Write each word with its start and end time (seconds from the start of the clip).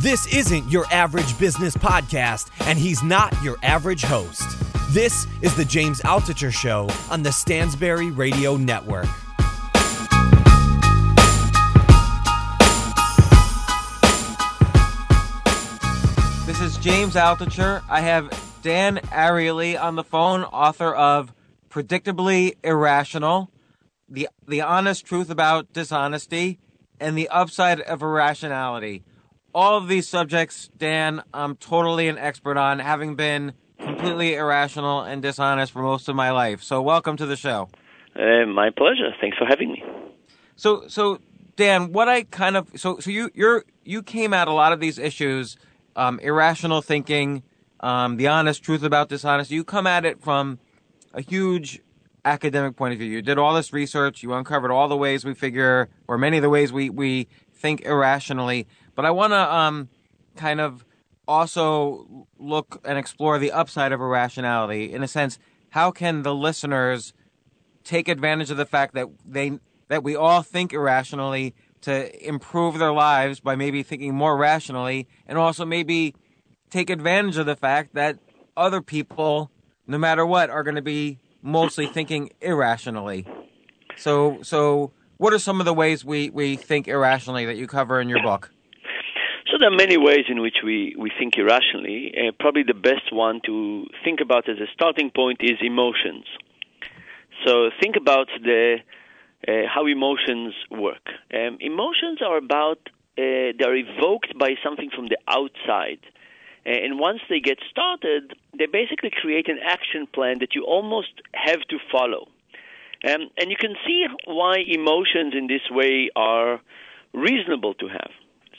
This 0.00 0.32
isn't 0.32 0.70
your 0.70 0.86
average 0.92 1.36
business 1.40 1.76
podcast, 1.76 2.50
and 2.68 2.78
he's 2.78 3.02
not 3.02 3.34
your 3.42 3.56
average 3.64 4.04
host. 4.04 4.44
This 4.92 5.26
is 5.42 5.56
the 5.56 5.64
James 5.64 6.00
Altucher 6.02 6.52
Show 6.52 6.88
on 7.10 7.24
the 7.24 7.30
Stansberry 7.30 8.16
Radio 8.16 8.56
Network. 8.56 9.08
This 16.46 16.60
is 16.60 16.76
James 16.78 17.16
Altucher. 17.16 17.82
I 17.88 18.00
have 18.00 18.30
Dan 18.62 18.98
Ariely 18.98 19.82
on 19.82 19.96
the 19.96 20.04
phone, 20.04 20.44
author 20.44 20.94
of 20.94 21.34
Predictably 21.70 22.54
Irrational, 22.62 23.50
the 24.08 24.28
the 24.46 24.60
honest 24.60 25.04
truth 25.04 25.28
about 25.28 25.72
dishonesty, 25.72 26.60
and 27.00 27.18
the 27.18 27.28
upside 27.30 27.80
of 27.80 28.00
irrationality. 28.00 29.02
All 29.58 29.76
of 29.76 29.88
these 29.88 30.06
subjects, 30.06 30.70
Dan, 30.78 31.20
I'm 31.34 31.56
totally 31.56 32.06
an 32.06 32.16
expert 32.16 32.56
on, 32.56 32.78
having 32.78 33.16
been 33.16 33.54
completely 33.80 34.36
irrational 34.36 35.00
and 35.00 35.20
dishonest 35.20 35.72
for 35.72 35.82
most 35.82 36.08
of 36.08 36.14
my 36.14 36.30
life. 36.30 36.62
So, 36.62 36.80
welcome 36.80 37.16
to 37.16 37.26
the 37.26 37.34
show. 37.34 37.68
Uh, 38.14 38.46
my 38.46 38.70
pleasure. 38.70 39.12
Thanks 39.20 39.36
for 39.36 39.46
having 39.46 39.72
me. 39.72 39.82
So, 40.54 40.86
so 40.86 41.18
Dan, 41.56 41.92
what 41.92 42.08
I 42.08 42.22
kind 42.22 42.56
of 42.56 42.68
so 42.76 43.00
so 43.00 43.10
you 43.10 43.32
you're 43.34 43.64
you 43.84 44.00
came 44.04 44.32
at 44.32 44.46
a 44.46 44.52
lot 44.52 44.72
of 44.72 44.78
these 44.78 44.96
issues, 44.96 45.56
um, 45.96 46.20
irrational 46.20 46.80
thinking, 46.80 47.42
um, 47.80 48.16
the 48.16 48.28
honest 48.28 48.62
truth 48.62 48.84
about 48.84 49.08
dishonesty. 49.08 49.56
You 49.56 49.64
come 49.64 49.88
at 49.88 50.04
it 50.04 50.22
from 50.22 50.60
a 51.12 51.20
huge 51.20 51.80
academic 52.24 52.76
point 52.76 52.92
of 52.92 53.00
view. 53.00 53.10
You 53.10 53.22
did 53.22 53.38
all 53.38 53.54
this 53.54 53.72
research. 53.72 54.22
You 54.22 54.34
uncovered 54.34 54.70
all 54.70 54.86
the 54.86 54.96
ways 54.96 55.24
we 55.24 55.34
figure, 55.34 55.88
or 56.06 56.16
many 56.16 56.36
of 56.36 56.44
the 56.44 56.48
ways 56.48 56.72
we 56.72 56.90
we 56.90 57.26
think 57.52 57.80
irrationally. 57.80 58.68
But 58.98 59.04
I 59.04 59.12
want 59.12 59.32
to 59.32 59.54
um, 59.54 59.90
kind 60.34 60.60
of 60.60 60.84
also 61.28 62.26
look 62.36 62.80
and 62.84 62.98
explore 62.98 63.38
the 63.38 63.52
upside 63.52 63.92
of 63.92 64.00
irrationality. 64.00 64.92
In 64.92 65.04
a 65.04 65.06
sense, 65.06 65.38
how 65.70 65.92
can 65.92 66.22
the 66.22 66.34
listeners 66.34 67.12
take 67.84 68.08
advantage 68.08 68.50
of 68.50 68.56
the 68.56 68.66
fact 68.66 68.94
that 68.94 69.06
they 69.24 69.60
that 69.86 70.02
we 70.02 70.16
all 70.16 70.42
think 70.42 70.72
irrationally 70.72 71.54
to 71.82 72.26
improve 72.26 72.80
their 72.80 72.90
lives 72.90 73.38
by 73.38 73.54
maybe 73.54 73.84
thinking 73.84 74.16
more 74.16 74.36
rationally, 74.36 75.06
and 75.28 75.38
also 75.38 75.64
maybe 75.64 76.16
take 76.68 76.90
advantage 76.90 77.36
of 77.36 77.46
the 77.46 77.54
fact 77.54 77.94
that 77.94 78.18
other 78.56 78.82
people, 78.82 79.52
no 79.86 79.96
matter 79.96 80.26
what, 80.26 80.50
are 80.50 80.64
going 80.64 80.74
to 80.74 80.82
be 80.82 81.20
mostly 81.40 81.86
thinking 81.86 82.30
irrationally. 82.40 83.28
So, 83.96 84.42
so 84.42 84.90
what 85.18 85.32
are 85.32 85.38
some 85.38 85.60
of 85.60 85.66
the 85.66 85.72
ways 85.72 86.04
we, 86.04 86.30
we 86.30 86.56
think 86.56 86.88
irrationally 86.88 87.46
that 87.46 87.56
you 87.56 87.68
cover 87.68 88.00
in 88.00 88.08
your 88.08 88.24
book? 88.24 88.50
So 89.50 89.56
there 89.58 89.68
are 89.68 89.76
many 89.76 89.96
ways 89.96 90.26
in 90.28 90.42
which 90.42 90.58
we, 90.62 90.94
we 90.98 91.10
think 91.18 91.38
irrationally. 91.38 92.12
Uh, 92.14 92.32
probably 92.38 92.64
the 92.64 92.74
best 92.74 93.10
one 93.10 93.40
to 93.46 93.86
think 94.04 94.20
about 94.20 94.46
as 94.46 94.58
a 94.58 94.66
starting 94.74 95.10
point 95.10 95.38
is 95.40 95.56
emotions. 95.62 96.26
So 97.46 97.70
think 97.80 97.96
about 97.96 98.28
the 98.42 98.76
uh, 99.46 99.52
how 99.72 99.86
emotions 99.86 100.52
work. 100.70 101.06
Um, 101.32 101.56
emotions 101.60 102.20
are 102.20 102.36
about 102.36 102.78
uh, 103.16 103.56
they're 103.58 103.76
evoked 103.76 104.38
by 104.38 104.50
something 104.62 104.90
from 104.94 105.06
the 105.08 105.16
outside, 105.26 106.00
and 106.66 106.98
once 106.98 107.20
they 107.30 107.40
get 107.40 107.58
started, 107.70 108.34
they 108.58 108.66
basically 108.66 109.10
create 109.10 109.48
an 109.48 109.58
action 109.64 110.06
plan 110.12 110.40
that 110.40 110.54
you 110.54 110.64
almost 110.64 111.12
have 111.32 111.60
to 111.70 111.78
follow. 111.90 112.28
Um, 113.04 113.30
and 113.38 113.50
you 113.50 113.56
can 113.56 113.76
see 113.86 114.06
why 114.26 114.56
emotions 114.66 115.34
in 115.34 115.46
this 115.46 115.62
way 115.70 116.10
are 116.16 116.60
reasonable 117.14 117.74
to 117.74 117.86
have. 117.88 118.10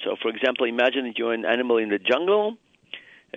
So, 0.03 0.15
for 0.21 0.29
example, 0.29 0.65
imagine 0.65 1.05
that 1.05 1.17
you're 1.17 1.33
an 1.33 1.45
animal 1.45 1.77
in 1.77 1.89
the 1.89 1.99
jungle 1.99 2.57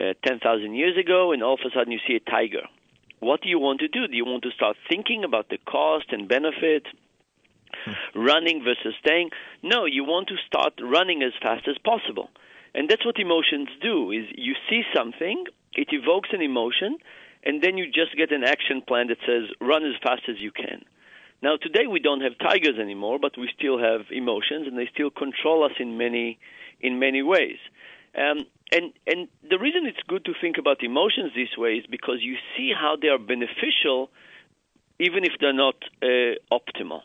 uh, 0.00 0.14
10,000 0.24 0.74
years 0.74 0.96
ago, 0.96 1.32
and 1.32 1.42
all 1.42 1.54
of 1.54 1.60
a 1.66 1.70
sudden 1.74 1.92
you 1.92 2.00
see 2.06 2.16
a 2.16 2.30
tiger. 2.30 2.66
What 3.20 3.42
do 3.42 3.48
you 3.48 3.58
want 3.58 3.80
to 3.80 3.88
do? 3.88 4.08
Do 4.08 4.16
you 4.16 4.24
want 4.24 4.42
to 4.44 4.50
start 4.50 4.76
thinking 4.88 5.24
about 5.24 5.48
the 5.48 5.58
cost 5.58 6.06
and 6.10 6.28
benefit? 6.28 6.86
running 8.14 8.62
versus 8.62 8.94
staying. 9.00 9.30
No, 9.62 9.84
you 9.86 10.04
want 10.04 10.28
to 10.28 10.36
start 10.46 10.74
running 10.82 11.22
as 11.22 11.32
fast 11.40 11.66
as 11.68 11.76
possible. 11.78 12.30
And 12.74 12.88
that's 12.88 13.04
what 13.04 13.18
emotions 13.18 13.68
do 13.80 14.10
is 14.10 14.24
you 14.34 14.54
see 14.68 14.82
something, 14.94 15.44
it 15.74 15.88
evokes 15.90 16.30
an 16.32 16.42
emotion, 16.42 16.98
and 17.44 17.62
then 17.62 17.76
you 17.76 17.86
just 17.86 18.16
get 18.16 18.32
an 18.32 18.44
action 18.44 18.82
plan 18.86 19.08
that 19.08 19.18
says 19.26 19.50
run 19.60 19.84
as 19.84 19.94
fast 20.02 20.22
as 20.28 20.36
you 20.38 20.50
can. 20.52 20.84
Now 21.42 21.56
today 21.56 21.86
we 21.88 22.00
don't 22.00 22.20
have 22.20 22.38
tigers 22.38 22.78
anymore, 22.80 23.18
but 23.20 23.36
we 23.36 23.50
still 23.58 23.78
have 23.78 24.02
emotions 24.10 24.66
and 24.66 24.78
they 24.78 24.88
still 24.94 25.10
control 25.10 25.64
us 25.64 25.72
in 25.78 25.98
many 25.98 26.38
in 26.80 26.98
many 26.98 27.22
ways. 27.22 27.58
Um, 28.16 28.46
and 28.70 28.92
and 29.06 29.28
the 29.48 29.58
reason 29.58 29.86
it's 29.86 30.02
good 30.06 30.24
to 30.26 30.32
think 30.40 30.56
about 30.58 30.82
emotions 30.82 31.32
this 31.34 31.56
way 31.58 31.74
is 31.74 31.86
because 31.86 32.18
you 32.20 32.36
see 32.56 32.72
how 32.78 32.96
they 33.00 33.08
are 33.08 33.18
beneficial 33.18 34.10
even 34.98 35.24
if 35.24 35.32
they're 35.40 35.52
not 35.52 35.74
uh, 36.02 36.36
optimal. 36.52 37.02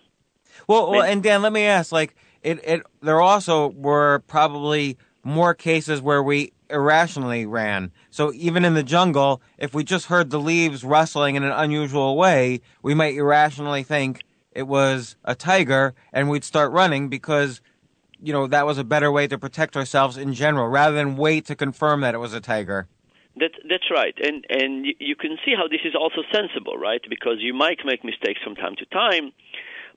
Well, 0.67 0.91
well, 0.91 1.03
and 1.03 1.23
Dan, 1.23 1.41
let 1.41 1.51
me 1.51 1.63
ask: 1.63 1.91
like, 1.91 2.15
it, 2.43 2.59
it, 2.63 2.83
there 3.01 3.21
also 3.21 3.69
were 3.69 4.19
probably 4.27 4.97
more 5.23 5.53
cases 5.53 6.01
where 6.01 6.21
we 6.21 6.53
irrationally 6.69 7.45
ran. 7.45 7.91
So 8.09 8.31
even 8.33 8.65
in 8.65 8.73
the 8.73 8.83
jungle, 8.83 9.41
if 9.57 9.73
we 9.73 9.83
just 9.83 10.05
heard 10.05 10.29
the 10.29 10.39
leaves 10.39 10.83
rustling 10.83 11.35
in 11.35 11.43
an 11.43 11.51
unusual 11.51 12.17
way, 12.17 12.61
we 12.81 12.93
might 12.93 13.15
irrationally 13.15 13.83
think 13.83 14.23
it 14.57 14.67
was 14.67 15.15
a 15.23 15.35
tiger, 15.35 15.93
and 16.11 16.29
we'd 16.29 16.43
start 16.43 16.71
running 16.71 17.09
because, 17.09 17.61
you 18.19 18.33
know, 18.33 18.47
that 18.47 18.65
was 18.65 18.79
a 18.79 18.83
better 18.83 19.11
way 19.11 19.27
to 19.27 19.37
protect 19.37 19.77
ourselves 19.77 20.17
in 20.17 20.33
general, 20.33 20.67
rather 20.67 20.95
than 20.95 21.15
wait 21.15 21.45
to 21.45 21.55
confirm 21.55 22.01
that 22.01 22.15
it 22.15 22.17
was 22.17 22.33
a 22.33 22.41
tiger. 22.41 22.87
That, 23.35 23.51
that's 23.69 23.91
right, 23.91 24.15
and 24.17 24.43
and 24.49 24.87
you 24.99 25.15
can 25.15 25.37
see 25.45 25.53
how 25.55 25.67
this 25.67 25.81
is 25.85 25.93
also 25.93 26.23
sensible, 26.33 26.75
right? 26.75 27.01
Because 27.07 27.37
you 27.37 27.53
might 27.53 27.77
make 27.85 28.03
mistakes 28.03 28.39
from 28.43 28.55
time 28.55 28.75
to 28.77 28.85
time, 28.87 29.31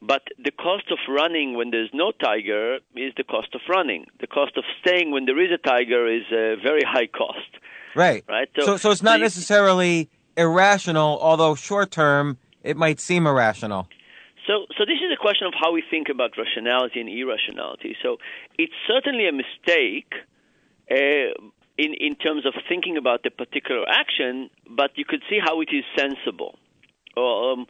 but 0.02 0.24
the 0.36 0.50
cost 0.50 0.90
of 0.90 0.98
running 1.08 1.56
when 1.56 1.70
there's 1.70 1.88
no 1.94 2.12
tiger 2.12 2.80
is 2.94 3.14
the 3.16 3.24
cost 3.24 3.54
of 3.54 3.62
running. 3.66 4.04
The 4.20 4.26
cost 4.26 4.58
of 4.58 4.64
staying 4.82 5.10
when 5.10 5.24
there 5.24 5.40
is 5.42 5.50
a 5.50 5.56
tiger 5.56 6.06
is 6.06 6.24
a 6.30 6.56
very 6.62 6.82
high 6.86 7.06
cost. 7.06 7.50
Right. 7.96 8.22
Right. 8.28 8.50
So, 8.58 8.66
so, 8.66 8.76
so 8.76 8.90
it's 8.90 9.02
not 9.02 9.20
so 9.20 9.22
necessarily 9.22 10.10
irrational, 10.36 11.18
although 11.22 11.54
short 11.54 11.90
term 11.90 12.36
it 12.62 12.76
might 12.76 13.00
seem 13.00 13.26
irrational. 13.26 13.88
So, 14.46 14.66
so 14.76 14.84
this 14.84 15.00
is 15.04 15.12
a 15.12 15.20
question 15.20 15.46
of 15.46 15.54
how 15.58 15.72
we 15.72 15.82
think 15.90 16.08
about 16.08 16.32
rationality 16.38 17.00
and 17.00 17.08
irrationality. 17.08 17.96
So, 18.02 18.16
it's 18.58 18.72
certainly 18.86 19.28
a 19.28 19.32
mistake 19.32 20.12
uh, 20.90 21.32
in 21.76 21.94
in 21.94 22.16
terms 22.16 22.46
of 22.46 22.54
thinking 22.68 22.96
about 22.96 23.22
the 23.22 23.30
particular 23.30 23.84
action, 23.88 24.50
but 24.68 24.90
you 24.96 25.04
could 25.04 25.22
see 25.28 25.38
how 25.42 25.60
it 25.60 25.68
is 25.72 25.84
sensible. 25.96 26.58
Um, 27.16 27.66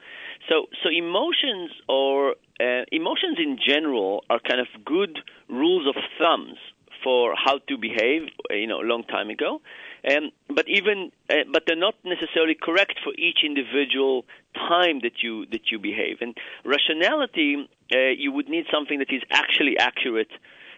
so, 0.49 0.67
so 0.83 0.91
emotions 0.91 1.71
or 1.89 2.35
uh, 2.61 2.85
emotions 2.93 3.39
in 3.39 3.59
general 3.67 4.25
are 4.29 4.41
kind 4.41 4.61
of 4.61 4.69
good 4.85 5.19
rules 5.49 5.87
of 5.89 5.97
thumbs 6.19 6.59
for 7.03 7.35
how 7.37 7.59
to 7.69 7.79
behave. 7.79 8.29
You 8.50 8.67
know, 8.67 8.81
a 8.81 8.89
long 8.93 9.05
time 9.05 9.31
ago, 9.31 9.61
um, 10.08 10.31
but 10.55 10.69
even 10.69 11.12
uh, 11.29 11.44
but 11.52 11.64
they're 11.67 11.76
not 11.76 11.94
necessarily 12.05 12.56
correct 12.61 12.94
for 13.02 13.12
each 13.19 13.38
individual 13.44 14.25
time 14.55 15.00
that 15.02 15.23
you 15.23 15.47
that 15.47 15.70
you 15.70 15.79
behave. 15.79 16.19
And 16.20 16.37
rationality, 16.64 17.69
uh, 17.93 17.99
you 18.17 18.32
would 18.32 18.49
need 18.49 18.67
something 18.73 18.99
that 18.99 19.12
is 19.12 19.23
actually 19.31 19.79
accurate 19.79 20.31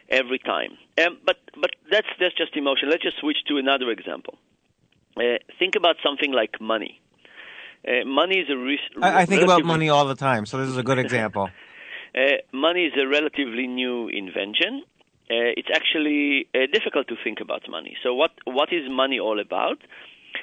every 0.09 0.39
time. 0.39 0.77
Um, 0.99 1.19
but 1.25 1.37
but 1.61 1.71
that's 1.91 2.09
that's 2.19 2.35
just 2.35 2.57
emotion. 2.57 2.91
Let's 2.91 3.03
just 3.03 3.19
switch 3.19 3.39
to 3.49 3.59
another 3.59 3.91
example. 3.91 4.39
Uh, 5.17 5.39
think 5.59 5.77
about 5.77 5.97
something 6.03 6.33
like 6.33 6.61
money. 6.61 7.01
Uh, 7.87 8.05
money 8.07 8.39
is 8.39 8.49
a 8.49 8.57
risk. 8.57 8.83
I, 9.01 9.23
I 9.23 9.27
think 9.27 9.43
about 9.43 9.65
money 9.65 9.89
all 9.89 10.07
the 10.07 10.15
time, 10.15 10.47
so 10.47 10.59
this 10.59 10.69
is 10.69 10.77
a 10.77 10.83
good 10.83 10.99
example. 10.99 11.51
Uh, 12.15 12.37
money 12.53 12.85
is 12.85 12.93
a 13.01 13.09
relatively 13.09 13.67
new 13.67 14.07
invention. 14.09 14.83
Uh, 15.33 15.57
it's 15.57 15.73
actually 15.75 16.47
uh, 16.55 16.67
difficult 16.71 17.09
to 17.09 17.17
think 17.25 17.41
about 17.41 17.63
money. 17.69 17.97
So, 18.03 18.13
what 18.15 18.33
what 18.45 18.71
is 18.71 18.83
money 18.91 19.19
all 19.19 19.41
about? 19.41 19.79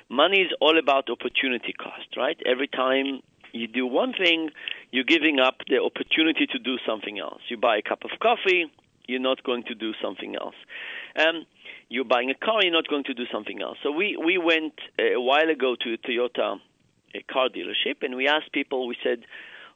Money 0.10 0.40
is 0.42 0.52
all 0.60 0.80
about 0.80 1.10
opportunity 1.12 1.74
cost, 1.74 2.10
right? 2.18 2.38
Every 2.44 2.68
time 2.68 3.22
you 3.52 3.68
do 3.68 3.86
one 3.86 4.14
thing, 4.14 4.50
you're 4.92 5.12
giving 5.16 5.40
up 5.40 5.58
the 5.68 5.78
opportunity 5.90 6.48
to 6.48 6.58
do 6.58 6.78
something 6.88 7.20
else. 7.20 7.42
You 7.50 7.58
buy 7.58 7.78
a 7.78 7.84
cup 7.84 8.04
of 8.04 8.12
coffee, 8.20 8.66
you're 9.08 9.20
not 9.32 9.44
going 9.44 9.64
to 9.66 9.76
do 9.76 9.94
something 10.02 10.36
else. 10.36 10.56
Um, 11.16 11.46
you're 11.90 12.10
buying 12.16 12.32
a 12.32 12.36
car, 12.46 12.60
you're 12.64 12.74
not 12.82 12.88
going 12.88 13.04
to 13.06 13.14
do 13.14 13.26
something 13.32 13.62
else. 13.62 13.78
So 13.84 13.92
we, 13.92 14.18
we 14.18 14.38
went 14.38 14.74
a 15.00 15.20
while 15.20 15.50
ago 15.50 15.76
to 15.84 15.94
a 15.94 15.98
Toyota 15.98 16.60
a 17.16 17.22
car 17.24 17.50
dealership 17.50 18.04
and 18.04 18.16
we 18.16 18.28
asked 18.28 18.52
people, 18.52 18.88
we 18.88 18.96
said, 19.04 19.26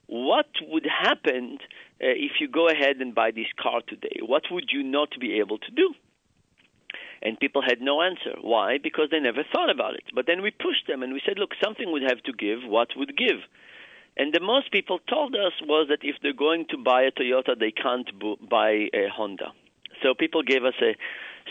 what 0.08 0.48
would 0.62 0.86
happen 0.86 1.58
uh, 2.02 2.14
if 2.16 2.34
you 2.40 2.48
go 2.48 2.70
ahead 2.70 2.98
and 3.00 3.16
buy 3.16 3.32
this 3.32 3.48
car 3.62 3.82
today? 3.88 4.20
What 4.22 4.44
would 4.52 4.70
you 4.72 4.84
not 4.84 5.10
be 5.20 5.40
able 5.40 5.58
to 5.60 5.72
do? 5.72 5.94
And 7.22 7.40
people 7.40 7.62
had 7.62 7.80
no 7.80 8.02
answer. 8.02 8.36
Why? 8.42 8.78
Because 8.84 9.08
they 9.10 9.20
never 9.20 9.44
thought 9.54 9.70
about 9.70 9.96
it. 9.96 10.04
But 10.14 10.28
then 10.28 10.42
we 10.42 10.52
pushed 10.52 10.88
them 10.88 11.04
and 11.04 11.14
we 11.14 11.22
said, 11.26 11.40
look, 11.40 11.52
something 11.64 11.90
would 11.92 12.04
have 12.04 12.22
to 12.24 12.34
give. 12.34 12.60
What 12.68 12.90
would 12.98 13.18
give? 13.18 13.40
And 14.18 14.34
the 14.34 14.42
most 14.42 14.72
people 14.72 15.00
told 15.10 15.34
us 15.34 15.54
was 15.64 15.88
that 15.90 16.04
if 16.04 16.18
they're 16.22 16.34
going 16.34 16.66
to 16.70 16.78
buy 16.78 17.04
a 17.04 17.12
Toyota, 17.12 17.58
they 17.58 17.72
can't 17.72 18.10
buy 18.48 18.90
a 18.94 19.08
Honda. 19.12 19.54
So 20.04 20.14
people 20.14 20.44
gave 20.44 20.66
us 20.66 20.76
a 20.82 20.96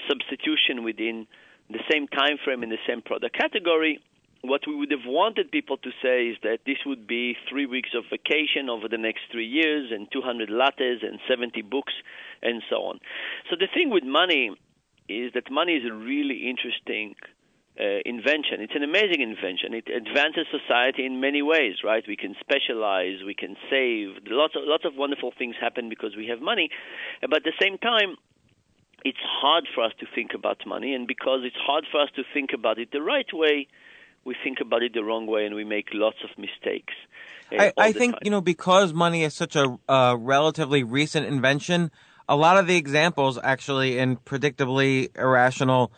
substitution 0.09 0.85
within 0.85 1.27
the 1.71 1.81
same 1.91 2.07
time 2.07 2.37
frame 2.45 2.63
in 2.63 2.69
the 2.69 2.83
same 2.87 3.03
product 3.03 3.35
category. 3.35 4.01
What 4.43 4.63
we 4.67 4.75
would 4.75 4.91
have 4.91 5.07
wanted 5.07 5.51
people 5.53 5.77
to 5.79 5.91
say 6.03 6.27
is 6.29 6.37
that 6.43 6.59
this 6.67 6.79
would 6.85 7.07
be 7.07 7.37
three 7.49 7.67
weeks 7.67 7.91
of 7.97 8.05
vacation 8.11 8.69
over 8.69 8.89
the 8.89 8.99
next 8.99 9.23
three 9.31 9.47
years, 9.47 9.93
and 9.93 10.11
200 10.13 10.51
lattes, 10.51 11.07
and 11.07 11.21
70 11.29 11.63
books, 11.63 11.93
and 12.43 12.63
so 12.69 12.77
on. 12.83 12.99
So 13.49 13.57
the 13.59 13.69
thing 13.73 13.91
with 13.91 14.05
money 14.05 14.51
is 15.09 15.33
that 15.35 15.51
money 15.51 15.75
is 15.75 15.85
a 15.89 15.95
really 15.95 16.51
interesting 16.51 17.15
uh, 17.81 18.05
invention. 18.05 18.61
It's 18.61 18.75
an 18.75 18.83
amazing 18.83 19.23
invention. 19.23 19.75
It 19.75 19.89
advances 19.89 20.47
society 20.51 21.07
in 21.07 21.21
many 21.21 21.41
ways, 21.41 21.77
right? 21.85 22.05
We 22.07 22.17
can 22.17 22.35
specialize, 22.41 23.25
we 23.25 23.35
can 23.35 23.57
save. 23.71 24.27
Lots 24.27 24.55
of 24.57 24.63
lots 24.67 24.85
of 24.85 24.93
wonderful 24.97 25.33
things 25.37 25.57
happen 25.61 25.89
because 25.89 26.17
we 26.17 26.27
have 26.27 26.41
money, 26.41 26.69
but 27.23 27.37
at 27.37 27.45
the 27.45 27.57
same 27.61 27.79
time, 27.79 28.17
it's 29.05 29.23
hard 29.23 29.67
for 29.75 29.85
us 29.85 29.93
to 30.01 30.07
think 30.15 30.33
about 30.35 30.67
money, 30.67 30.95
and 30.95 31.07
because 31.07 31.41
it's 31.45 31.57
hard 31.57 31.87
for 31.91 32.01
us 32.03 32.11
to 32.17 32.23
think 32.35 32.51
about 32.53 32.79
it 32.79 32.91
the 32.93 33.03
right 33.03 33.27
way, 33.33 33.69
we 34.25 34.37
think 34.45 34.59
about 34.61 34.83
it 34.83 34.95
the 34.95 35.05
wrong 35.05 35.27
way, 35.27 35.47
and 35.47 35.55
we 35.55 35.65
make 35.65 35.89
lots 35.93 36.19
of 36.23 36.31
mistakes. 36.39 36.95
Uh, 37.53 37.71
I, 37.77 37.89
I 37.89 37.93
think 37.93 38.15
time. 38.15 38.21
you 38.25 38.31
know 38.31 38.41
because 38.41 38.93
money 38.93 39.25
is 39.25 39.35
such 39.35 39.57
a 39.57 39.79
uh, 39.89 40.17
relatively 40.19 40.83
recent 40.83 41.27
invention 41.27 41.91
a 42.29 42.37
lot 42.37 42.57
of 42.57 42.67
the 42.67 42.77
examples 42.77 43.39
actually 43.43 43.99
in 43.99 44.17
predictably 44.17 45.15
irrational 45.19 45.93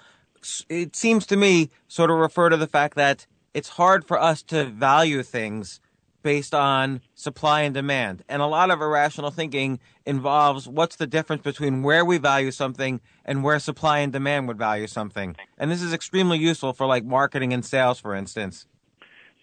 it 0.69 0.97
seems 0.97 1.27
to 1.27 1.37
me 1.37 1.71
sort 1.89 2.11
of 2.11 2.19
refer 2.19 2.49
to 2.49 2.57
the 2.57 2.67
fact 2.67 2.97
that 2.97 3.27
it's 3.55 3.71
hard 3.71 4.07
for 4.07 4.21
us 4.21 4.43
to 4.43 4.65
value 4.65 5.23
things 5.23 5.81
based 6.23 6.55
on 6.55 7.01
supply 7.15 7.63
and 7.63 7.75
demand. 7.75 8.25
And 8.29 8.43
a 8.43 8.47
lot 8.47 8.71
of 8.71 8.81
irrational 8.81 9.31
thinking 9.31 9.79
involves 10.07 10.69
what's 10.69 10.97
the 10.97 11.07
difference 11.07 11.43
between 11.43 11.83
where 11.83 12.05
we 12.05 12.19
value 12.19 12.51
something 12.51 13.01
and 13.25 13.43
where 13.43 13.59
supply 13.59 14.01
and 14.01 14.13
demand 14.13 14.49
would 14.49 14.59
value 14.59 14.87
something. 14.87 15.37
And 15.59 15.71
this 15.71 15.83
is 15.83 15.93
extremely 15.93 16.39
useful 16.39 16.73
for 16.73 16.87
like 16.87 17.05
marketing 17.05 17.53
and 17.53 17.65
sales, 17.65 18.01
for 18.01 18.15
instance. 18.15 18.67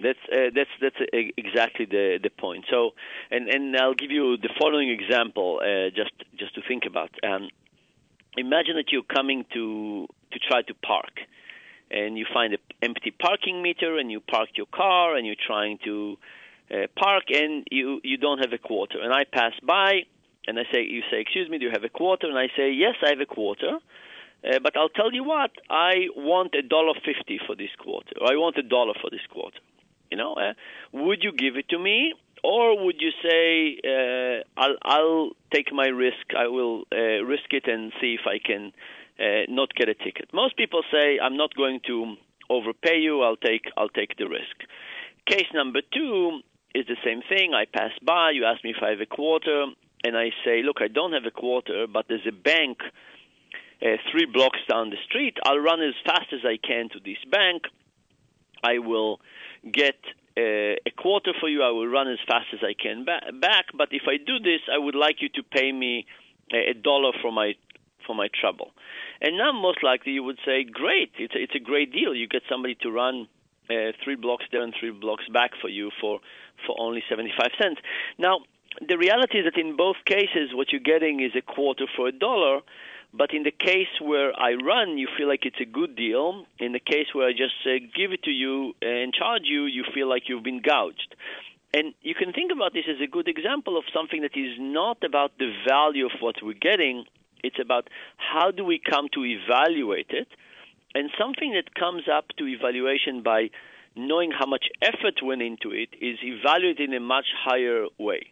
That's 0.01 0.19
uh, 0.31 0.49
that's 0.55 0.69
that's 0.81 0.95
exactly 1.37 1.85
the 1.85 2.19
the 2.21 2.31
point. 2.31 2.65
So, 2.69 2.91
and 3.29 3.47
and 3.47 3.75
I'll 3.77 3.93
give 3.93 4.09
you 4.09 4.37
the 4.37 4.49
following 4.59 4.89
example, 4.89 5.61
uh, 5.61 5.91
just 5.95 6.11
just 6.37 6.55
to 6.55 6.61
think 6.67 6.83
about. 6.87 7.11
Um, 7.23 7.49
imagine 8.35 8.75
that 8.77 8.91
you're 8.91 9.03
coming 9.03 9.45
to 9.53 10.07
to 10.31 10.39
try 10.39 10.63
to 10.63 10.73
park, 10.73 11.19
and 11.91 12.17
you 12.17 12.25
find 12.33 12.53
an 12.53 12.59
empty 12.81 13.11
parking 13.11 13.61
meter, 13.61 13.97
and 13.97 14.11
you 14.11 14.21
park 14.21 14.49
your 14.55 14.65
car, 14.65 15.15
and 15.15 15.27
you're 15.27 15.43
trying 15.45 15.77
to 15.83 16.17
uh, 16.71 16.87
park, 16.97 17.25
and 17.29 17.67
you 17.69 18.01
you 18.03 18.17
don't 18.17 18.39
have 18.39 18.53
a 18.53 18.57
quarter. 18.57 18.99
And 18.99 19.13
I 19.13 19.23
pass 19.25 19.53
by, 19.61 20.05
and 20.47 20.59
I 20.59 20.63
say, 20.71 20.83
you 20.83 21.01
say, 21.11 21.21
excuse 21.21 21.49
me, 21.49 21.57
do 21.59 21.65
you 21.65 21.71
have 21.71 21.83
a 21.83 21.89
quarter? 21.89 22.27
And 22.27 22.37
I 22.37 22.47
say, 22.57 22.71
yes, 22.71 22.95
I 23.05 23.09
have 23.09 23.19
a 23.19 23.25
quarter. 23.25 23.77
Uh, 24.43 24.57
but 24.63 24.75
I'll 24.75 24.89
tell 24.89 25.13
you 25.13 25.23
what, 25.23 25.51
I 25.69 26.07
want 26.15 26.55
a 26.55 26.63
dollar 26.63 26.93
fifty 27.05 27.39
for 27.45 27.55
this 27.55 27.69
quarter, 27.77 28.13
or 28.19 28.31
I 28.33 28.35
want 28.37 28.57
a 28.57 28.63
dollar 28.63 28.93
for 28.99 29.11
this 29.11 29.25
quarter. 29.29 29.59
You 30.09 30.17
know, 30.17 30.33
uh, 30.33 30.53
would 30.91 31.23
you 31.23 31.31
give 31.31 31.57
it 31.57 31.69
to 31.69 31.77
me, 31.77 32.13
or 32.43 32.83
would 32.83 32.99
you 32.99 33.11
say 33.21 33.79
uh, 33.85 34.43
I'll, 34.59 34.77
I'll 34.83 35.29
take 35.53 35.71
my 35.71 35.87
risk? 35.87 36.33
I 36.35 36.47
will 36.47 36.85
uh, 36.91 37.23
risk 37.23 37.53
it 37.53 37.67
and 37.67 37.93
see 38.01 38.17
if 38.19 38.25
I 38.25 38.39
can 38.43 38.73
uh, 39.19 39.45
not 39.47 39.75
get 39.75 39.89
a 39.89 39.93
ticket. 39.93 40.33
Most 40.33 40.57
people 40.57 40.81
say 40.91 41.19
I'm 41.21 41.37
not 41.37 41.53
going 41.53 41.79
to 41.85 42.15
overpay 42.49 42.97
you. 42.97 43.21
I'll 43.21 43.37
take 43.37 43.65
I'll 43.77 43.89
take 43.89 44.17
the 44.17 44.27
risk. 44.27 44.55
Case 45.27 45.47
number 45.53 45.81
two 45.93 46.39
is 46.73 46.87
the 46.87 46.97
same 47.05 47.21
thing. 47.29 47.53
I 47.53 47.65
pass 47.65 47.91
by. 48.03 48.31
You 48.31 48.45
ask 48.45 48.63
me 48.63 48.71
if 48.71 48.81
I 48.81 48.89
have 48.89 49.01
a 49.01 49.05
quarter, 49.05 49.67
and 50.03 50.17
I 50.17 50.31
say, 50.43 50.61
look, 50.63 50.77
I 50.81 50.87
don't 50.87 51.13
have 51.13 51.25
a 51.25 51.31
quarter, 51.31 51.87
but 51.87 52.05
there's 52.07 52.27
a 52.27 52.31
bank. 52.31 52.79
Uh, 53.83 53.97
three 54.11 54.27
blocks 54.31 54.59
down 54.69 54.91
the 54.91 54.97
street. 55.07 55.37
I'll 55.43 55.57
run 55.57 55.81
as 55.81 55.95
fast 56.05 56.31
as 56.33 56.41
I 56.45 56.57
can 56.57 56.89
to 56.89 56.99
this 56.99 57.17
bank. 57.31 57.63
I 58.63 58.77
will 58.77 59.19
get 59.71 59.97
uh, 60.37 60.77
a 60.85 60.91
quarter 60.95 61.33
for 61.39 61.49
you. 61.49 61.63
I 61.63 61.71
will 61.71 61.87
run 61.87 62.07
as 62.07 62.19
fast 62.27 62.47
as 62.53 62.59
I 62.61 62.73
can 62.73 63.05
ba- 63.05 63.31
back. 63.39 63.65
But 63.75 63.89
if 63.91 64.03
I 64.07 64.17
do 64.17 64.37
this, 64.37 64.61
I 64.71 64.77
would 64.77 64.95
like 64.95 65.17
you 65.21 65.29
to 65.29 65.43
pay 65.43 65.71
me 65.71 66.05
a 66.53 66.73
dollar 66.73 67.11
for 67.21 67.31
my 67.31 67.53
for 68.05 68.15
my 68.15 68.27
trouble. 68.39 68.71
And 69.21 69.37
now, 69.37 69.51
most 69.51 69.83
likely, 69.83 70.13
you 70.13 70.23
would 70.23 70.39
say, 70.45 70.63
"Great! 70.63 71.11
It's 71.17 71.35
a, 71.35 71.41
it's 71.41 71.55
a 71.55 71.59
great 71.59 71.91
deal. 71.91 72.15
You 72.15 72.27
get 72.27 72.43
somebody 72.49 72.75
to 72.81 72.91
run 72.91 73.27
uh, 73.69 73.93
three 74.03 74.15
blocks 74.15 74.45
there 74.51 74.63
and 74.63 74.73
three 74.79 74.91
blocks 74.91 75.27
back 75.31 75.51
for 75.61 75.69
you 75.69 75.91
for 75.99 76.19
for 76.65 76.75
only 76.79 77.03
seventy 77.09 77.31
five 77.37 77.51
cents." 77.61 77.79
Now, 78.17 78.39
the 78.79 78.97
reality 78.97 79.39
is 79.39 79.45
that 79.45 79.59
in 79.59 79.75
both 79.75 79.97
cases, 80.05 80.53
what 80.53 80.71
you're 80.71 80.81
getting 80.81 81.19
is 81.19 81.31
a 81.35 81.41
quarter 81.41 81.85
for 81.95 82.07
a 82.07 82.11
dollar. 82.11 82.61
But 83.13 83.33
in 83.33 83.43
the 83.43 83.51
case 83.51 83.89
where 83.99 84.31
I 84.39 84.53
run, 84.53 84.97
you 84.97 85.09
feel 85.17 85.27
like 85.27 85.45
it's 85.45 85.59
a 85.59 85.65
good 85.65 85.95
deal. 85.95 86.45
In 86.59 86.71
the 86.71 86.79
case 86.79 87.07
where 87.13 87.27
I 87.27 87.33
just 87.33 87.55
uh, 87.65 87.71
give 87.93 88.13
it 88.13 88.23
to 88.23 88.31
you 88.31 88.73
and 88.81 89.13
charge 89.13 89.43
you, 89.43 89.65
you 89.65 89.83
feel 89.93 90.07
like 90.07 90.29
you've 90.29 90.43
been 90.43 90.61
gouged. 90.61 91.15
And 91.73 91.93
you 92.01 92.15
can 92.15 92.31
think 92.31 92.51
about 92.51 92.73
this 92.73 92.85
as 92.89 93.01
a 93.01 93.07
good 93.07 93.27
example 93.27 93.77
of 93.77 93.83
something 93.93 94.21
that 94.21 94.35
is 94.35 94.57
not 94.59 95.03
about 95.03 95.37
the 95.37 95.53
value 95.67 96.05
of 96.05 96.13
what 96.21 96.35
we're 96.41 96.53
getting. 96.53 97.05
It's 97.43 97.59
about 97.59 97.89
how 98.15 98.51
do 98.51 98.63
we 98.63 98.79
come 98.79 99.07
to 99.13 99.25
evaluate 99.25 100.11
it. 100.11 100.27
And 100.95 101.09
something 101.17 101.53
that 101.53 101.73
comes 101.75 102.03
up 102.11 102.25
to 102.37 102.47
evaluation 102.47 103.23
by 103.23 103.49
knowing 103.95 104.31
how 104.31 104.45
much 104.45 104.67
effort 104.81 105.21
went 105.21 105.41
into 105.41 105.71
it 105.71 105.89
is 105.99 106.17
evaluated 106.23 106.89
in 106.89 106.95
a 106.95 106.99
much 106.99 107.27
higher 107.43 107.85
way. 107.97 108.31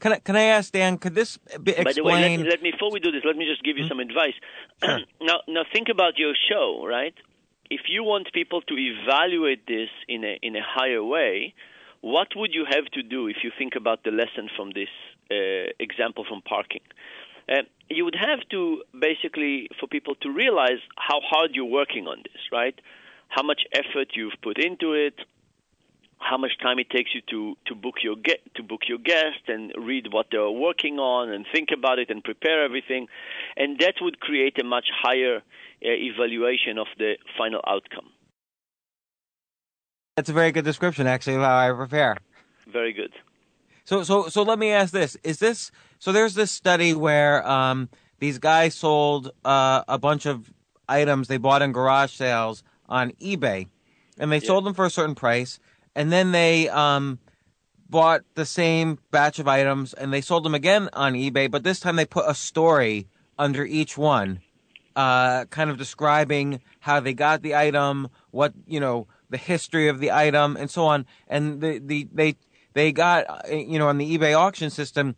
Can 0.00 0.12
I, 0.12 0.18
can 0.18 0.36
I 0.36 0.44
ask 0.44 0.72
Dan? 0.72 0.98
Could 0.98 1.14
this 1.14 1.38
be 1.62 1.72
explained? 1.72 1.84
By 1.84 1.92
the 1.92 2.04
way, 2.04 2.36
let, 2.36 2.46
let 2.46 2.62
me 2.62 2.70
before 2.70 2.92
we 2.92 3.00
do 3.00 3.10
this, 3.10 3.22
let 3.24 3.36
me 3.36 3.46
just 3.46 3.62
give 3.64 3.76
you 3.76 3.84
mm-hmm. 3.84 3.88
some 3.88 4.00
advice. 4.00 4.34
Sure. 4.82 5.00
now, 5.20 5.40
now 5.48 5.62
think 5.72 5.88
about 5.88 6.18
your 6.18 6.34
show, 6.48 6.84
right? 6.86 7.14
If 7.70 7.82
you 7.88 8.04
want 8.04 8.32
people 8.32 8.62
to 8.62 8.74
evaluate 8.74 9.66
this 9.66 9.90
in 10.08 10.24
a 10.24 10.38
in 10.42 10.56
a 10.56 10.62
higher 10.62 11.02
way, 11.02 11.54
what 12.00 12.28
would 12.36 12.54
you 12.54 12.64
have 12.64 12.86
to 12.92 13.02
do 13.02 13.26
if 13.26 13.38
you 13.42 13.50
think 13.58 13.74
about 13.76 14.04
the 14.04 14.10
lesson 14.10 14.48
from 14.56 14.70
this 14.70 14.88
uh, 15.30 15.72
example 15.80 16.24
from 16.28 16.42
parking? 16.42 16.82
Uh, 17.48 17.62
you 17.90 18.04
would 18.04 18.16
have 18.16 18.40
to 18.50 18.82
basically 18.98 19.68
for 19.80 19.86
people 19.86 20.14
to 20.16 20.30
realize 20.30 20.80
how 20.96 21.20
hard 21.20 21.50
you're 21.54 21.64
working 21.64 22.06
on 22.06 22.18
this, 22.18 22.42
right? 22.52 22.78
How 23.28 23.42
much 23.42 23.62
effort 23.72 24.08
you've 24.14 24.38
put 24.42 24.58
into 24.58 24.92
it, 24.92 25.14
how 26.18 26.36
much 26.36 26.52
time 26.60 26.78
it 26.78 26.90
takes 26.90 27.14
you 27.14 27.20
to, 27.30 27.56
to 27.66 27.74
book 27.74 27.96
your 28.02 28.16
get 28.16 28.38
to 28.56 28.62
book 28.62 28.82
your 28.88 28.98
guest 28.98 29.48
and 29.48 29.72
read 29.78 30.12
what 30.12 30.26
they're 30.30 30.50
working 30.50 30.98
on 30.98 31.30
and 31.32 31.46
think 31.54 31.68
about 31.76 31.98
it 31.98 32.10
and 32.10 32.22
prepare 32.22 32.64
everything, 32.64 33.06
and 33.56 33.78
that 33.78 33.94
would 34.00 34.20
create 34.20 34.60
a 34.60 34.64
much 34.64 34.86
higher 35.02 35.36
uh, 35.36 35.40
evaluation 35.80 36.78
of 36.78 36.86
the 36.98 37.14
final 37.36 37.60
outcome. 37.66 38.10
That's 40.16 40.30
a 40.30 40.32
very 40.32 40.50
good 40.50 40.64
description, 40.64 41.06
actually, 41.06 41.36
of 41.36 41.42
how 41.42 41.56
I 41.56 41.72
prepare. 41.72 42.16
Very 42.66 42.92
good. 42.92 43.12
So, 43.84 44.02
so, 44.02 44.28
so 44.28 44.42
let 44.42 44.58
me 44.58 44.70
ask 44.70 44.92
this: 44.92 45.16
Is 45.22 45.38
this 45.38 45.70
so? 45.98 46.12
There's 46.12 46.34
this 46.34 46.50
study 46.50 46.94
where 46.94 47.48
um, 47.48 47.88
these 48.18 48.38
guys 48.38 48.74
sold 48.74 49.30
uh, 49.44 49.84
a 49.86 49.98
bunch 49.98 50.26
of 50.26 50.52
items 50.88 51.28
they 51.28 51.36
bought 51.38 51.62
in 51.62 51.72
garage 51.72 52.12
sales 52.12 52.64
on 52.88 53.12
eBay, 53.12 53.68
and 54.18 54.32
they 54.32 54.38
yeah. 54.38 54.46
sold 54.46 54.66
them 54.66 54.74
for 54.74 54.84
a 54.84 54.90
certain 54.90 55.14
price 55.14 55.60
and 55.98 56.12
then 56.12 56.30
they 56.30 56.68
um, 56.68 57.18
bought 57.90 58.22
the 58.34 58.46
same 58.46 59.00
batch 59.10 59.40
of 59.40 59.48
items 59.48 59.94
and 59.94 60.12
they 60.12 60.20
sold 60.20 60.44
them 60.44 60.54
again 60.54 60.88
on 60.92 61.14
eBay, 61.14 61.50
but 61.50 61.64
this 61.64 61.80
time 61.80 61.96
they 61.96 62.04
put 62.06 62.24
a 62.28 62.34
story 62.34 63.08
under 63.36 63.64
each 63.64 63.98
one, 63.98 64.40
uh, 64.94 65.46
kind 65.46 65.70
of 65.70 65.76
describing 65.76 66.60
how 66.78 67.00
they 67.00 67.12
got 67.14 67.42
the 67.42 67.56
item, 67.56 68.06
what 68.30 68.52
you 68.64 68.78
know, 68.78 69.08
the 69.28 69.36
history 69.36 69.88
of 69.88 69.98
the 69.98 70.12
item, 70.12 70.56
and 70.56 70.70
so 70.70 70.84
on. 70.84 71.04
And 71.26 71.60
the, 71.60 71.80
the 71.80 72.06
they 72.12 72.36
they 72.74 72.92
got 72.92 73.24
uh, 73.28 73.52
you 73.52 73.80
know 73.80 73.88
on 73.88 73.98
the 73.98 74.16
eBay 74.16 74.38
auction 74.38 74.70
system, 74.70 75.16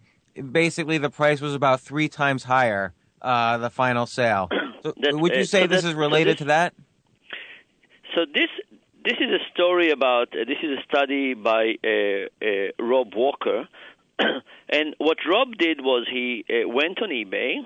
basically 0.51 0.97
the 0.97 1.11
price 1.11 1.43
was 1.43 1.55
about 1.55 1.83
three 1.83 2.09
times 2.09 2.45
higher, 2.45 2.95
uh, 3.21 3.59
the 3.59 3.69
final 3.69 4.07
sale. 4.07 4.49
So 4.83 4.95
would 5.13 5.35
you 5.35 5.43
uh, 5.43 5.45
say 5.45 5.65
so 5.65 5.67
this 5.67 5.85
is 5.85 5.93
so 5.93 5.99
related 5.99 6.37
this- 6.37 6.39
to 6.39 6.45
that? 6.47 6.73
So 8.15 8.25
this 8.35 8.49
this 9.11 9.19
is 9.27 9.41
a 9.41 9.43
story 9.53 9.91
about 9.91 10.29
uh, 10.35 10.45
this 10.47 10.59
is 10.63 10.79
a 10.79 10.83
study 10.89 11.35
by 11.35 11.75
uh, 11.83 11.91
uh, 12.41 12.71
Rob 12.79 13.13
Walker, 13.17 13.67
and 14.69 14.95
what 14.99 15.19
Rob 15.29 15.49
did 15.59 15.81
was 15.81 16.07
he 16.09 16.45
uh, 16.49 16.69
went 16.69 17.03
on 17.03 17.11
eBay 17.11 17.57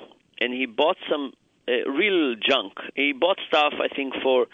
and 0.41 0.55
he 0.55 0.65
bought 0.65 0.97
some 1.11 1.33
real 1.67 2.35
junk. 2.37 2.73
He 2.95 3.13
bought 3.13 3.39
stuff 3.49 3.75
I 3.79 3.89
think 3.95 4.15
for 4.23 4.47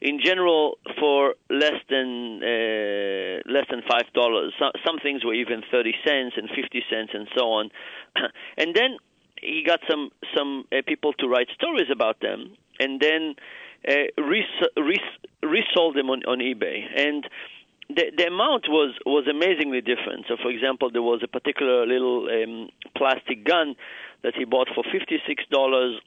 in 0.00 0.20
general 0.22 0.78
for 1.00 1.34
less 1.50 1.80
than 1.90 2.40
uh, 2.42 3.42
less 3.50 3.66
than 3.68 3.82
five 3.90 4.06
dollars. 4.14 4.52
Some, 4.60 4.70
some 4.86 4.98
things 5.02 5.24
were 5.24 5.34
even 5.34 5.62
thirty 5.72 5.94
cents 6.06 6.34
and 6.36 6.48
fifty 6.54 6.84
cents 6.88 7.10
and 7.12 7.26
so 7.36 7.44
on, 7.58 7.70
and 8.56 8.72
then 8.72 8.98
he 9.42 9.64
got 9.66 9.80
some 9.90 10.10
some 10.36 10.64
uh, 10.70 10.76
people 10.86 11.12
to 11.14 11.26
write 11.26 11.48
stories 11.54 11.90
about 11.90 12.20
them, 12.20 12.56
and 12.78 13.00
then 13.00 13.34
uh, 13.88 14.22
res- 14.22 14.68
res- 14.76 15.18
resold 15.42 15.96
them 15.96 16.10
on, 16.10 16.22
on 16.24 16.38
eBay. 16.38 16.84
And 16.96 17.28
the, 17.88 18.10
the 18.16 18.26
amount 18.26 18.66
was 18.68 18.94
was 19.04 19.26
amazingly 19.28 19.80
different. 19.80 20.26
So, 20.28 20.36
for 20.42 20.50
example, 20.50 20.90
there 20.90 21.02
was 21.02 21.20
a 21.22 21.28
particular 21.28 21.86
little 21.86 22.28
um, 22.28 22.68
plastic 22.96 23.44
gun 23.44 23.76
that 24.22 24.34
he 24.34 24.44
bought 24.44 24.68
for 24.74 24.82
fifty 24.90 25.18
six 25.26 25.44
dollars, 25.50 26.00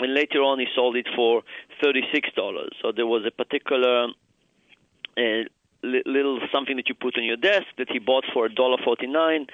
and 0.00 0.14
later 0.14 0.40
on 0.42 0.58
he 0.58 0.66
sold 0.74 0.96
it 0.96 1.06
for 1.14 1.42
thirty 1.82 2.02
six 2.12 2.28
dollars. 2.34 2.72
So 2.82 2.90
there 2.90 3.06
was 3.06 3.22
a 3.24 3.30
particular 3.30 4.08
uh, 5.16 5.42
little 5.84 6.40
something 6.52 6.76
that 6.76 6.88
you 6.88 6.94
put 6.94 7.16
on 7.16 7.24
your 7.24 7.36
desk 7.36 7.66
that 7.78 7.88
he 7.90 7.98
bought 7.98 8.24
for 8.32 8.46
a 8.46 8.52
dollar 8.52 8.78
forty 8.84 9.06
nine 9.06 9.46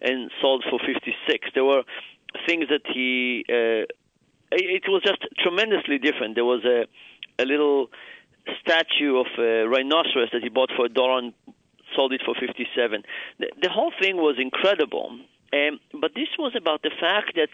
and 0.00 0.30
sold 0.40 0.64
for 0.70 0.78
fifty 0.78 1.14
six. 1.28 1.48
There 1.54 1.64
were 1.64 1.82
things 2.46 2.66
that 2.68 2.86
he 2.86 3.44
uh, 3.48 3.84
it 4.52 4.84
was 4.88 5.02
just 5.02 5.22
tremendously 5.38 5.98
different. 5.98 6.34
There 6.34 6.44
was 6.44 6.64
a 6.64 6.86
a 7.42 7.44
little 7.44 7.90
statue 8.60 9.18
of 9.18 9.26
a 9.38 9.66
rhinoceros 9.68 10.30
that 10.32 10.42
he 10.42 10.48
bought 10.48 10.70
for 10.76 10.86
a 10.86 10.88
dollar 10.88 11.18
and 11.18 11.32
sold 11.94 12.12
it 12.12 12.22
for 12.24 12.34
fifty 12.34 12.66
seven. 12.76 13.02
The, 13.38 13.48
the 13.62 13.70
whole 13.70 13.92
thing 14.00 14.16
was 14.16 14.36
incredible. 14.38 15.18
Um, 15.52 15.80
but 16.00 16.14
this 16.14 16.28
was 16.38 16.52
about 16.56 16.82
the 16.82 16.92
fact 17.00 17.34
that 17.34 17.48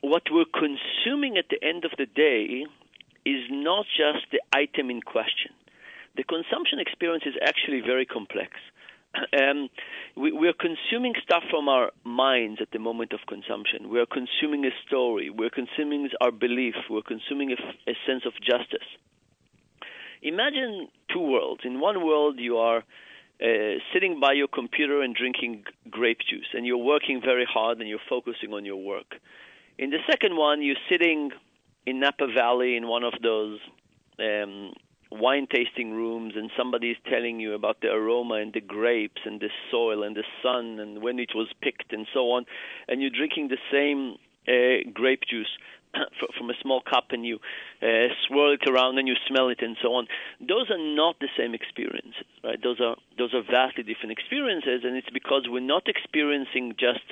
what 0.00 0.22
we're 0.30 0.44
consuming 0.44 1.36
at 1.36 1.46
the 1.48 1.62
end 1.62 1.84
of 1.84 1.90
the 1.98 2.06
day 2.06 2.64
is 3.24 3.42
not 3.50 3.86
just 3.96 4.30
the 4.30 4.40
item 4.52 4.90
in 4.90 5.00
question. 5.02 5.50
The 6.16 6.22
consumption 6.22 6.78
experience 6.78 7.24
is 7.26 7.34
actually 7.42 7.80
very 7.80 8.06
complex. 8.06 8.52
Um, 9.38 9.68
we, 10.16 10.32
we 10.32 10.48
are 10.48 10.52
consuming 10.52 11.14
stuff 11.22 11.42
from 11.50 11.68
our 11.68 11.90
minds 12.04 12.60
at 12.60 12.70
the 12.72 12.78
moment 12.78 13.12
of 13.12 13.20
consumption. 13.28 13.88
We 13.88 14.00
are 14.00 14.06
consuming 14.06 14.64
a 14.64 14.70
story. 14.86 15.30
We're 15.30 15.50
consuming 15.50 16.08
our 16.20 16.30
belief. 16.30 16.74
We're 16.90 17.02
consuming 17.02 17.52
a 17.52 17.92
sense 18.06 18.24
of 18.26 18.32
justice. 18.40 18.86
Imagine 20.22 20.88
two 21.12 21.20
worlds. 21.20 21.62
In 21.64 21.80
one 21.80 22.04
world, 22.04 22.38
you 22.38 22.56
are 22.58 22.78
uh, 22.78 23.46
sitting 23.92 24.18
by 24.20 24.32
your 24.32 24.48
computer 24.48 25.02
and 25.02 25.14
drinking 25.14 25.64
grape 25.90 26.20
juice, 26.28 26.48
and 26.54 26.66
you're 26.66 26.78
working 26.78 27.20
very 27.20 27.44
hard 27.44 27.78
and 27.80 27.88
you're 27.88 27.98
focusing 28.08 28.52
on 28.52 28.64
your 28.64 28.76
work. 28.76 29.16
In 29.78 29.90
the 29.90 29.98
second 30.10 30.36
one, 30.36 30.62
you're 30.62 30.82
sitting 30.90 31.30
in 31.84 32.00
Napa 32.00 32.26
Valley 32.34 32.76
in 32.76 32.88
one 32.88 33.04
of 33.04 33.12
those 33.22 33.58
um, 34.18 34.72
wine 35.10 35.46
tasting 35.52 35.92
rooms, 35.92 36.34
and 36.36 36.50
somebody 36.56 36.90
is 36.90 36.96
telling 37.08 37.40
you 37.40 37.54
about 37.54 37.80
the 37.80 37.88
aroma 37.88 38.34
and 38.34 38.52
the 38.52 38.60
grapes 38.60 39.22
and 39.24 39.40
the 39.40 39.50
soil 39.70 40.02
and 40.02 40.16
the 40.16 40.24
sun 40.42 40.78
and 40.80 41.02
when 41.02 41.18
it 41.18 41.30
was 41.34 41.48
picked 41.62 41.92
and 41.92 42.06
so 42.12 42.30
on, 42.32 42.44
and 42.88 43.00
you're 43.00 43.10
drinking 43.10 43.48
the 43.48 43.58
same 43.70 44.16
uh, 44.48 44.88
grape 44.92 45.22
juice 45.28 45.50
from 46.38 46.50
a 46.50 46.54
small 46.62 46.80
cup 46.80 47.06
and 47.10 47.24
you 47.24 47.38
uh, 47.82 48.08
swirl 48.26 48.52
it 48.54 48.68
around 48.68 48.98
and 48.98 49.08
you 49.08 49.14
smell 49.28 49.48
it 49.48 49.60
and 49.60 49.76
so 49.82 49.94
on. 49.94 50.06
Those 50.40 50.70
are 50.70 50.78
not 50.78 51.18
the 51.20 51.28
same 51.38 51.54
experiences, 51.54 52.26
right? 52.44 52.62
Those 52.62 52.80
are 52.80 52.96
those 53.18 53.34
are 53.34 53.42
vastly 53.42 53.82
different 53.82 54.12
experiences, 54.12 54.82
and 54.84 54.96
it's 54.96 55.10
because 55.10 55.46
we're 55.48 55.60
not 55.60 55.88
experiencing 55.88 56.74
just 56.78 57.04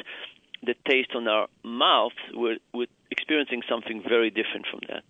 the 0.63 0.75
taste 0.89 1.11
on 1.15 1.29
our 1.29 1.49
mouth. 1.63 2.17
We're, 2.33 2.57
we're 2.73 2.93
experiencing 3.11 3.63
something 3.69 4.03
very 4.07 4.31
different 4.31 4.67
from 4.71 4.81
that. 4.89 5.05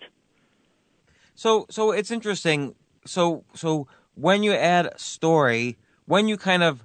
So 1.34 1.66
so 1.70 1.90
it's 1.92 2.10
interesting. 2.10 2.74
So 3.06 3.44
so 3.54 3.86
when 4.14 4.42
you 4.42 4.52
add 4.52 4.98
story, 4.98 5.76
when 6.06 6.28
you 6.28 6.36
kind 6.36 6.62
of 6.62 6.84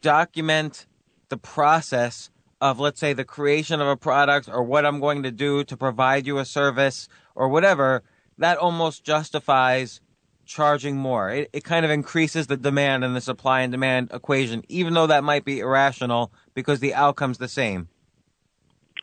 document 0.00 0.86
the 1.28 1.36
process 1.36 2.30
of 2.60 2.80
let's 2.80 3.00
say 3.00 3.12
the 3.12 3.24
creation 3.24 3.80
of 3.80 3.88
a 3.88 3.96
product 3.96 4.48
or 4.48 4.62
what 4.62 4.86
I'm 4.86 5.00
going 5.00 5.22
to 5.22 5.30
do 5.30 5.64
to 5.64 5.76
provide 5.76 6.26
you 6.26 6.38
a 6.38 6.44
service 6.44 7.08
or 7.34 7.48
whatever, 7.48 8.02
that 8.38 8.58
almost 8.58 9.04
justifies 9.04 10.00
charging 10.46 10.96
more. 10.96 11.30
It, 11.30 11.50
it 11.52 11.64
kind 11.64 11.84
of 11.84 11.90
increases 11.90 12.46
the 12.46 12.56
demand 12.56 13.04
and 13.04 13.14
the 13.14 13.20
supply 13.20 13.60
and 13.60 13.72
demand 13.72 14.10
equation, 14.12 14.62
even 14.68 14.94
though 14.94 15.08
that 15.08 15.24
might 15.24 15.44
be 15.44 15.60
irrational 15.60 16.32
because 16.54 16.80
the 16.80 16.94
outcome's 16.94 17.38
the 17.38 17.48
same. 17.48 17.88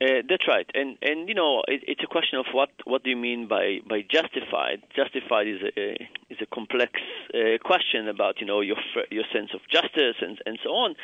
Uh, 0.01 0.25
that's 0.27 0.47
right, 0.47 0.65
and 0.73 0.97
and 1.03 1.29
you 1.29 1.35
know 1.35 1.61
it, 1.67 1.83
it's 1.87 2.01
a 2.03 2.07
question 2.07 2.39
of 2.39 2.45
what 2.51 2.69
what 2.83 3.03
do 3.03 3.11
you 3.11 3.15
mean 3.15 3.47
by 3.47 3.77
by 3.87 4.01
justified? 4.01 4.81
Justified 4.95 5.47
is 5.47 5.61
a 5.61 5.93
is 6.33 6.39
a 6.41 6.47
complex 6.47 6.93
uh, 7.33 7.61
question 7.63 8.07
about 8.07 8.41
you 8.41 8.47
know 8.47 8.61
your 8.61 8.77
your 9.11 9.23
sense 9.31 9.51
of 9.53 9.61
justice 9.71 10.17
and 10.19 10.39
and 10.47 10.57
so 10.63 10.71
on. 10.71 10.95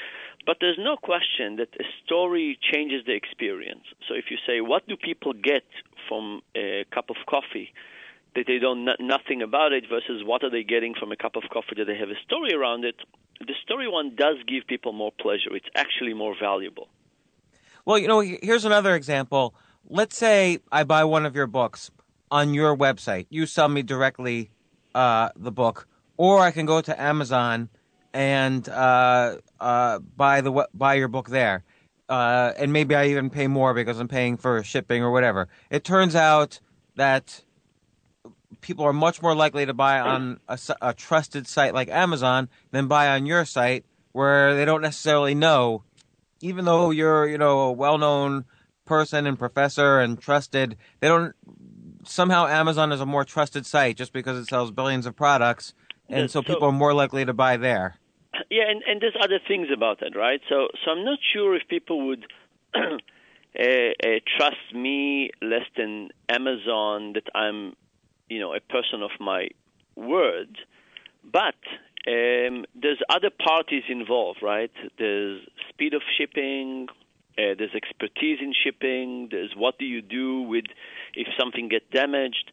But 0.45 0.57
there's 0.59 0.79
no 0.79 0.97
question 0.97 1.57
that 1.57 1.69
a 1.79 1.85
story 2.03 2.57
changes 2.59 3.05
the 3.05 3.13
experience. 3.13 3.85
So 4.07 4.15
if 4.15 4.25
you 4.31 4.37
say 4.47 4.59
what 4.59 4.87
do 4.87 4.97
people 4.97 5.33
get 5.33 5.65
from 6.07 6.41
a 6.55 6.83
cup 6.91 7.11
of 7.11 7.17
coffee 7.27 7.71
that 8.35 8.45
they 8.47 8.57
don't 8.57 8.85
know 8.85 8.95
nothing 8.99 9.43
about 9.43 9.71
it 9.71 9.85
versus 9.87 10.23
what 10.25 10.43
are 10.43 10.49
they 10.49 10.63
getting 10.63 10.95
from 10.95 11.11
a 11.11 11.15
cup 11.15 11.35
of 11.35 11.43
coffee 11.53 11.75
that 11.77 11.85
they 11.85 11.97
have 11.97 12.09
a 12.09 12.19
story 12.25 12.53
around 12.53 12.85
it, 12.85 12.95
the 13.39 13.53
story 13.63 13.87
one 13.87 14.15
does 14.15 14.37
give 14.47 14.65
people 14.67 14.93
more 14.93 15.11
pleasure. 15.11 15.55
It's 15.55 15.69
actually 15.75 16.13
more 16.13 16.35
valuable. 16.39 16.87
Well, 17.89 17.97
you 17.97 18.07
know, 18.07 18.19
here's 18.19 18.65
another 18.65 18.93
example. 18.93 19.55
Let's 19.89 20.15
say 20.15 20.59
I 20.71 20.83
buy 20.83 21.05
one 21.05 21.25
of 21.25 21.35
your 21.35 21.47
books 21.47 21.89
on 22.29 22.53
your 22.53 22.77
website. 22.77 23.25
You 23.31 23.47
sell 23.47 23.67
me 23.67 23.81
directly 23.81 24.51
uh, 24.93 25.29
the 25.35 25.51
book, 25.51 25.87
or 26.15 26.39
I 26.39 26.51
can 26.51 26.67
go 26.67 26.81
to 26.81 27.01
Amazon 27.01 27.67
and 28.13 28.69
uh, 28.69 29.37
uh, 29.59 29.97
buy 29.97 30.41
the 30.41 30.67
buy 30.71 30.93
your 30.93 31.07
book 31.07 31.29
there. 31.29 31.63
Uh, 32.07 32.53
and 32.59 32.71
maybe 32.71 32.93
I 32.93 33.07
even 33.07 33.31
pay 33.31 33.47
more 33.47 33.73
because 33.73 33.99
I'm 33.99 34.07
paying 34.07 34.37
for 34.37 34.63
shipping 34.63 35.01
or 35.01 35.09
whatever. 35.09 35.47
It 35.71 35.83
turns 35.83 36.15
out 36.15 36.59
that 36.95 37.43
people 38.61 38.85
are 38.85 38.93
much 38.93 39.19
more 39.19 39.33
likely 39.33 39.65
to 39.65 39.73
buy 39.73 39.99
on 39.99 40.39
a 40.47 40.93
trusted 40.93 41.47
site 41.47 41.73
like 41.73 41.89
Amazon 41.89 42.49
than 42.69 42.85
buy 42.85 43.07
on 43.07 43.25
your 43.25 43.45
site 43.45 43.83
where 44.11 44.53
they 44.53 44.65
don't 44.65 44.81
necessarily 44.81 45.33
know 45.33 45.85
even 46.41 46.65
though 46.65 46.91
you're 46.91 47.27
you 47.27 47.37
know 47.37 47.59
a 47.61 47.71
well-known 47.71 48.45
person 48.85 49.25
and 49.27 49.37
professor 49.37 49.99
and 49.99 50.19
trusted 50.19 50.75
they 50.99 51.07
don't 51.07 51.33
somehow 52.05 52.47
amazon 52.47 52.91
is 52.91 53.01
a 53.01 53.05
more 53.05 53.23
trusted 53.23 53.65
site 53.65 53.95
just 53.95 54.13
because 54.13 54.37
it 54.37 54.45
sells 54.47 54.71
billions 54.71 55.05
of 55.05 55.15
products 55.15 55.73
and 56.09 56.21
Yeah, 56.21 56.27
so 56.27 56.39
so- 56.39 56.43
people 56.43 56.67
are 56.69 56.71
more 56.71 56.93
likely 56.93 57.23
to 57.25 57.33
buy 57.33 57.57
there 57.57 57.95
Yeah, 58.49 58.63
and, 58.69 58.81
and 58.87 59.01
there's 59.01 59.15
other 59.21 59.39
things 59.47 59.67
about 59.73 59.99
that, 59.99 60.15
right? 60.15 60.39
So, 60.49 60.67
so 60.83 60.91
I'm 60.91 61.03
not 61.03 61.19
sure 61.33 61.55
if 61.55 61.67
people 61.67 62.07
would 62.07 62.25
uh, 62.75 62.79
uh, 63.59 64.07
trust 64.37 64.73
me 64.73 65.31
less 65.41 65.65
than 65.75 66.09
Amazon 66.29 67.13
that 67.13 67.27
I'm, 67.35 67.75
you 68.29 68.39
know, 68.39 68.53
a 68.53 68.59
person 68.59 69.01
of 69.03 69.11
my 69.19 69.49
word. 69.95 70.57
But 71.23 71.55
um, 72.07 72.65
there's 72.75 72.99
other 73.09 73.29
parties 73.29 73.83
involved, 73.89 74.39
right? 74.41 74.71
There's 74.97 75.41
speed 75.69 75.93
of 75.93 76.01
shipping. 76.17 76.87
Uh, 77.37 77.55
there's 77.57 77.75
expertise 77.75 78.39
in 78.41 78.53
shipping. 78.53 79.29
There's 79.31 79.53
what 79.55 79.77
do 79.77 79.85
you 79.85 80.01
do 80.01 80.41
with 80.41 80.65
if 81.13 81.27
something 81.37 81.67
gets 81.69 81.85
damaged, 81.93 82.51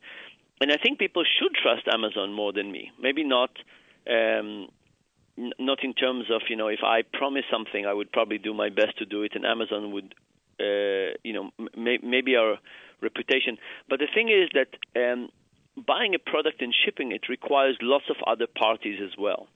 and 0.60 0.72
I 0.72 0.76
think 0.76 0.98
people 0.98 1.22
should 1.24 1.54
trust 1.54 1.86
Amazon 1.92 2.32
more 2.32 2.52
than 2.52 2.70
me. 2.72 2.90
Maybe 3.00 3.24
not. 3.24 3.50
Um, 4.08 4.68
n- 5.38 5.52
not 5.58 5.82
in 5.82 5.92
terms 5.94 6.26
of 6.30 6.42
you 6.48 6.56
know 6.56 6.68
if 6.68 6.80
I 6.82 7.02
promise 7.02 7.44
something, 7.50 7.86
I 7.86 7.92
would 7.92 8.10
probably 8.12 8.38
do 8.38 8.54
my 8.54 8.68
best 8.68 8.98
to 8.98 9.06
do 9.06 9.22
it, 9.22 9.32
and 9.34 9.44
Amazon 9.44 9.92
would, 9.92 10.14
uh, 10.60 11.14
you 11.22 11.32
know, 11.32 11.50
m- 11.58 12.00
maybe 12.02 12.36
our 12.36 12.58
reputation. 13.00 13.58
But 13.88 14.00
the 14.00 14.08
thing 14.12 14.28
is 14.28 14.50
that 14.54 14.70
um, 15.00 15.28
buying 15.76 16.14
a 16.14 16.18
product 16.18 16.62
and 16.62 16.74
shipping 16.84 17.12
it 17.12 17.28
requires 17.28 17.76
lots 17.80 18.06
of 18.08 18.16
other 18.26 18.46
parties 18.46 19.00
as 19.02 19.16
well. 19.18 19.48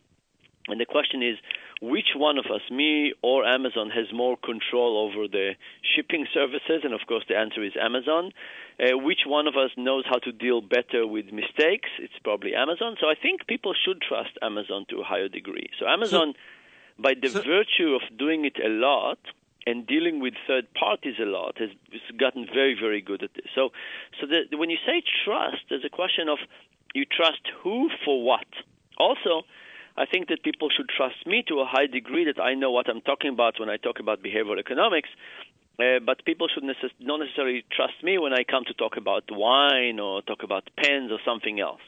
And 0.69 0.81
the 0.81 0.87
question 0.87 1.23
is, 1.23 1.37
which 1.81 2.09
one 2.15 2.37
of 2.39 2.45
us, 2.47 2.61
me 2.71 3.15
or 3.23 3.45
Amazon, 3.47 3.91
has 3.91 4.13
more 4.13 4.37
control 4.37 4.99
over 4.99 5.27
the 5.27 5.53
shipping 5.97 6.27
services? 6.33 6.83
And 6.85 6.93
of 6.93 7.01
course, 7.09 7.25
the 7.29 7.37
answer 7.37 7.65
is 7.65 7.73
Amazon. 7.81 8.33
Uh, 8.79 8.99
which 8.99 9.21
one 9.27 9.47
of 9.47 9.57
us 9.57 9.71
knows 9.77 10.05
how 10.07 10.19
to 10.19 10.33
deal 10.33 10.61
better 10.61 11.07
with 11.07 11.33
mistakes? 11.33 11.89
It's 11.99 12.19
probably 12.23 12.55
Amazon. 12.55 12.97
So 13.01 13.09
I 13.09 13.15
think 13.21 13.47
people 13.47 13.73
should 13.75 14.03
trust 14.03 14.31
Amazon 14.43 14.85
to 14.91 15.01
a 15.01 15.05
higher 15.05 15.29
degree. 15.29 15.71
So 15.79 15.87
Amazon, 15.87 16.35
by 16.99 17.15
the 17.21 17.31
so- 17.31 17.43
virtue 17.43 17.95
of 17.95 18.03
doing 18.19 18.45
it 18.45 18.59
a 18.63 18.69
lot, 18.69 19.19
and 19.67 19.87
dealing 19.87 20.21
with 20.21 20.35
third 20.47 20.73
parties 20.75 21.15
a 21.21 21.25
lot 21.27 21.59
has, 21.59 21.71
gotten 22.19 22.47
very, 22.47 22.77
very 22.79 23.01
good 23.01 23.23
at 23.23 23.31
this. 23.35 23.47
So, 23.55 23.71
so 24.21 24.27
the, 24.27 24.57
when 24.57 24.71
you 24.71 24.79
say 24.87 25.03
trust, 25.25 25.63
there's 25.69 25.85
a 25.85 25.91
question 25.91 26.29
of 26.29 26.39
you 26.95 27.05
trust 27.05 27.41
who 27.63 27.89
for 28.05 28.23
what. 28.23 28.47
Also, 28.99 29.43
I 29.97 30.07
think 30.07 30.29
that 30.29 30.43
people 30.43 30.69
should 30.75 30.89
trust 30.89 31.27
me 31.27 31.45
to 31.49 31.61
a 31.61 31.67
high 31.67 31.87
degree 31.87 32.25
that 32.25 32.41
I 32.41 32.55
know 32.55 32.71
what 32.71 32.89
I'm 32.89 33.01
talking 33.01 33.31
about 33.31 33.61
when 33.61 33.69
I 33.69 33.77
talk 33.77 34.01
about 34.01 34.23
behavioral 34.23 34.59
economics. 34.59 35.09
Uh, 35.79 35.99
but 36.05 36.25
people 36.25 36.47
should 36.53 36.65
necess- 36.65 36.93
not 37.01 37.21
necessarily 37.21 37.65
trust 37.75 38.03
me 38.03 38.19
when 38.19 38.33
I 38.35 38.45
come 38.45 38.65
to 38.67 38.75
talk 38.75 38.97
about 38.97 39.25
wine 39.31 39.99
or 39.99 40.21
talk 40.23 40.43
about 40.43 40.69
pens 40.77 41.11
or 41.11 41.19
something 41.25 41.59
else. 41.59 41.81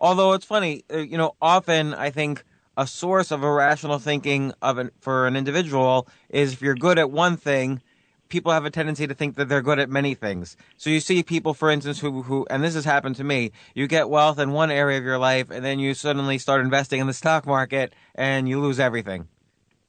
Although 0.00 0.32
it's 0.34 0.44
funny, 0.44 0.84
uh, 0.92 0.98
you 0.98 1.16
know, 1.16 1.34
often 1.40 1.94
I 1.94 2.10
think 2.10 2.44
a 2.76 2.86
source 2.86 3.30
of 3.30 3.42
irrational 3.42 3.98
thinking 3.98 4.52
of 4.62 4.78
an, 4.78 4.90
for 5.00 5.26
an 5.26 5.36
individual 5.36 6.08
is 6.28 6.54
if 6.54 6.62
you're 6.62 6.74
good 6.74 6.98
at 6.98 7.10
one 7.10 7.36
thing, 7.36 7.82
people 8.28 8.50
have 8.50 8.64
a 8.64 8.70
tendency 8.70 9.06
to 9.06 9.14
think 9.14 9.36
that 9.36 9.48
they're 9.48 9.60
good 9.60 9.78
at 9.78 9.90
many 9.90 10.14
things. 10.14 10.56
So 10.78 10.88
you 10.88 11.00
see 11.00 11.22
people, 11.22 11.52
for 11.52 11.70
instance, 11.70 12.00
who, 12.00 12.22
who, 12.22 12.46
and 12.48 12.64
this 12.64 12.74
has 12.74 12.86
happened 12.86 13.16
to 13.16 13.24
me, 13.24 13.52
you 13.74 13.86
get 13.86 14.08
wealth 14.08 14.38
in 14.38 14.52
one 14.52 14.70
area 14.70 14.96
of 14.96 15.04
your 15.04 15.18
life 15.18 15.50
and 15.50 15.62
then 15.62 15.78
you 15.78 15.92
suddenly 15.92 16.38
start 16.38 16.62
investing 16.62 17.00
in 17.00 17.06
the 17.06 17.12
stock 17.12 17.46
market 17.46 17.94
and 18.14 18.48
you 18.48 18.58
lose 18.58 18.80
everything. 18.80 19.28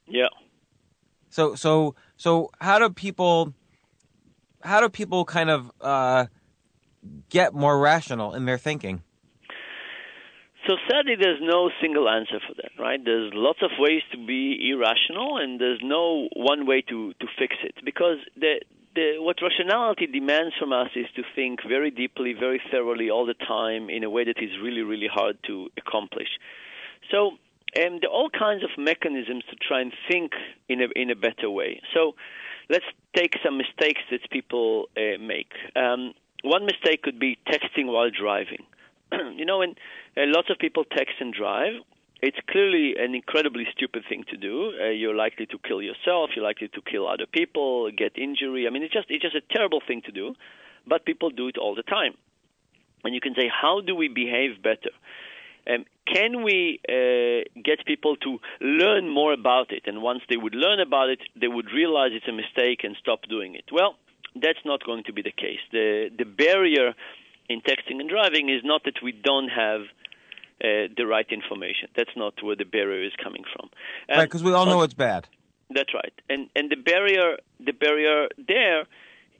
Yeah. 0.06 0.28
So, 1.30 1.54
so, 1.54 1.94
so 2.18 2.50
how 2.60 2.78
do 2.78 2.90
people, 2.90 3.54
how 4.62 4.80
do 4.80 4.90
people 4.90 5.24
kind 5.24 5.48
of, 5.48 5.72
uh, 5.80 6.26
get 7.30 7.54
more 7.54 7.78
rational 7.78 8.34
in 8.34 8.44
their 8.44 8.58
thinking? 8.58 9.02
So 10.66 10.76
sadly, 10.90 11.14
there's 11.20 11.40
no 11.42 11.70
single 11.80 12.08
answer 12.08 12.40
for 12.46 12.54
that, 12.54 12.72
right? 12.78 12.98
There's 13.04 13.32
lots 13.34 13.60
of 13.62 13.70
ways 13.78 14.02
to 14.12 14.16
be 14.16 14.70
irrational, 14.70 15.36
and 15.36 15.60
there's 15.60 15.80
no 15.82 16.28
one 16.34 16.66
way 16.66 16.80
to, 16.88 17.12
to 17.12 17.26
fix 17.38 17.56
it 17.62 17.74
because 17.84 18.16
the, 18.34 18.60
the, 18.94 19.16
what 19.18 19.36
rationality 19.42 20.06
demands 20.06 20.54
from 20.58 20.72
us 20.72 20.88
is 20.96 21.06
to 21.16 21.22
think 21.34 21.60
very 21.68 21.90
deeply, 21.90 22.32
very 22.32 22.62
thoroughly, 22.70 23.10
all 23.10 23.26
the 23.26 23.34
time 23.34 23.90
in 23.90 24.04
a 24.04 24.10
way 24.10 24.24
that 24.24 24.38
is 24.42 24.52
really, 24.62 24.80
really 24.80 25.08
hard 25.12 25.36
to 25.46 25.68
accomplish. 25.76 26.28
So 27.10 27.32
um, 27.76 27.98
there 28.00 28.08
are 28.08 28.14
all 28.14 28.30
kinds 28.30 28.64
of 28.64 28.70
mechanisms 28.78 29.44
to 29.50 29.56
try 29.56 29.82
and 29.82 29.92
think 30.10 30.32
in 30.68 30.80
a 30.80 30.86
in 30.96 31.10
a 31.10 31.16
better 31.16 31.50
way. 31.50 31.82
So 31.92 32.14
let's 32.70 32.86
take 33.14 33.34
some 33.44 33.58
mistakes 33.58 34.00
that 34.10 34.20
people 34.30 34.86
uh, 34.96 35.18
make. 35.20 35.52
Um, 35.76 36.14
one 36.42 36.64
mistake 36.64 37.02
could 37.02 37.18
be 37.18 37.38
texting 37.48 37.86
while 37.86 38.10
driving. 38.10 38.64
you 39.36 39.44
know, 39.44 39.58
when 39.58 39.70
uh, 40.16 40.22
lots 40.26 40.50
of 40.50 40.58
people 40.58 40.84
text 40.84 41.14
and 41.20 41.32
drive, 41.32 41.74
it's 42.22 42.38
clearly 42.48 42.94
an 42.98 43.14
incredibly 43.14 43.66
stupid 43.72 44.04
thing 44.08 44.24
to 44.30 44.36
do. 44.36 44.72
Uh, 44.80 44.88
you're 44.88 45.14
likely 45.14 45.46
to 45.46 45.58
kill 45.58 45.82
yourself. 45.82 46.30
You're 46.34 46.44
likely 46.44 46.68
to 46.68 46.80
kill 46.80 47.06
other 47.06 47.26
people, 47.30 47.90
get 47.90 48.16
injury. 48.16 48.66
I 48.66 48.70
mean, 48.70 48.82
it's 48.82 48.94
just 48.94 49.06
it's 49.10 49.22
just 49.22 49.36
a 49.36 49.42
terrible 49.54 49.82
thing 49.86 50.02
to 50.06 50.12
do, 50.12 50.34
but 50.86 51.04
people 51.04 51.30
do 51.30 51.48
it 51.48 51.58
all 51.58 51.74
the 51.74 51.82
time. 51.82 52.14
And 53.04 53.14
you 53.14 53.20
can 53.20 53.34
say, 53.34 53.50
how 53.50 53.82
do 53.82 53.94
we 53.94 54.08
behave 54.08 54.62
better? 54.62 54.90
Um, 55.68 55.84
can 56.06 56.42
we 56.42 56.80
uh, 56.88 57.44
get 57.62 57.84
people 57.86 58.16
to 58.16 58.38
learn 58.60 59.08
more 59.08 59.32
about 59.32 59.72
it? 59.72 59.82
And 59.86 60.02
once 60.02 60.22
they 60.28 60.36
would 60.36 60.54
learn 60.54 60.80
about 60.80 61.10
it, 61.10 61.20
they 61.38 61.48
would 61.48 61.68
realize 61.72 62.10
it's 62.12 62.28
a 62.28 62.32
mistake 62.32 62.84
and 62.84 62.96
stop 62.98 63.20
doing 63.28 63.54
it. 63.54 63.64
Well, 63.72 63.96
that's 64.34 64.58
not 64.64 64.84
going 64.84 65.04
to 65.04 65.12
be 65.12 65.22
the 65.22 65.32
case. 65.32 65.60
The 65.72 66.10
the 66.16 66.24
barrier 66.24 66.94
in 67.48 67.60
texting 67.60 68.00
and 68.00 68.08
driving 68.08 68.48
is 68.48 68.62
not 68.64 68.84
that 68.84 69.02
we 69.02 69.12
don't 69.12 69.48
have 69.48 69.82
uh, 70.62 70.88
the 70.96 71.04
right 71.06 71.26
information. 71.30 71.88
That's 71.96 72.16
not 72.16 72.34
where 72.42 72.56
the 72.56 72.64
barrier 72.64 73.04
is 73.04 73.12
coming 73.22 73.44
from. 73.54 73.70
And 74.08 74.18
right, 74.18 74.24
because 74.24 74.42
we 74.42 74.52
all 74.52 74.66
know 74.66 74.82
it's 74.82 74.94
bad. 74.94 75.28
That's 75.70 75.92
right, 75.94 76.12
and 76.28 76.48
and 76.54 76.70
the 76.70 76.76
barrier 76.76 77.38
the 77.58 77.72
barrier 77.72 78.28
there 78.36 78.82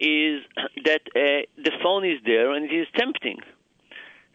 is 0.00 0.42
that 0.84 1.02
uh, 1.14 1.46
the 1.56 1.72
phone 1.82 2.04
is 2.04 2.18
there 2.24 2.52
and 2.52 2.64
it 2.70 2.74
is 2.74 2.86
tempting. 2.96 3.38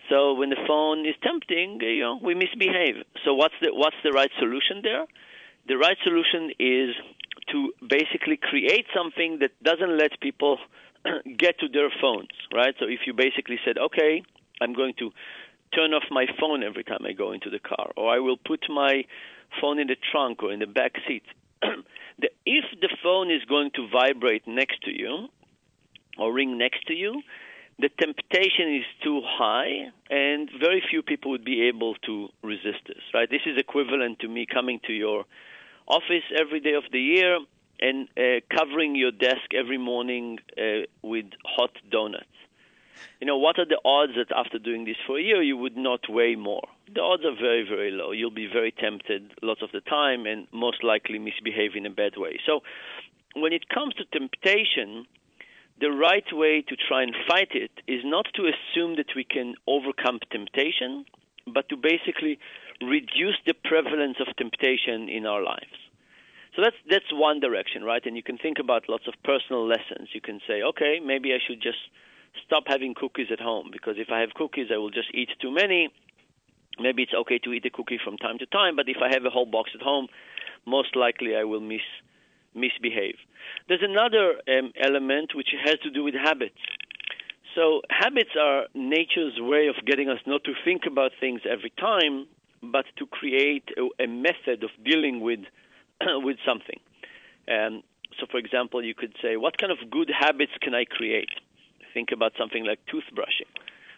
So 0.10 0.34
when 0.34 0.50
the 0.50 0.58
phone 0.68 1.06
is 1.06 1.16
tempting, 1.22 1.80
you 1.82 2.02
know, 2.02 2.20
we 2.22 2.34
misbehave. 2.34 3.04
So 3.24 3.34
what's 3.34 3.54
the 3.62 3.70
what's 3.74 3.98
the 4.04 4.12
right 4.12 4.32
solution 4.40 4.82
there? 4.82 5.06
The 5.68 5.78
right 5.78 5.98
solution 6.04 6.52
is 6.58 6.96
to 7.52 7.74
basically 7.88 8.38
create 8.38 8.86
something 8.96 9.40
that 9.40 9.52
doesn't 9.64 9.98
let 9.98 10.20
people 10.20 10.58
get 11.38 11.60
to 11.60 11.68
their 11.68 11.90
phones, 12.02 12.30
right? 12.54 12.76
So 12.80 12.86
if 12.86 13.02
you 13.06 13.14
basically 13.14 13.60
said, 13.66 13.78
okay, 13.78 14.24
I'm 14.62 14.74
going 14.74 14.94
to 15.00 15.12
turn 15.76 15.94
off 15.94 16.04
my 16.12 16.26
phone 16.40 16.64
every 16.64 16.84
time 16.84 17.06
I 17.06 17.14
go 17.14 17.32
into 17.32 17.50
the 17.50 17.60
car, 17.60 17.92
or 17.96 18.14
I 18.14 18.20
will 18.20 18.38
put 18.38 18.66
my 18.70 19.04
phone 19.62 19.80
in 19.80 19.88
the 19.88 19.96
trunk 20.12 20.44
or 20.44 20.52
in 20.52 20.60
the 20.60 20.68
back 20.68 20.94
seat. 21.08 21.24
the, 21.62 22.30
if 22.46 22.66
the 22.82 22.90
phone 23.04 23.32
is 23.32 23.44
going 23.48 23.72
to 23.76 23.88
vibrate 23.92 24.48
next 24.48 24.82
to 24.84 24.92
you 24.92 25.28
or 26.18 26.34
ring 26.34 26.58
next 26.58 26.88
to 26.88 26.94
you, 26.94 27.22
the 27.80 27.90
temptation 27.90 28.76
is 28.76 28.86
too 29.02 29.22
high, 29.24 29.88
and 30.10 30.50
very 30.60 30.84
few 30.90 31.02
people 31.02 31.32
would 31.32 31.46
be 31.46 31.70
able 31.70 31.96
to 32.06 32.28
resist 32.44 32.84
this. 32.88 33.02
Right? 33.14 33.30
This 33.30 33.42
is 33.46 33.58
equivalent 33.58 34.20
to 34.20 34.28
me 34.28 34.46
coming 34.52 34.82
to 34.88 34.94
your 34.94 35.24
office 35.88 36.28
every 36.38 36.60
day 36.60 36.74
of 36.74 36.84
the 36.92 37.00
year 37.00 37.40
and 37.80 38.08
uh, 38.18 38.42
covering 38.56 38.96
your 38.96 39.12
desk 39.12 39.54
every 39.58 39.78
morning 39.78 40.40
uh, 40.58 40.86
with 41.02 41.26
hot 41.46 41.72
donuts. 41.90 42.26
You 43.22 43.28
know, 43.28 43.38
what 43.38 43.58
are 43.60 43.66
the 43.66 43.80
odds 43.86 44.14
that 44.18 44.36
after 44.36 44.60
doing 44.60 44.86
this 44.86 44.98
for 45.08 45.18
a 45.18 45.22
year 45.22 45.42
you 45.42 45.56
would 45.58 45.78
not 45.78 46.02
weigh 46.10 46.36
more? 46.36 46.68
The 46.94 47.02
odds 47.02 47.24
are 47.24 47.36
very, 47.36 47.66
very 47.68 47.92
low. 47.92 48.12
You'll 48.12 48.32
be 48.32 48.48
very 48.48 48.72
tempted 48.72 49.32
lots 49.42 49.62
of 49.62 49.72
the 49.72 49.82
time 49.82 50.26
and 50.26 50.48
most 50.52 50.84
likely 50.84 51.20
misbehave 51.20 51.76
in 51.76 51.86
a 51.86 51.90
bad 51.90 52.18
way. 52.18 52.40
So, 52.46 52.62
when 53.36 53.54
it 53.54 53.70
comes 53.70 53.94
to 53.96 54.06
temptation, 54.06 55.06
the 55.80 55.92
right 55.92 56.26
way 56.34 56.62
to 56.68 56.76
try 56.76 57.04
and 57.04 57.16
fight 57.28 57.50
it 57.54 57.72
is 57.88 58.02
not 58.04 58.26
to 58.36 58.52
assume 58.52 58.96
that 58.98 59.16
we 59.16 59.24
can 59.24 59.56
overcome 59.68 60.20
temptation, 60.32 61.06
but 61.54 61.70
to 61.70 61.78
basically 61.78 62.40
reduce 62.82 63.38
the 63.46 63.54
prevalence 63.54 64.18
of 64.20 64.36
temptation 64.36 65.10
in 65.10 65.26
our 65.26 65.44
lives. 65.44 65.89
So 66.56 66.62
that's 66.64 66.76
that's 66.90 67.12
one 67.14 67.40
direction, 67.40 67.84
right? 67.84 68.04
And 68.06 68.16
you 68.16 68.24
can 68.24 68.38
think 68.38 68.58
about 68.60 68.90
lots 68.90 69.08
of 69.08 69.14
personal 69.24 69.68
lessons. 69.68 70.10
You 70.14 70.22
can 70.22 70.40
say, 70.48 70.62
okay, 70.62 71.00
maybe 71.04 71.34
I 71.34 71.40
should 71.46 71.62
just 71.62 71.78
stop 72.46 72.64
having 72.68 72.94
cookies 72.94 73.28
at 73.32 73.40
home 73.40 73.70
because 73.72 73.96
if 73.98 74.10
I 74.12 74.20
have 74.22 74.34
cookies, 74.34 74.68
I 74.74 74.78
will 74.78 74.90
just 74.90 75.10
eat 75.14 75.30
too 75.42 75.52
many. 75.52 75.90
Maybe 76.80 77.04
it's 77.04 77.14
okay 77.14 77.40
to 77.40 77.54
eat 77.54 77.66
a 77.66 77.70
cookie 77.70 78.00
from 78.04 78.18
time 78.18 78.38
to 78.40 78.46
time, 78.46 78.76
but 78.76 78.88
if 78.88 78.98
I 79.04 79.10
have 79.14 79.26
a 79.26 79.30
whole 79.30 79.46
box 79.46 79.72
at 79.76 79.82
home, 79.82 80.08
most 80.66 80.96
likely 80.96 81.36
I 81.36 81.44
will 81.44 81.60
miss 81.60 81.82
misbehave. 82.56 83.18
There's 83.68 83.84
another 83.84 84.42
um, 84.48 84.72
element 84.82 85.36
which 85.36 85.50
has 85.64 85.76
to 85.84 85.90
do 85.90 86.04
with 86.04 86.16
habits. 86.16 86.58
So 87.56 87.82
habits 87.90 88.32
are 88.40 88.66
nature's 88.74 89.40
way 89.40 89.68
of 89.68 89.76
getting 89.86 90.10
us 90.10 90.20
not 90.26 90.44
to 90.46 90.54
think 90.64 90.84
about 90.88 91.12
things 91.20 91.42
every 91.50 91.72
time, 91.80 92.28
but 92.62 92.86
to 92.98 93.06
create 93.06 93.70
a, 93.78 94.04
a 94.04 94.08
method 94.08 94.64
of 94.64 94.70
dealing 94.84 95.22
with 95.22 95.40
with 96.24 96.38
something. 96.46 96.80
Um, 97.48 97.84
so, 98.20 98.26
for 98.30 98.38
example, 98.38 98.84
you 98.84 98.94
could 98.94 99.16
say, 99.22 99.38
what 99.38 99.58
kind 99.58 99.72
of 99.72 99.90
good 99.90 100.10
habits 100.10 100.52
can 100.62 100.74
I 100.74 100.86
create? 100.86 101.30
Think 101.94 102.10
about 102.12 102.34
something 102.38 102.66
like 102.66 102.80
toothbrushing, 102.86 103.50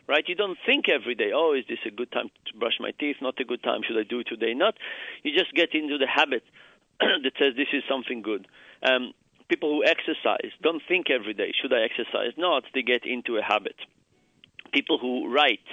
right? 0.08 0.24
You 0.28 0.36
don't 0.36 0.58
think 0.66 0.88
every 0.90 1.16
day, 1.16 1.32
oh, 1.34 1.54
is 1.54 1.66
this 1.68 1.80
a 1.86 1.92
good 1.92 2.12
time 2.12 2.30
to 2.46 2.58
brush 2.58 2.78
my 2.80 2.92
teeth? 2.92 3.18
Not 3.22 3.40
a 3.40 3.44
good 3.44 3.64
time. 3.64 3.82
Should 3.86 3.98
I 3.98 4.04
do 4.04 4.20
it 4.20 4.28
today? 4.28 4.54
Not. 4.54 4.76
You 5.24 5.38
just 5.38 5.54
get 5.54 5.74
into 5.74 5.98
the 5.98 6.08
habit 6.08 6.44
that 7.00 7.34
says 7.38 7.54
this 7.56 7.74
is 7.74 7.84
something 7.90 8.22
good. 8.22 8.48
Um, 8.84 9.14
people 9.50 9.70
who 9.70 9.84
exercise 9.84 10.52
don't 10.62 10.82
think 10.88 11.08
every 11.10 11.34
day, 11.34 11.52
should 11.62 11.74
I 11.74 11.84
exercise? 11.84 12.34
Not. 12.38 12.64
They 12.74 12.84
get 12.84 13.06
into 13.06 13.38
a 13.38 13.44
habit. 13.44 13.76
People 14.74 14.98
who 14.98 15.34
write 15.34 15.68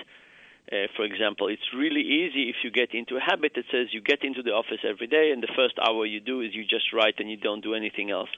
uh, 0.70 0.86
for 0.96 1.04
example, 1.04 1.48
it's 1.48 1.72
really 1.74 2.02
easy 2.02 2.48
if 2.48 2.56
you 2.62 2.70
get 2.70 2.94
into 2.94 3.16
a 3.16 3.20
habit 3.20 3.52
that 3.54 3.64
says 3.70 3.88
you 3.92 4.00
get 4.00 4.22
into 4.22 4.42
the 4.42 4.50
office 4.50 4.80
every 4.88 5.06
day, 5.06 5.30
and 5.32 5.42
the 5.42 5.52
first 5.56 5.74
hour 5.78 6.04
you 6.04 6.20
do 6.20 6.40
is 6.40 6.54
you 6.54 6.64
just 6.64 6.92
write 6.92 7.14
and 7.18 7.30
you 7.30 7.36
don't 7.36 7.62
do 7.62 7.74
anything 7.74 8.10
else 8.10 8.28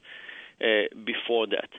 uh, 0.61 0.85
before 1.05 1.47
that. 1.49 1.71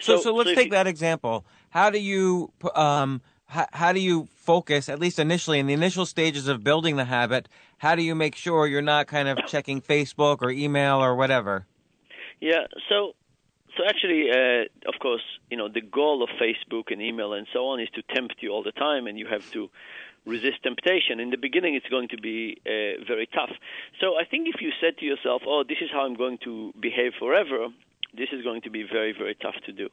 So, 0.00 0.16
so, 0.16 0.22
so 0.22 0.34
let's 0.34 0.50
so 0.50 0.54
take 0.54 0.66
you, 0.66 0.70
that 0.72 0.86
example. 0.86 1.44
How 1.70 1.90
do 1.90 2.00
you 2.00 2.52
um, 2.74 3.20
how, 3.46 3.66
how 3.72 3.92
do 3.92 4.00
you 4.00 4.28
focus, 4.36 4.88
at 4.88 4.98
least 4.98 5.18
initially, 5.18 5.58
in 5.58 5.66
the 5.66 5.74
initial 5.74 6.06
stages 6.06 6.48
of 6.48 6.62
building 6.62 6.96
the 6.96 7.04
habit? 7.04 7.48
How 7.78 7.94
do 7.94 8.02
you 8.02 8.14
make 8.14 8.36
sure 8.36 8.66
you're 8.66 8.80
not 8.80 9.08
kind 9.08 9.28
of 9.28 9.38
checking 9.46 9.80
Facebook 9.80 10.38
or 10.40 10.50
email 10.50 11.02
or 11.02 11.16
whatever? 11.16 11.66
Yeah. 12.40 12.66
So 12.88 13.14
so 13.80 13.86
actually, 13.88 14.30
uh, 14.30 14.64
of 14.86 15.00
course, 15.00 15.22
you 15.50 15.56
know 15.56 15.68
the 15.68 15.80
goal 15.80 16.22
of 16.22 16.28
Facebook 16.38 16.92
and 16.92 17.00
email 17.00 17.32
and 17.32 17.46
so 17.50 17.68
on 17.68 17.80
is 17.80 17.88
to 17.94 18.02
tempt 18.14 18.34
you 18.40 18.50
all 18.50 18.62
the 18.62 18.72
time, 18.72 19.06
and 19.06 19.18
you 19.18 19.26
have 19.26 19.50
to 19.52 19.70
resist 20.26 20.62
temptation. 20.62 21.18
In 21.18 21.30
the 21.30 21.38
beginning, 21.38 21.74
it's 21.74 21.88
going 21.88 22.08
to 22.08 22.18
be 22.18 22.60
uh, 22.66 23.02
very 23.08 23.26
tough. 23.32 23.52
So 23.98 24.18
I 24.20 24.24
think 24.30 24.48
if 24.48 24.60
you 24.60 24.70
said 24.82 24.98
to 24.98 25.06
yourself, 25.06 25.42
"Oh, 25.46 25.64
this 25.66 25.78
is 25.80 25.88
how 25.90 26.02
I'm 26.04 26.14
going 26.14 26.36
to 26.44 26.74
behave 26.78 27.12
forever," 27.18 27.68
this 28.12 28.28
is 28.32 28.42
going 28.42 28.60
to 28.62 28.70
be 28.70 28.82
very, 28.82 29.14
very 29.16 29.34
tough 29.34 29.56
to 29.64 29.72
do. 29.72 29.88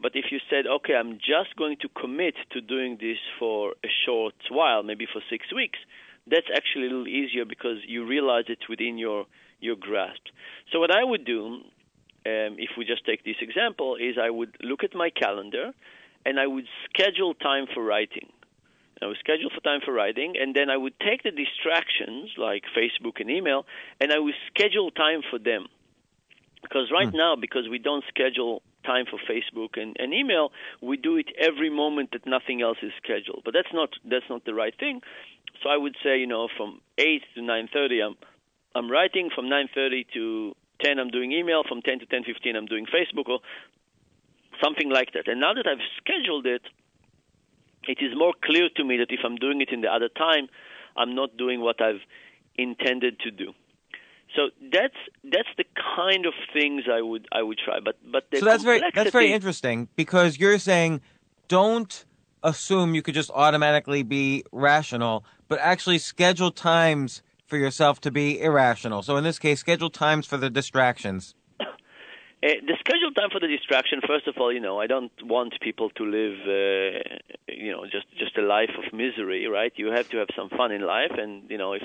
But 0.00 0.12
if 0.14 0.26
you 0.30 0.38
said, 0.48 0.68
"Okay, 0.68 0.94
I'm 0.94 1.18
just 1.18 1.56
going 1.56 1.78
to 1.82 1.88
commit 1.88 2.36
to 2.52 2.60
doing 2.60 2.98
this 3.00 3.18
for 3.40 3.74
a 3.82 3.90
short 4.06 4.34
while, 4.48 4.84
maybe 4.84 5.06
for 5.12 5.20
six 5.28 5.52
weeks," 5.52 5.80
that's 6.28 6.50
actually 6.54 6.86
a 6.86 6.90
little 6.90 7.08
easier 7.08 7.44
because 7.44 7.78
you 7.84 8.06
realize 8.06 8.44
it's 8.46 8.68
within 8.68 8.96
your 8.96 9.26
your 9.58 9.74
grasp. 9.74 10.22
So 10.70 10.78
what 10.78 10.92
I 10.94 11.02
would 11.02 11.24
do 11.24 11.62
um, 12.26 12.56
if 12.58 12.70
we 12.78 12.84
just 12.84 13.04
take 13.04 13.24
this 13.24 13.36
example, 13.40 13.96
is 13.96 14.16
I 14.20 14.30
would 14.30 14.56
look 14.62 14.84
at 14.84 14.94
my 14.94 15.10
calendar 15.10 15.72
and 16.24 16.40
I 16.40 16.46
would 16.46 16.66
schedule 16.88 17.34
time 17.34 17.66
for 17.72 17.84
writing. 17.84 18.28
I 19.02 19.06
would 19.06 19.18
schedule 19.18 19.50
for 19.54 19.60
time 19.60 19.80
for 19.84 19.92
writing, 19.92 20.34
and 20.40 20.54
then 20.54 20.70
I 20.70 20.76
would 20.76 20.98
take 21.00 21.22
the 21.22 21.30
distractions 21.30 22.30
like 22.38 22.62
Facebook 22.76 23.20
and 23.20 23.28
email, 23.28 23.66
and 24.00 24.12
I 24.12 24.18
would 24.18 24.34
schedule 24.48 24.90
time 24.90 25.20
for 25.30 25.38
them. 25.38 25.66
Because 26.62 26.90
right 26.90 27.10
hmm. 27.10 27.16
now, 27.16 27.36
because 27.36 27.68
we 27.68 27.78
don't 27.78 28.04
schedule 28.08 28.62
time 28.86 29.04
for 29.10 29.18
Facebook 29.28 29.80
and, 29.80 29.96
and 29.98 30.14
email, 30.14 30.52
we 30.80 30.96
do 30.96 31.16
it 31.16 31.28
every 31.38 31.70
moment 31.70 32.12
that 32.12 32.26
nothing 32.26 32.62
else 32.62 32.78
is 32.82 32.92
scheduled. 33.02 33.42
But 33.44 33.52
that's 33.52 33.72
not 33.72 33.90
that's 34.08 34.28
not 34.30 34.44
the 34.44 34.54
right 34.54 34.74
thing. 34.78 35.00
So 35.62 35.68
I 35.68 35.76
would 35.76 35.96
say, 36.02 36.18
you 36.18 36.26
know, 36.26 36.48
from 36.56 36.80
eight 36.98 37.22
to 37.34 37.42
nine 37.42 37.68
thirty, 37.72 38.00
I'm 38.00 38.16
I'm 38.74 38.90
writing. 38.90 39.30
From 39.34 39.48
nine 39.48 39.68
thirty 39.74 40.06
to 40.14 40.54
ten, 40.84 40.98
I'm 40.98 41.08
doing 41.08 41.32
email. 41.32 41.62
From 41.68 41.80
ten 41.82 41.98
to 42.00 42.06
ten 42.06 42.24
fifteen, 42.24 42.56
I'm 42.56 42.66
doing 42.66 42.86
Facebook 42.86 43.28
or 43.28 43.40
something 44.62 44.90
like 44.90 45.12
that. 45.14 45.28
And 45.28 45.40
now 45.40 45.54
that 45.54 45.66
I've 45.66 45.84
scheduled 45.98 46.46
it, 46.46 46.62
it 47.88 47.98
is 48.00 48.12
more 48.16 48.32
clear 48.42 48.68
to 48.76 48.84
me 48.84 48.98
that 48.98 49.10
if 49.10 49.20
I'm 49.24 49.36
doing 49.36 49.60
it 49.60 49.70
in 49.70 49.80
the 49.80 49.88
other 49.88 50.08
time, 50.08 50.48
I'm 50.96 51.14
not 51.14 51.36
doing 51.36 51.60
what 51.60 51.80
I've 51.80 52.00
intended 52.56 53.20
to 53.20 53.30
do. 53.30 53.52
So 54.36 54.50
that's 54.72 54.96
that's 55.22 55.48
the 55.56 55.64
kind 55.96 56.26
of 56.26 56.34
things 56.52 56.84
I 56.90 57.02
would 57.02 57.28
I 57.30 57.42
would 57.42 57.58
try. 57.58 57.78
But 57.80 57.96
but 58.10 58.26
so 58.34 58.44
that's 58.44 58.64
very 58.64 58.82
that's 58.94 59.10
very 59.10 59.32
interesting 59.32 59.88
because 59.96 60.38
you're 60.38 60.58
saying 60.58 61.02
don't 61.48 62.04
assume 62.42 62.94
you 62.94 63.02
could 63.02 63.14
just 63.14 63.30
automatically 63.30 64.02
be 64.02 64.44
rational, 64.52 65.24
but 65.48 65.58
actually 65.60 65.98
schedule 65.98 66.50
times 66.50 67.22
for 67.46 67.56
yourself 67.56 68.00
to 68.02 68.10
be 68.10 68.40
irrational. 68.40 69.02
So 69.02 69.16
in 69.16 69.24
this 69.24 69.38
case, 69.38 69.60
schedule 69.60 69.90
times 69.90 70.26
for 70.26 70.36
the 70.36 70.50
distractions. 70.50 71.34
Uh, 71.60 71.64
the 72.42 72.76
scheduled 72.80 73.14
time 73.14 73.30
for 73.30 73.40
the 73.40 73.48
distraction. 73.48 74.00
First 74.06 74.26
of 74.26 74.36
all, 74.38 74.52
you 74.52 74.60
know, 74.60 74.80
I 74.80 74.86
don't 74.86 75.12
want 75.22 75.54
people 75.60 75.90
to 75.90 76.04
live, 76.04 76.38
uh, 76.46 77.52
you 77.52 77.72
know, 77.72 77.84
just 77.84 78.06
just 78.18 78.36
a 78.38 78.42
life 78.42 78.70
of 78.78 78.92
misery, 78.92 79.46
right? 79.46 79.72
You 79.76 79.88
have 79.88 80.08
to 80.10 80.18
have 80.18 80.28
some 80.36 80.48
fun 80.50 80.72
in 80.72 80.82
life, 80.86 81.12
and 81.16 81.48
you 81.50 81.58
know, 81.58 81.72
if 81.74 81.82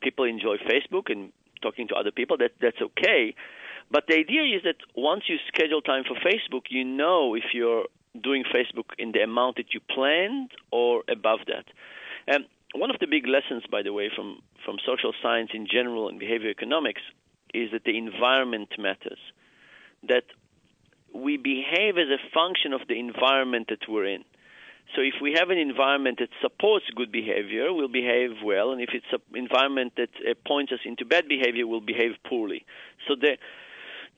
people 0.00 0.24
enjoy 0.24 0.56
Facebook 0.58 1.10
and 1.10 1.32
talking 1.62 1.88
to 1.88 1.94
other 1.94 2.10
people, 2.10 2.36
that 2.38 2.52
that's 2.60 2.80
okay. 2.80 3.34
But 3.90 4.04
the 4.08 4.14
idea 4.14 4.42
is 4.56 4.62
that 4.64 4.76
once 4.96 5.24
you 5.28 5.36
schedule 5.46 5.80
time 5.80 6.04
for 6.04 6.16
Facebook, 6.16 6.66
you 6.70 6.84
know 6.84 7.34
if 7.34 7.44
you're 7.54 7.86
doing 8.20 8.44
Facebook 8.44 8.90
in 8.98 9.12
the 9.12 9.20
amount 9.20 9.56
that 9.56 9.72
you 9.74 9.80
planned 9.80 10.50
or 10.70 11.02
above 11.08 11.40
that. 11.46 11.66
One 12.78 12.90
of 12.90 12.98
the 13.00 13.06
big 13.06 13.26
lessons, 13.26 13.64
by 13.70 13.82
the 13.82 13.92
way, 13.92 14.10
from 14.14 14.40
from 14.64 14.76
social 14.84 15.12
science 15.22 15.50
in 15.54 15.66
general 15.66 16.08
and 16.08 16.18
behavior 16.18 16.50
economics 16.50 17.02
is 17.54 17.70
that 17.72 17.84
the 17.84 17.96
environment 17.96 18.68
matters 18.78 19.18
that 20.08 20.24
we 21.14 21.36
behave 21.36 21.96
as 21.96 22.08
a 22.08 22.20
function 22.34 22.72
of 22.72 22.82
the 22.88 22.98
environment 22.98 23.68
that 23.68 23.88
we're 23.88 24.06
in. 24.06 24.24
So 24.94 25.00
if 25.02 25.14
we 25.20 25.34
have 25.38 25.50
an 25.50 25.58
environment 25.58 26.18
that 26.20 26.28
supports 26.40 26.84
good 26.94 27.10
behavior, 27.10 27.72
we'll 27.72 27.88
behave 27.88 28.30
well, 28.44 28.70
and 28.70 28.80
if 28.80 28.90
it's 28.92 29.06
an 29.12 29.20
environment 29.34 29.94
that 29.96 30.10
uh, 30.22 30.34
points 30.46 30.72
us 30.72 30.78
into 30.84 31.04
bad 31.04 31.26
behavior, 31.28 31.66
we'll 31.66 31.80
behave 31.80 32.12
poorly. 32.28 32.64
So 33.08 33.14
the 33.16 33.36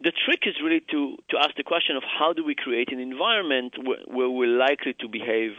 the 0.01 0.13
trick 0.13 0.43
is 0.47 0.55
really 0.63 0.83
to 0.91 1.17
to 1.31 1.39
ask 1.39 1.57
the 1.57 1.65
question 1.65 1.97
of 1.97 2.03
how 2.03 2.33
do 2.33 2.45
we 2.45 2.55
create 2.55 2.93
an 2.93 3.01
environment 3.01 3.75
where, 3.83 3.99
where 4.07 4.31
we're 4.31 4.59
likely 4.59 4.95
to 5.01 5.09
behave 5.09 5.53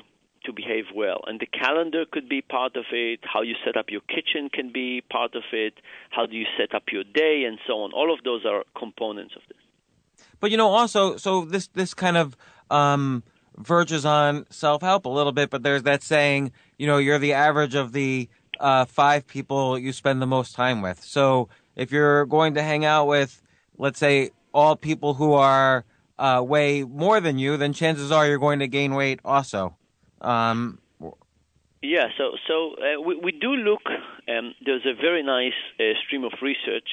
to 0.45 0.53
behave 0.53 0.85
well. 0.93 1.21
And 1.27 1.39
the 1.39 1.45
calendar 1.45 2.05
could 2.09 2.29
be 2.29 2.41
part 2.41 2.75
of 2.75 2.85
it. 2.91 3.19
How 3.23 3.41
you 3.41 3.55
set 3.65 3.77
up 3.77 3.87
your 3.89 4.01
kitchen 4.01 4.49
can 4.51 4.71
be 4.71 5.01
part 5.01 5.35
of 5.35 5.43
it. 5.51 5.73
How 6.09 6.25
do 6.25 6.35
you 6.35 6.45
set 6.57 6.73
up 6.73 6.83
your 6.91 7.03
day, 7.03 7.43
and 7.47 7.59
so 7.67 7.81
on. 7.81 7.91
All 7.93 8.13
of 8.13 8.23
those 8.23 8.45
are 8.45 8.63
components 8.77 9.35
of 9.35 9.41
this. 9.47 9.57
But 10.39 10.51
you 10.51 10.57
know, 10.57 10.69
also, 10.69 11.17
so 11.17 11.45
this 11.45 11.67
this 11.67 11.93
kind 11.93 12.17
of 12.17 12.37
um, 12.69 13.23
verges 13.57 14.05
on 14.05 14.45
self 14.49 14.81
help 14.81 15.05
a 15.05 15.09
little 15.09 15.31
bit. 15.31 15.49
But 15.49 15.63
there's 15.63 15.83
that 15.83 16.03
saying, 16.03 16.51
you 16.77 16.87
know, 16.87 16.97
you're 16.97 17.19
the 17.19 17.33
average 17.33 17.75
of 17.75 17.91
the 17.91 18.29
uh, 18.59 18.85
five 18.85 19.27
people 19.27 19.77
you 19.77 19.93
spend 19.93 20.21
the 20.21 20.27
most 20.27 20.55
time 20.55 20.81
with. 20.81 21.03
So 21.03 21.49
if 21.75 21.91
you're 21.91 22.25
going 22.25 22.55
to 22.55 22.63
hang 22.63 22.85
out 22.85 23.05
with, 23.05 23.41
let's 23.77 23.99
say, 23.99 24.31
all 24.53 24.75
people 24.75 25.13
who 25.13 25.33
are 25.33 25.85
uh, 26.17 26.43
weigh 26.45 26.83
more 26.83 27.21
than 27.21 27.37
you, 27.37 27.57
then 27.57 27.73
chances 27.73 28.11
are 28.11 28.27
you're 28.27 28.39
going 28.39 28.59
to 28.59 28.67
gain 28.67 28.93
weight 28.93 29.19
also. 29.23 29.77
Um, 30.21 30.79
yeah, 31.81 32.07
so 32.17 32.35
so 32.47 32.75
uh, 32.75 33.01
we 33.01 33.15
we 33.15 33.31
do 33.31 33.51
look. 33.55 33.83
Um, 34.27 34.53
there's 34.65 34.85
a 34.85 34.93
very 34.93 35.23
nice 35.23 35.57
uh, 35.79 35.95
stream 36.05 36.23
of 36.25 36.33
research 36.41 36.89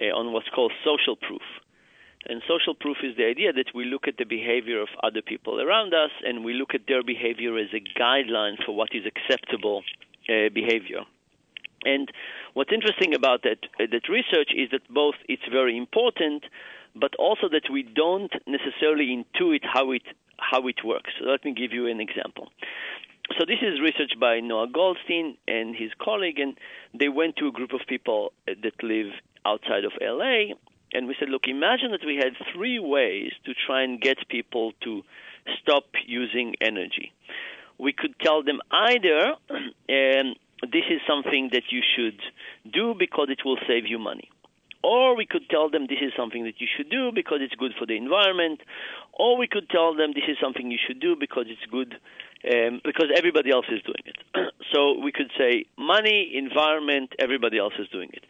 uh, 0.00 0.16
on 0.16 0.32
what's 0.32 0.48
called 0.48 0.72
social 0.84 1.16
proof. 1.16 1.42
And 2.28 2.40
social 2.46 2.74
proof 2.74 2.98
is 3.02 3.16
the 3.16 3.24
idea 3.24 3.52
that 3.52 3.74
we 3.74 3.84
look 3.84 4.06
at 4.06 4.16
the 4.16 4.24
behavior 4.24 4.80
of 4.80 4.88
other 5.02 5.22
people 5.22 5.60
around 5.60 5.92
us 5.92 6.12
and 6.24 6.44
we 6.44 6.54
look 6.54 6.72
at 6.72 6.82
their 6.86 7.02
behavior 7.02 7.58
as 7.58 7.66
a 7.74 7.82
guideline 7.98 8.64
for 8.64 8.76
what 8.76 8.90
is 8.94 9.02
acceptable 9.04 9.82
uh, 10.28 10.48
behavior. 10.54 11.00
And 11.84 12.08
what's 12.54 12.70
interesting 12.72 13.12
about 13.14 13.42
that 13.42 13.58
uh, 13.80 13.86
that 13.90 14.08
research 14.08 14.50
is 14.54 14.70
that 14.70 14.86
both 14.88 15.16
it's 15.28 15.42
very 15.50 15.76
important, 15.76 16.44
but 16.94 17.16
also 17.16 17.48
that 17.48 17.68
we 17.72 17.82
don't 17.82 18.32
necessarily 18.46 19.08
intuit 19.10 19.64
how 19.64 19.90
it 19.90 20.02
how 20.50 20.66
it 20.68 20.84
works. 20.84 21.10
So 21.18 21.26
let 21.26 21.44
me 21.44 21.54
give 21.54 21.72
you 21.72 21.86
an 21.86 22.00
example. 22.00 22.48
So 23.38 23.46
this 23.46 23.58
is 23.62 23.80
research 23.80 24.18
by 24.20 24.40
Noah 24.40 24.68
Goldstein 24.68 25.36
and 25.46 25.74
his 25.74 25.90
colleague, 26.00 26.38
and 26.38 26.56
they 26.92 27.08
went 27.08 27.36
to 27.36 27.48
a 27.48 27.52
group 27.52 27.72
of 27.72 27.80
people 27.88 28.32
uh, 28.48 28.52
that 28.62 28.82
live 28.82 29.12
outside 29.46 29.84
of 29.84 29.92
LA, 30.00 30.54
and 30.92 31.08
we 31.08 31.16
said, 31.18 31.30
look, 31.30 31.42
imagine 31.46 31.92
that 31.92 32.04
we 32.04 32.16
had 32.16 32.34
three 32.54 32.78
ways 32.78 33.32
to 33.46 33.52
try 33.66 33.82
and 33.82 34.00
get 34.00 34.28
people 34.28 34.72
to 34.82 35.02
stop 35.60 35.84
using 36.06 36.54
energy. 36.60 37.12
We 37.78 37.92
could 37.92 38.14
tell 38.20 38.42
them 38.42 38.60
either 38.70 39.32
um, 39.50 40.34
this 40.62 40.84
is 40.90 41.00
something 41.08 41.50
that 41.52 41.64
you 41.70 41.80
should 41.96 42.20
do 42.70 42.94
because 42.98 43.28
it 43.30 43.40
will 43.44 43.58
save 43.66 43.86
you 43.86 43.98
money. 43.98 44.30
Or 44.84 45.16
we 45.16 45.26
could 45.26 45.48
tell 45.48 45.70
them 45.70 45.86
this 45.88 46.02
is 46.02 46.12
something 46.16 46.44
that 46.44 46.60
you 46.60 46.66
should 46.76 46.90
do 46.90 47.12
because 47.14 47.38
it's 47.40 47.54
good 47.54 47.72
for 47.78 47.86
the 47.86 47.96
environment. 47.96 48.60
Or 49.12 49.36
we 49.36 49.46
could 49.46 49.68
tell 49.68 49.94
them 49.94 50.12
this 50.14 50.24
is 50.28 50.36
something 50.40 50.70
you 50.70 50.78
should 50.84 51.00
do 51.00 51.16
because 51.18 51.46
it's 51.48 51.64
good 51.70 51.94
um, 52.50 52.80
because 52.84 53.06
everybody 53.14 53.50
else 53.50 53.66
is 53.70 53.82
doing 53.82 54.04
it. 54.06 54.18
so 54.72 54.98
we 54.98 55.12
could 55.12 55.30
say 55.38 55.66
money, 55.76 56.32
environment, 56.34 57.12
everybody 57.18 57.58
else 57.58 57.74
is 57.78 57.88
doing 57.88 58.10
it 58.12 58.24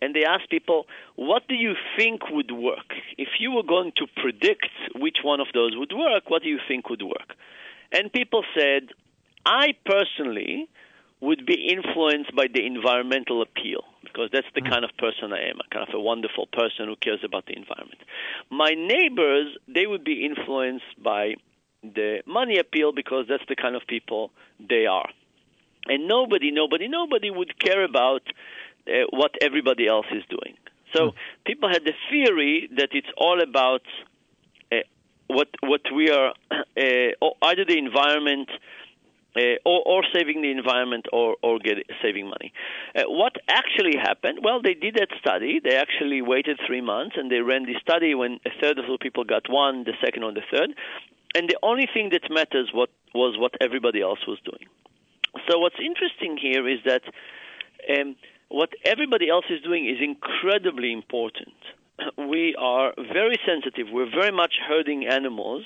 and 0.00 0.14
they 0.14 0.24
asked 0.24 0.50
people, 0.50 0.86
what 1.16 1.46
do 1.48 1.54
you 1.54 1.74
think 1.96 2.30
would 2.30 2.50
work? 2.50 2.94
If 3.16 3.28
you 3.40 3.52
were 3.52 3.62
going 3.62 3.92
to 3.96 4.06
predict 4.16 4.68
which 4.94 5.18
one 5.22 5.40
of 5.40 5.48
those 5.54 5.72
would 5.76 5.92
work, 5.92 6.30
what 6.30 6.42
do 6.42 6.48
you 6.48 6.60
think 6.68 6.88
would 6.88 7.02
work? 7.02 7.34
And 7.92 8.12
people 8.12 8.44
said, 8.56 8.90
I 9.44 9.74
personally 9.84 10.68
would 11.20 11.44
be 11.46 11.68
influenced 11.68 12.34
by 12.34 12.46
the 12.52 12.64
environmental 12.64 13.42
appeal 13.42 13.82
because 14.18 14.30
that's 14.32 14.52
the 14.54 14.62
mm. 14.62 14.70
kind 14.70 14.84
of 14.84 14.90
person 14.98 15.32
I 15.32 15.48
am, 15.48 15.58
a 15.60 15.72
kind 15.72 15.86
of 15.88 15.94
a 15.94 16.00
wonderful 16.00 16.46
person 16.46 16.86
who 16.86 16.96
cares 16.96 17.20
about 17.24 17.46
the 17.46 17.56
environment. 17.56 18.00
My 18.50 18.70
neighbors, 18.70 19.56
they 19.68 19.86
would 19.86 20.02
be 20.02 20.26
influenced 20.26 21.02
by 21.02 21.34
the 21.82 22.22
money 22.26 22.58
appeal 22.58 22.92
because 22.92 23.26
that's 23.28 23.44
the 23.48 23.54
kind 23.54 23.76
of 23.76 23.82
people 23.86 24.32
they 24.58 24.86
are. 24.86 25.08
And 25.86 26.08
nobody, 26.08 26.50
nobody, 26.50 26.88
nobody 26.88 27.30
would 27.30 27.58
care 27.60 27.84
about 27.84 28.22
uh, 28.88 29.06
what 29.10 29.30
everybody 29.40 29.86
else 29.86 30.06
is 30.10 30.24
doing. 30.28 30.56
So 30.94 31.10
mm. 31.10 31.12
people 31.46 31.68
had 31.68 31.84
the 31.84 31.94
theory 32.10 32.68
that 32.76 32.88
it's 32.92 33.12
all 33.16 33.40
about 33.40 33.82
uh, 34.72 34.78
what 35.28 35.48
what 35.62 35.82
we 35.94 36.10
are 36.10 36.32
uh, 36.50 37.28
either 37.42 37.64
the 37.64 37.78
environment. 37.78 38.48
Uh, 39.36 39.60
or, 39.64 39.82
or, 39.86 40.02
saving 40.12 40.40
the 40.40 40.50
environment 40.50 41.06
or, 41.12 41.36
or 41.42 41.58
get, 41.58 41.76
saving 42.02 42.26
money. 42.26 42.50
Uh, 42.96 43.02
what 43.06 43.34
actually 43.46 43.94
happened? 43.96 44.38
Well, 44.42 44.60
they 44.62 44.72
did 44.72 44.94
that 44.94 45.08
study. 45.20 45.60
They 45.62 45.76
actually 45.76 46.22
waited 46.22 46.58
three 46.66 46.80
months 46.80 47.14
and 47.16 47.30
they 47.30 47.40
ran 47.40 47.64
the 47.64 47.76
study 47.80 48.14
when 48.14 48.40
a 48.46 48.50
third 48.60 48.78
of 48.78 48.86
the 48.86 48.98
people 48.98 49.24
got 49.24 49.48
one, 49.48 49.84
the 49.84 49.92
second 50.02 50.24
or 50.24 50.32
the 50.32 50.42
third. 50.50 50.70
And 51.34 51.48
the 51.48 51.58
only 51.62 51.86
thing 51.92 52.08
that 52.10 52.22
matters 52.30 52.70
what, 52.72 52.88
was 53.14 53.36
what 53.38 53.52
everybody 53.60 54.00
else 54.00 54.20
was 54.26 54.38
doing. 54.44 54.64
So 55.48 55.58
what's 55.58 55.78
interesting 55.78 56.38
here 56.40 56.66
is 56.66 56.78
that 56.84 57.02
um, 57.94 58.16
what 58.48 58.70
everybody 58.84 59.28
else 59.28 59.44
is 59.50 59.60
doing 59.62 59.86
is 59.86 59.98
incredibly 60.00 60.92
important. 60.92 61.54
We 62.16 62.54
are 62.58 62.94
very 62.96 63.38
sensitive. 63.44 63.88
We're 63.92 64.10
very 64.10 64.32
much 64.32 64.54
herding 64.66 65.06
animals, 65.06 65.64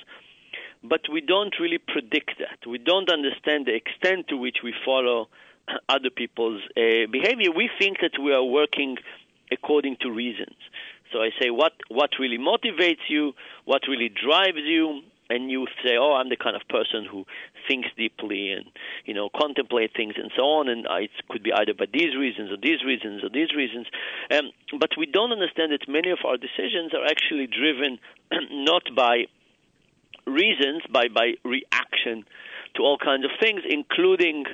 but 0.84 1.02
we 1.12 1.20
don't 1.20 1.54
really 1.60 1.78
predict 1.78 2.38
that. 2.38 2.68
We 2.68 2.78
don't 2.78 3.10
understand 3.10 3.66
the 3.66 3.74
extent 3.74 4.28
to 4.28 4.36
which 4.36 4.58
we 4.64 4.74
follow 4.84 5.28
other 5.88 6.10
people's 6.10 6.62
uh, 6.76 7.06
behavior. 7.10 7.50
We 7.54 7.70
think 7.78 7.98
that 8.00 8.20
we 8.22 8.32
are 8.32 8.44
working 8.44 8.96
according 9.50 9.98
to 10.00 10.10
reasons. 10.10 10.56
So 11.12 11.20
I 11.20 11.30
say, 11.40 11.50
what 11.50 11.72
what 11.88 12.10
really 12.18 12.38
motivates 12.38 13.04
you? 13.08 13.32
What 13.64 13.82
really 13.88 14.08
drives 14.08 14.64
you? 14.64 15.02
and 15.32 15.50
you 15.50 15.66
say, 15.84 15.96
"Oh, 15.98 16.12
I'm 16.14 16.28
the 16.28 16.36
kind 16.36 16.56
of 16.56 16.62
person 16.68 17.06
who 17.10 17.24
thinks 17.66 17.88
deeply 17.96 18.52
and 18.52 18.66
you 19.06 19.14
know 19.14 19.30
contemplate 19.34 19.92
things 19.96 20.14
and 20.16 20.30
so 20.36 20.42
on," 20.42 20.68
and 20.68 20.86
it 21.00 21.10
could 21.30 21.42
be 21.42 21.52
either 21.52 21.74
by 21.74 21.86
these 21.92 22.14
reasons 22.16 22.50
or 22.50 22.58
these 22.60 22.84
reasons 22.84 23.24
or 23.24 23.30
these 23.30 23.54
reasons. 23.56 23.86
Um, 24.30 24.50
but 24.78 24.90
we 24.98 25.06
don't 25.06 25.32
understand 25.32 25.72
that 25.72 25.88
many 25.88 26.10
of 26.10 26.18
our 26.26 26.36
decisions 26.36 26.92
are 26.92 27.06
actually 27.06 27.46
driven 27.46 27.98
not 28.50 28.82
by 28.94 29.26
reasons, 30.26 30.82
by 30.90 31.08
by 31.08 31.34
reaction 31.44 32.24
to 32.74 32.82
all 32.82 32.98
kinds 32.98 33.24
of 33.24 33.30
things, 33.40 33.60
including 33.68 34.44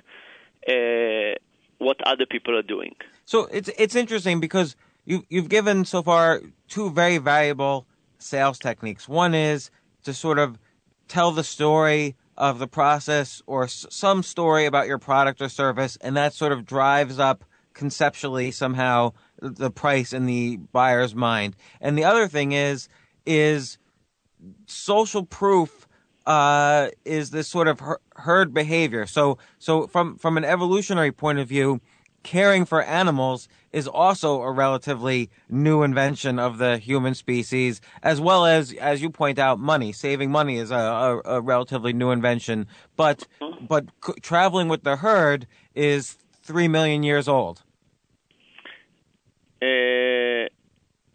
uh, 0.68 1.34
what 1.78 1.96
other 2.06 2.26
people 2.26 2.56
are 2.56 2.62
doing. 2.62 2.94
So 3.24 3.46
it's 3.52 3.70
it's 3.78 3.94
interesting 3.94 4.40
because 4.40 4.76
you 5.04 5.24
you've 5.28 5.48
given 5.48 5.84
so 5.84 6.02
far 6.02 6.40
two 6.68 6.90
very 6.90 7.18
valuable 7.18 7.86
sales 8.18 8.58
techniques. 8.58 9.08
One 9.08 9.34
is 9.34 9.70
to 10.04 10.12
sort 10.12 10.38
of 10.38 10.58
tell 11.06 11.30
the 11.32 11.44
story 11.44 12.16
of 12.36 12.58
the 12.58 12.68
process 12.68 13.42
or 13.46 13.64
s- 13.64 13.86
some 13.90 14.22
story 14.22 14.66
about 14.66 14.86
your 14.86 14.98
product 14.98 15.40
or 15.40 15.48
service, 15.48 15.96
and 16.00 16.16
that 16.16 16.32
sort 16.34 16.52
of 16.52 16.64
drives 16.64 17.18
up 17.18 17.44
conceptually 17.74 18.50
somehow 18.50 19.12
the 19.40 19.70
price 19.70 20.12
in 20.12 20.26
the 20.26 20.56
buyer's 20.72 21.14
mind. 21.14 21.54
And 21.80 21.96
the 21.96 22.04
other 22.04 22.26
thing 22.28 22.52
is 22.52 22.88
is 23.24 23.78
social 24.66 25.24
proof 25.24 25.86
uh, 26.26 26.88
is 27.04 27.30
this 27.30 27.48
sort 27.48 27.68
of 27.68 27.80
herd 28.16 28.52
behavior. 28.52 29.06
So 29.06 29.38
so 29.58 29.86
from 29.86 30.16
from 30.16 30.36
an 30.36 30.44
evolutionary 30.44 31.12
point 31.12 31.38
of 31.38 31.48
view, 31.48 31.80
caring 32.22 32.64
for 32.64 32.82
animals 32.82 33.48
is 33.72 33.86
also 33.86 34.42
a 34.42 34.52
relatively 34.52 35.30
new 35.48 35.82
invention 35.82 36.38
of 36.38 36.58
the 36.58 36.78
human 36.78 37.14
species, 37.14 37.80
as 38.02 38.20
well 38.20 38.46
as, 38.46 38.72
as 38.74 39.02
you 39.02 39.10
point 39.10 39.38
out, 39.38 39.58
money. 39.58 39.92
Saving 39.92 40.30
money 40.30 40.56
is 40.56 40.70
a, 40.70 40.74
a, 40.74 41.20
a 41.24 41.40
relatively 41.40 41.92
new 41.92 42.10
invention, 42.10 42.66
but 42.96 43.26
but 43.68 43.86
c- 44.04 44.14
traveling 44.22 44.68
with 44.68 44.84
the 44.84 44.96
herd 44.96 45.46
is 45.74 46.16
three 46.42 46.68
million 46.68 47.02
years 47.02 47.28
old. 47.28 47.62
Uh, 49.60 50.48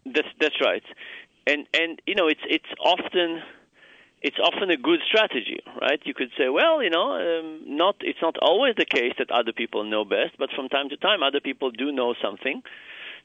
that's 0.06 0.28
that's 0.40 0.60
right, 0.60 0.82
and 1.46 1.66
and 1.74 2.00
you 2.06 2.14
know 2.14 2.28
it's 2.28 2.40
it's 2.48 2.72
often 2.84 3.42
it's 4.24 4.38
often 4.42 4.70
a 4.70 4.76
good 4.78 5.00
strategy, 5.06 5.60
right? 5.82 6.00
You 6.04 6.14
could 6.14 6.30
say, 6.38 6.48
well, 6.48 6.82
you 6.82 6.88
know, 6.88 7.12
um, 7.12 7.60
not 7.66 7.96
it's 8.00 8.18
not 8.22 8.36
always 8.40 8.74
the 8.76 8.86
case 8.86 9.12
that 9.18 9.30
other 9.30 9.52
people 9.52 9.84
know 9.84 10.04
best, 10.04 10.38
but 10.38 10.48
from 10.56 10.68
time 10.68 10.88
to 10.88 10.96
time, 10.96 11.22
other 11.22 11.40
people 11.40 11.70
do 11.70 11.92
know 11.92 12.14
something. 12.22 12.62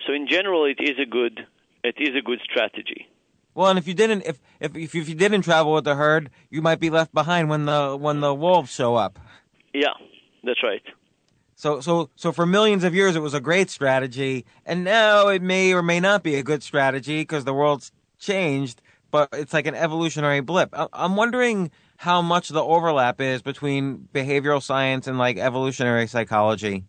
So 0.05 0.13
in 0.13 0.27
general, 0.27 0.65
it 0.65 0.77
is 0.79 0.99
a 1.01 1.05
good 1.05 1.45
it 1.83 1.95
is 1.97 2.09
a 2.17 2.21
good 2.21 2.39
strategy. 2.43 3.07
Well, 3.55 3.69
and 3.69 3.79
if 3.79 3.87
you 3.87 3.93
didn't 3.93 4.23
if 4.25 4.39
if 4.59 4.75
if 4.75 5.09
you 5.09 5.15
didn't 5.15 5.41
travel 5.43 5.73
with 5.73 5.85
the 5.85 5.95
herd, 5.95 6.29
you 6.49 6.61
might 6.61 6.79
be 6.79 6.89
left 6.89 7.13
behind 7.13 7.49
when 7.49 7.65
the 7.65 7.97
when 7.97 8.19
the 8.19 8.33
wolves 8.33 8.71
show 8.71 8.95
up. 8.95 9.19
Yeah, 9.73 9.93
that's 10.43 10.63
right. 10.63 10.83
So 11.55 11.79
so 11.79 12.09
so 12.15 12.31
for 12.31 12.45
millions 12.45 12.83
of 12.83 12.93
years, 12.93 13.15
it 13.15 13.21
was 13.21 13.33
a 13.33 13.41
great 13.41 13.69
strategy, 13.69 14.45
and 14.65 14.83
now 14.83 15.27
it 15.27 15.41
may 15.41 15.73
or 15.73 15.81
may 15.81 15.99
not 15.99 16.23
be 16.23 16.35
a 16.35 16.43
good 16.43 16.63
strategy 16.63 17.21
because 17.21 17.45
the 17.45 17.53
world's 17.53 17.91
changed 18.19 18.81
but 19.11 19.29
it's 19.33 19.53
like 19.53 19.67
an 19.67 19.75
evolutionary 19.75 20.41
blip. 20.41 20.73
I'm 20.93 21.15
wondering 21.15 21.71
how 21.97 22.21
much 22.21 22.49
the 22.49 22.63
overlap 22.63 23.19
is 23.19 23.41
between 23.41 24.07
behavioral 24.13 24.61
science 24.61 25.07
and 25.07 25.17
like 25.17 25.37
evolutionary 25.37 26.07
psychology. 26.07 26.83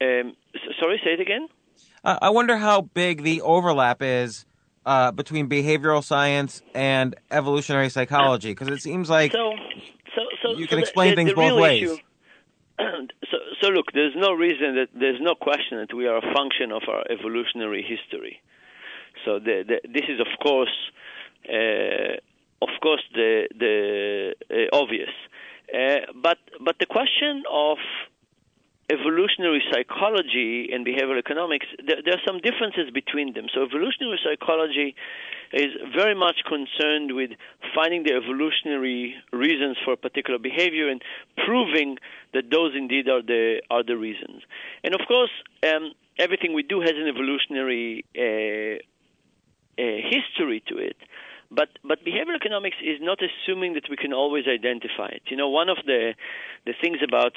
Um, 0.00 0.34
sorry, 0.80 1.00
say 1.04 1.12
it 1.14 1.20
again. 1.20 1.48
Uh, 2.02 2.18
I 2.22 2.30
wonder 2.30 2.56
how 2.56 2.82
big 2.82 3.22
the 3.22 3.42
overlap 3.42 4.02
is 4.02 4.46
uh, 4.86 5.12
between 5.12 5.48
behavioral 5.48 6.02
science 6.02 6.62
and 6.74 7.14
evolutionary 7.30 7.90
psychology, 7.90 8.52
because 8.52 8.68
it 8.68 8.80
seems 8.80 9.10
like 9.10 9.32
so, 9.32 9.52
so, 10.16 10.22
so, 10.42 10.56
you 10.56 10.64
so 10.64 10.70
can 10.70 10.78
explain 10.78 11.10
the, 11.10 11.16
things 11.16 11.30
the 11.30 11.36
both 11.36 11.60
ways. 11.60 11.90
Issue, 11.90 11.96
so, 13.30 13.36
so 13.60 13.68
look, 13.68 13.86
there's 13.92 14.14
no 14.16 14.32
reason 14.32 14.76
that 14.76 14.88
there's 14.94 15.20
no 15.20 15.34
question 15.34 15.78
that 15.78 15.94
we 15.94 16.06
are 16.06 16.16
a 16.16 16.34
function 16.34 16.72
of 16.72 16.82
our 16.88 17.04
evolutionary 17.10 17.82
history. 17.82 18.40
So 19.24 19.38
the, 19.38 19.64
the, 19.66 19.80
this 19.88 20.04
is, 20.08 20.20
of 20.20 20.28
course, 20.42 20.74
uh, 21.48 22.16
of 22.62 22.68
course, 22.82 23.02
the 23.14 23.48
the 23.58 24.34
uh, 24.50 24.76
obvious. 24.76 25.10
Uh, 25.72 26.12
but 26.22 26.38
but 26.60 26.76
the 26.78 26.86
question 26.86 27.44
of 27.50 27.78
evolutionary 28.90 29.62
psychology 29.70 30.70
and 30.72 30.84
behavioral 30.84 31.18
economics, 31.18 31.66
there, 31.86 32.02
there, 32.04 32.14
are 32.14 32.26
some 32.26 32.40
differences 32.40 32.90
between 32.92 33.32
them. 33.34 33.46
So 33.54 33.62
evolutionary 33.62 34.18
psychology 34.18 34.96
is 35.52 35.70
very 35.94 36.14
much 36.14 36.42
concerned 36.46 37.14
with 37.14 37.30
finding 37.74 38.02
the 38.02 38.14
evolutionary 38.14 39.14
reasons 39.32 39.76
for 39.84 39.92
a 39.92 39.96
particular 39.96 40.38
behavior 40.38 40.88
and 40.88 41.00
proving 41.46 41.98
that 42.34 42.50
those 42.50 42.72
indeed 42.76 43.08
are 43.08 43.22
the 43.22 43.62
are 43.70 43.84
the 43.84 43.96
reasons. 43.96 44.42
And 44.82 44.94
of 44.94 45.00
course, 45.06 45.30
um, 45.64 45.92
everything 46.18 46.52
we 46.52 46.62
do 46.62 46.80
has 46.80 46.94
an 46.94 47.06
evolutionary 47.08 48.04
uh, 48.18 48.82
history 49.80 50.62
to 50.68 50.76
it. 50.76 50.96
But 51.50 51.68
but 51.82 52.04
behavioral 52.04 52.36
economics 52.36 52.76
is 52.82 52.98
not 53.00 53.18
assuming 53.22 53.74
that 53.74 53.90
we 53.90 53.96
can 53.96 54.12
always 54.12 54.44
identify 54.46 55.08
it. 55.08 55.22
You 55.26 55.36
know, 55.36 55.48
one 55.48 55.68
of 55.68 55.78
the 55.84 56.14
the 56.64 56.74
things 56.80 56.98
about 57.02 57.32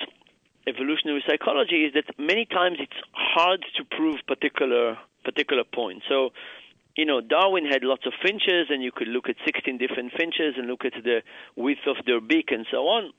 evolutionary 0.67 1.23
psychology 1.27 1.86
is 1.86 1.93
that 1.93 2.06
many 2.17 2.45
times 2.45 2.77
it's 2.79 2.99
hard 3.12 3.65
to 3.77 3.84
prove 3.84 4.17
particular 4.27 4.97
particular 5.23 5.63
points. 5.63 6.06
So, 6.08 6.29
you 6.95 7.06
know, 7.06 7.21
Darwin 7.21 7.65
had 7.65 7.84
lots 7.84 8.06
of 8.06 8.13
finches, 8.21 8.67
and 8.69 8.84
you 8.84 8.91
could 8.91 9.08
look 9.08 9.29
at 9.29 9.36
16 9.45 9.77
different 9.77 10.12
finches 10.12 10.56
and 10.58 10.67
look 10.67 10.86
at 10.86 10.93
the 11.03 11.21
width 11.56 11.88
of 11.88 11.97
their 12.06 12.21
beak 12.21 12.51
and 12.51 12.67
so 12.69 12.88
on. 12.88 13.12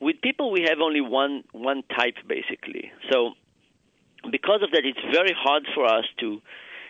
With 0.00 0.20
people, 0.22 0.50
we 0.50 0.62
have 0.68 0.78
only 0.80 1.00
one 1.00 1.44
one 1.52 1.82
type 1.94 2.16
basically. 2.26 2.90
So, 3.10 3.32
because 4.30 4.62
of 4.62 4.70
that, 4.72 4.84
it's 4.84 5.04
very 5.12 5.34
hard 5.36 5.66
for 5.74 5.84
us 5.84 6.04
to 6.20 6.40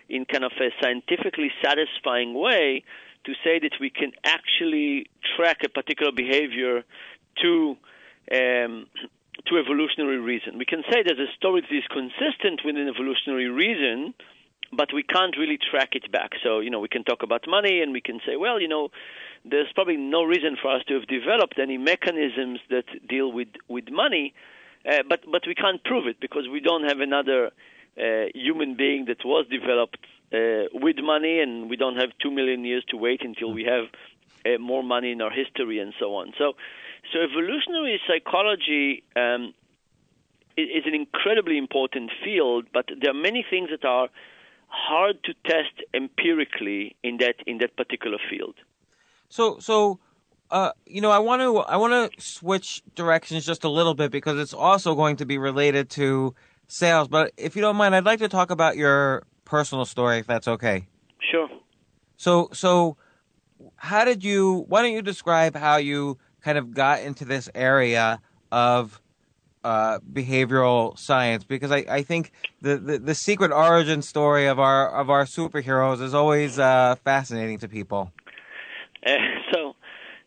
in 0.08 0.24
kind 0.24 0.44
of 0.44 0.52
a 0.60 0.70
scientifically 0.82 1.50
satisfying 1.62 2.34
way 2.34 2.84
to 3.24 3.32
say 3.42 3.58
that 3.58 3.72
we 3.80 3.90
can 3.90 4.12
actually 4.24 5.06
track 5.36 5.58
a 5.64 5.68
particular 5.68 6.12
behavior 6.12 6.84
to 7.42 7.76
um, 8.32 8.86
to 9.46 9.58
evolutionary 9.58 10.18
reason. 10.18 10.58
We 10.58 10.64
can 10.64 10.82
say 10.90 11.02
that 11.02 11.16
the 11.16 11.26
story 11.36 11.62
is 11.70 11.84
consistent 11.90 12.60
with 12.64 12.76
an 12.76 12.88
evolutionary 12.88 13.48
reason, 13.48 14.14
but 14.72 14.92
we 14.94 15.02
can't 15.02 15.36
really 15.36 15.58
track 15.58 15.90
it 15.92 16.10
back. 16.10 16.30
So, 16.42 16.60
you 16.60 16.70
know, 16.70 16.80
we 16.80 16.88
can 16.88 17.04
talk 17.04 17.22
about 17.22 17.44
money 17.46 17.80
and 17.82 17.92
we 17.92 18.00
can 18.00 18.20
say, 18.26 18.36
well, 18.36 18.60
you 18.60 18.68
know, 18.68 18.90
there's 19.44 19.70
probably 19.74 19.96
no 19.96 20.24
reason 20.24 20.56
for 20.60 20.74
us 20.74 20.82
to 20.88 20.94
have 20.94 21.06
developed 21.06 21.58
any 21.58 21.76
mechanisms 21.76 22.60
that 22.70 22.84
deal 23.06 23.30
with, 23.32 23.48
with 23.68 23.90
money, 23.90 24.32
uh, 24.90 25.02
but, 25.08 25.20
but 25.30 25.42
we 25.46 25.54
can't 25.54 25.82
prove 25.84 26.06
it 26.06 26.20
because 26.20 26.48
we 26.50 26.60
don't 26.60 26.84
have 26.84 27.00
another 27.00 27.50
uh, 27.98 28.26
human 28.34 28.76
being 28.76 29.06
that 29.06 29.24
was 29.24 29.46
developed 29.48 29.98
uh, 30.32 30.68
with 30.72 30.96
money, 30.98 31.40
and 31.40 31.70
we 31.70 31.76
don't 31.76 31.96
have 31.96 32.10
two 32.20 32.30
million 32.30 32.64
years 32.64 32.84
to 32.90 32.96
wait 32.96 33.22
until 33.22 33.52
we 33.52 33.64
have 33.64 33.84
uh, 34.46 34.58
more 34.58 34.82
money 34.82 35.12
in 35.12 35.20
our 35.20 35.30
history 35.30 35.78
and 35.78 35.94
so 35.98 36.14
on. 36.16 36.32
So, 36.38 36.54
so 37.12 37.20
evolutionary 37.20 38.00
psychology 38.06 39.04
um, 39.16 39.54
is 40.56 40.84
an 40.86 40.94
incredibly 40.94 41.58
important 41.58 42.10
field, 42.24 42.66
but 42.72 42.86
there 43.00 43.10
are 43.10 43.20
many 43.28 43.44
things 43.48 43.70
that 43.70 43.84
are 43.84 44.08
hard 44.68 45.22
to 45.24 45.34
test 45.46 45.72
empirically 45.92 46.96
in 47.02 47.18
that 47.18 47.36
in 47.46 47.58
that 47.58 47.76
particular 47.76 48.18
field. 48.30 48.54
So, 49.28 49.58
so 49.58 50.00
uh, 50.50 50.72
you 50.86 51.00
know, 51.00 51.10
I 51.10 51.18
want 51.18 51.42
to 51.42 51.58
I 51.58 51.76
want 51.76 52.12
to 52.12 52.22
switch 52.22 52.82
directions 52.94 53.46
just 53.46 53.64
a 53.64 53.68
little 53.68 53.94
bit 53.94 54.10
because 54.10 54.38
it's 54.38 54.54
also 54.54 54.94
going 54.94 55.16
to 55.16 55.26
be 55.26 55.38
related 55.38 55.90
to 55.90 56.34
sales. 56.74 57.08
But 57.08 57.32
if 57.36 57.56
you 57.56 57.62
don't 57.62 57.76
mind, 57.76 57.94
I'd 57.94 58.04
like 58.04 58.18
to 58.18 58.28
talk 58.28 58.50
about 58.50 58.76
your 58.76 59.22
personal 59.44 59.84
story, 59.84 60.18
if 60.18 60.26
that's 60.26 60.48
okay. 60.48 60.86
Sure. 61.30 61.48
So, 62.16 62.50
so 62.52 62.96
how 63.76 64.04
did 64.04 64.24
you? 64.24 64.64
Why 64.68 64.82
don't 64.82 64.92
you 64.92 65.02
describe 65.02 65.56
how 65.56 65.76
you 65.76 66.18
kind 66.42 66.58
of 66.58 66.74
got 66.74 67.02
into 67.02 67.24
this 67.24 67.48
area 67.54 68.20
of 68.50 69.00
uh, 69.62 70.00
behavioral 70.12 70.98
science? 70.98 71.44
Because 71.44 71.70
I, 71.70 71.84
I 71.88 72.02
think 72.02 72.32
the, 72.60 72.76
the, 72.76 72.98
the 72.98 73.14
secret 73.14 73.52
origin 73.52 74.02
story 74.02 74.46
of 74.46 74.58
our 74.58 74.90
of 74.90 75.10
our 75.10 75.24
superheroes 75.24 76.02
is 76.02 76.14
always 76.14 76.58
uh, 76.58 76.96
fascinating 77.04 77.58
to 77.58 77.68
people. 77.68 78.12
Uh, 79.06 79.18
so, 79.52 79.74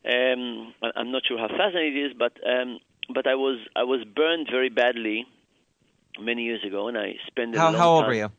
um, 0.08 0.72
I'm 0.96 1.12
not 1.12 1.24
sure 1.28 1.40
how 1.40 1.48
fascinating 1.48 1.98
it 1.98 2.12
is, 2.12 2.14
but 2.14 2.34
um, 2.48 2.78
but 3.12 3.26
I 3.26 3.34
was 3.34 3.58
I 3.76 3.82
was 3.82 4.06
burned 4.16 4.50
very 4.52 4.70
badly 4.70 5.26
many 6.20 6.44
years 6.44 6.64
ago, 6.64 6.88
and 6.88 6.98
I 6.98 7.16
spent 7.28 7.56
how 7.56 7.72
how 7.74 7.90
old 7.90 8.04
time. 8.04 8.10
were 8.10 8.16
you? 8.16 8.32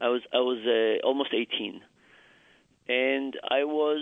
I 0.00 0.08
was 0.08 0.22
I 0.32 0.38
was 0.38 0.58
uh, 0.66 1.06
almost 1.06 1.30
18, 1.34 1.80
and 2.88 3.36
I 3.48 3.64
was 3.64 4.00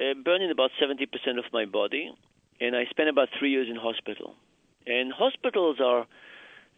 uh, 0.00 0.14
burning 0.24 0.50
about 0.50 0.70
70% 0.80 1.38
of 1.38 1.44
my 1.52 1.64
body, 1.64 2.12
and 2.60 2.76
I 2.76 2.84
spent 2.86 3.08
about 3.08 3.28
three 3.38 3.50
years 3.50 3.68
in 3.68 3.76
hospital. 3.76 4.34
And 4.86 5.12
hospitals 5.12 5.80
are, 5.80 6.06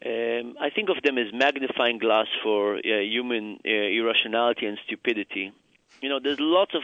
um, 0.05 0.57
I 0.61 0.70
think 0.70 0.88
of 0.88 1.03
them 1.03 1.18
as 1.18 1.33
magnifying 1.33 1.99
glass 1.99 2.27
for 2.42 2.77
uh, 2.77 2.81
human 3.01 3.61
uh, 3.64 3.68
irrationality 3.68 4.66
and 4.66 4.79
stupidity. 4.87 5.53
You 6.01 6.09
know, 6.09 6.20
there's 6.20 6.40
lots 6.40 6.75
of 6.75 6.83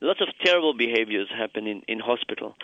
lots 0.00 0.20
of 0.20 0.28
terrible 0.44 0.74
behaviors 0.74 1.28
happen 1.30 1.66
in 1.66 1.82
in 1.88 1.98
hospital, 1.98 2.56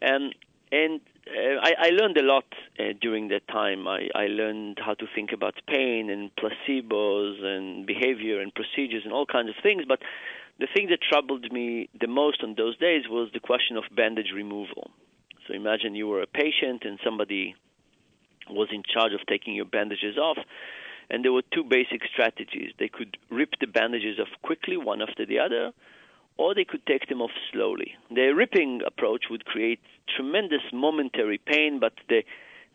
and 0.00 0.34
and 0.72 1.00
uh, 1.26 1.60
I, 1.62 1.86
I 1.86 1.88
learned 1.90 2.18
a 2.18 2.22
lot 2.22 2.44
uh, 2.78 2.92
during 3.00 3.28
that 3.28 3.48
time. 3.48 3.88
I, 3.88 4.08
I 4.14 4.26
learned 4.26 4.78
how 4.84 4.94
to 4.94 5.06
think 5.14 5.32
about 5.32 5.54
pain 5.66 6.10
and 6.10 6.30
placebos 6.36 7.42
and 7.42 7.86
behavior 7.86 8.40
and 8.40 8.52
procedures 8.54 9.02
and 9.04 9.12
all 9.12 9.26
kinds 9.26 9.48
of 9.48 9.54
things. 9.62 9.84
But 9.88 10.00
the 10.60 10.68
thing 10.74 10.88
that 10.90 11.00
troubled 11.02 11.50
me 11.50 11.88
the 11.98 12.06
most 12.06 12.42
on 12.42 12.54
those 12.56 12.76
days 12.76 13.04
was 13.08 13.30
the 13.32 13.40
question 13.40 13.76
of 13.76 13.84
bandage 13.94 14.32
removal. 14.34 14.90
So 15.46 15.54
imagine 15.54 15.94
you 15.94 16.08
were 16.08 16.22
a 16.22 16.26
patient 16.26 16.84
and 16.84 16.98
somebody 17.04 17.54
was 18.48 18.68
in 18.72 18.82
charge 18.82 19.12
of 19.12 19.20
taking 19.26 19.54
your 19.54 19.64
bandages 19.64 20.18
off. 20.18 20.38
And 21.10 21.24
there 21.24 21.32
were 21.32 21.42
two 21.52 21.64
basic 21.64 22.02
strategies. 22.12 22.72
They 22.78 22.88
could 22.88 23.16
rip 23.30 23.50
the 23.60 23.66
bandages 23.66 24.18
off 24.18 24.28
quickly, 24.42 24.76
one 24.76 25.02
after 25.02 25.26
the 25.26 25.38
other, 25.38 25.72
or 26.36 26.54
they 26.54 26.64
could 26.64 26.84
take 26.86 27.08
them 27.08 27.20
off 27.20 27.30
slowly. 27.52 27.94
The 28.10 28.34
ripping 28.34 28.80
approach 28.86 29.24
would 29.30 29.44
create 29.44 29.80
tremendous 30.16 30.62
momentary 30.72 31.38
pain, 31.38 31.78
but 31.80 31.92
the 32.08 32.22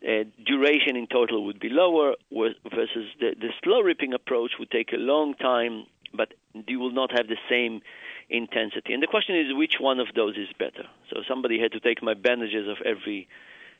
uh, 0.07 0.23
duration 0.45 0.95
in 0.95 1.07
total 1.07 1.45
would 1.45 1.59
be 1.59 1.69
lower, 1.69 2.13
versus 2.31 3.07
the, 3.19 3.35
the 3.39 3.49
slow 3.63 3.81
ripping 3.81 4.13
approach 4.13 4.51
would 4.57 4.71
take 4.71 4.93
a 4.93 4.97
long 4.97 5.33
time, 5.35 5.85
but 6.13 6.33
you 6.67 6.79
will 6.79 6.93
not 6.93 7.11
have 7.11 7.27
the 7.27 7.37
same 7.49 7.81
intensity. 8.29 8.93
And 8.93 9.03
the 9.03 9.07
question 9.07 9.35
is, 9.35 9.47
which 9.53 9.75
one 9.79 9.99
of 9.99 10.07
those 10.15 10.37
is 10.37 10.47
better? 10.57 10.87
So 11.09 11.21
somebody 11.27 11.59
had 11.59 11.71
to 11.73 11.79
take 11.79 12.01
my 12.01 12.13
bandages 12.13 12.67
off 12.67 12.77
every 12.85 13.27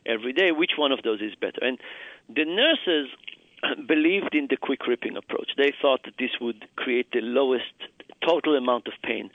every 0.06 0.34
day. 0.34 0.52
Which 0.52 0.72
one 0.78 0.92
of 0.92 1.04
those 1.04 1.22
is 1.22 1.36
better? 1.36 1.60
And 1.62 1.78
the 2.28 2.46
nurses 2.46 3.10
believed 3.88 4.34
in 4.34 4.48
the 4.50 4.58
quick 4.58 4.88
ripping 4.88 5.18
approach. 5.18 5.52
They 5.58 5.74
thought 5.82 6.02
that 6.04 6.16
this 6.20 6.32
would 6.42 6.66
create 6.76 7.12
the 7.12 7.22
lowest 7.22 7.74
total 8.26 8.56
amount 8.56 8.88
of 8.88 8.94
pain. 9.04 9.30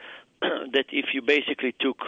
that 0.73 0.87
if 0.93 1.07
you 1.15 1.23
basically 1.23 1.75
took 1.79 1.99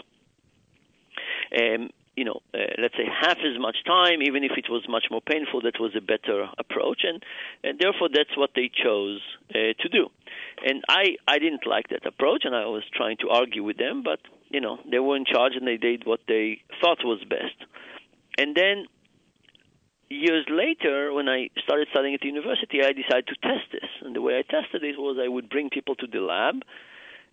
um, 1.59 1.91
you 2.17 2.25
know, 2.25 2.41
uh, 2.55 2.81
let's 2.81 2.97
say 2.97 3.05
half 3.05 3.37
as 3.39 3.61
much 3.61 3.77
time, 3.87 4.23
even 4.23 4.43
if 4.43 4.53
it 4.57 4.71
was 4.71 4.83
much 4.89 5.05
more 5.11 5.21
painful, 5.21 5.61
that 5.63 5.79
was 5.79 5.93
a 5.95 6.01
better 6.01 6.49
approach, 6.59 7.03
and, 7.05 7.23
and 7.63 7.79
therefore 7.79 8.09
that's 8.13 8.35
what 8.37 8.51
they 8.57 8.71
chose 8.73 9.21
uh, 9.51 9.77
to 9.79 9.89
do. 9.91 10.09
And 10.65 10.83
I, 10.89 11.17
I 11.29 11.39
didn't 11.39 11.67
like 11.67 11.89
that 11.91 12.07
approach, 12.07 12.45
and 12.45 12.57
I 12.57 12.65
was 12.65 12.85
trying 12.95 13.19
to 13.19 13.29
argue 13.29 13.63
with 13.63 13.77
them, 13.77 14.03
but 14.03 14.21
you 14.49 14.61
know, 14.61 14.79
they 14.91 14.99
were 14.99 15.17
in 15.17 15.27
charge 15.27 15.53
and 15.57 15.67
they 15.67 15.77
did 15.77 16.07
what 16.07 16.21
they 16.27 16.63
thought 16.81 17.05
was 17.05 17.21
best. 17.29 17.59
And 18.39 18.57
then 18.57 18.87
years 20.09 20.47
later, 20.49 21.13
when 21.13 21.29
I 21.29 21.51
started 21.65 21.89
studying 21.91 22.15
at 22.15 22.21
the 22.21 22.29
university, 22.29 22.81
I 22.83 22.93
decided 22.93 23.27
to 23.27 23.37
test 23.43 23.73
this. 23.73 23.91
And 24.03 24.15
the 24.15 24.23
way 24.23 24.39
I 24.39 24.43
tested 24.43 24.85
it 24.85 24.97
was 24.99 25.19
I 25.23 25.29
would 25.29 25.51
bring 25.51 25.69
people 25.69 25.97
to 25.97 26.07
the 26.07 26.21
lab 26.21 26.63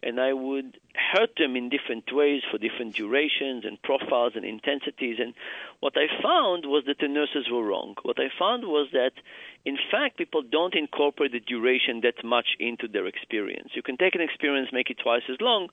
and 0.05 0.19
I 0.19 0.33
would 0.33 0.77
hurt 1.13 1.31
them 1.37 1.55
in 1.55 1.69
different 1.69 2.11
ways 2.11 2.41
for 2.49 2.57
different 2.57 2.95
durations 2.95 3.65
and 3.65 3.81
profiles 3.81 4.33
and 4.35 4.45
intensities. 4.45 5.17
And 5.19 5.33
what 5.79 5.93
I 5.95 6.07
found 6.21 6.65
was 6.65 6.83
that 6.87 6.99
the 6.99 7.07
nurses 7.07 7.47
were 7.51 7.63
wrong. 7.63 7.95
What 8.03 8.19
I 8.19 8.29
found 8.37 8.65
was 8.65 8.89
that, 8.93 9.13
in 9.65 9.77
fact, 9.91 10.17
people 10.17 10.43
don't 10.43 10.75
incorporate 10.75 11.31
the 11.31 11.39
duration 11.39 12.01
that 12.01 12.23
much 12.23 12.55
into 12.59 12.87
their 12.87 13.07
experience. 13.07 13.69
You 13.73 13.81
can 13.81 13.97
take 13.97 14.15
an 14.15 14.21
experience, 14.21 14.69
make 14.71 14.89
it 14.89 14.97
twice 15.01 15.23
as 15.29 15.37
long. 15.39 15.69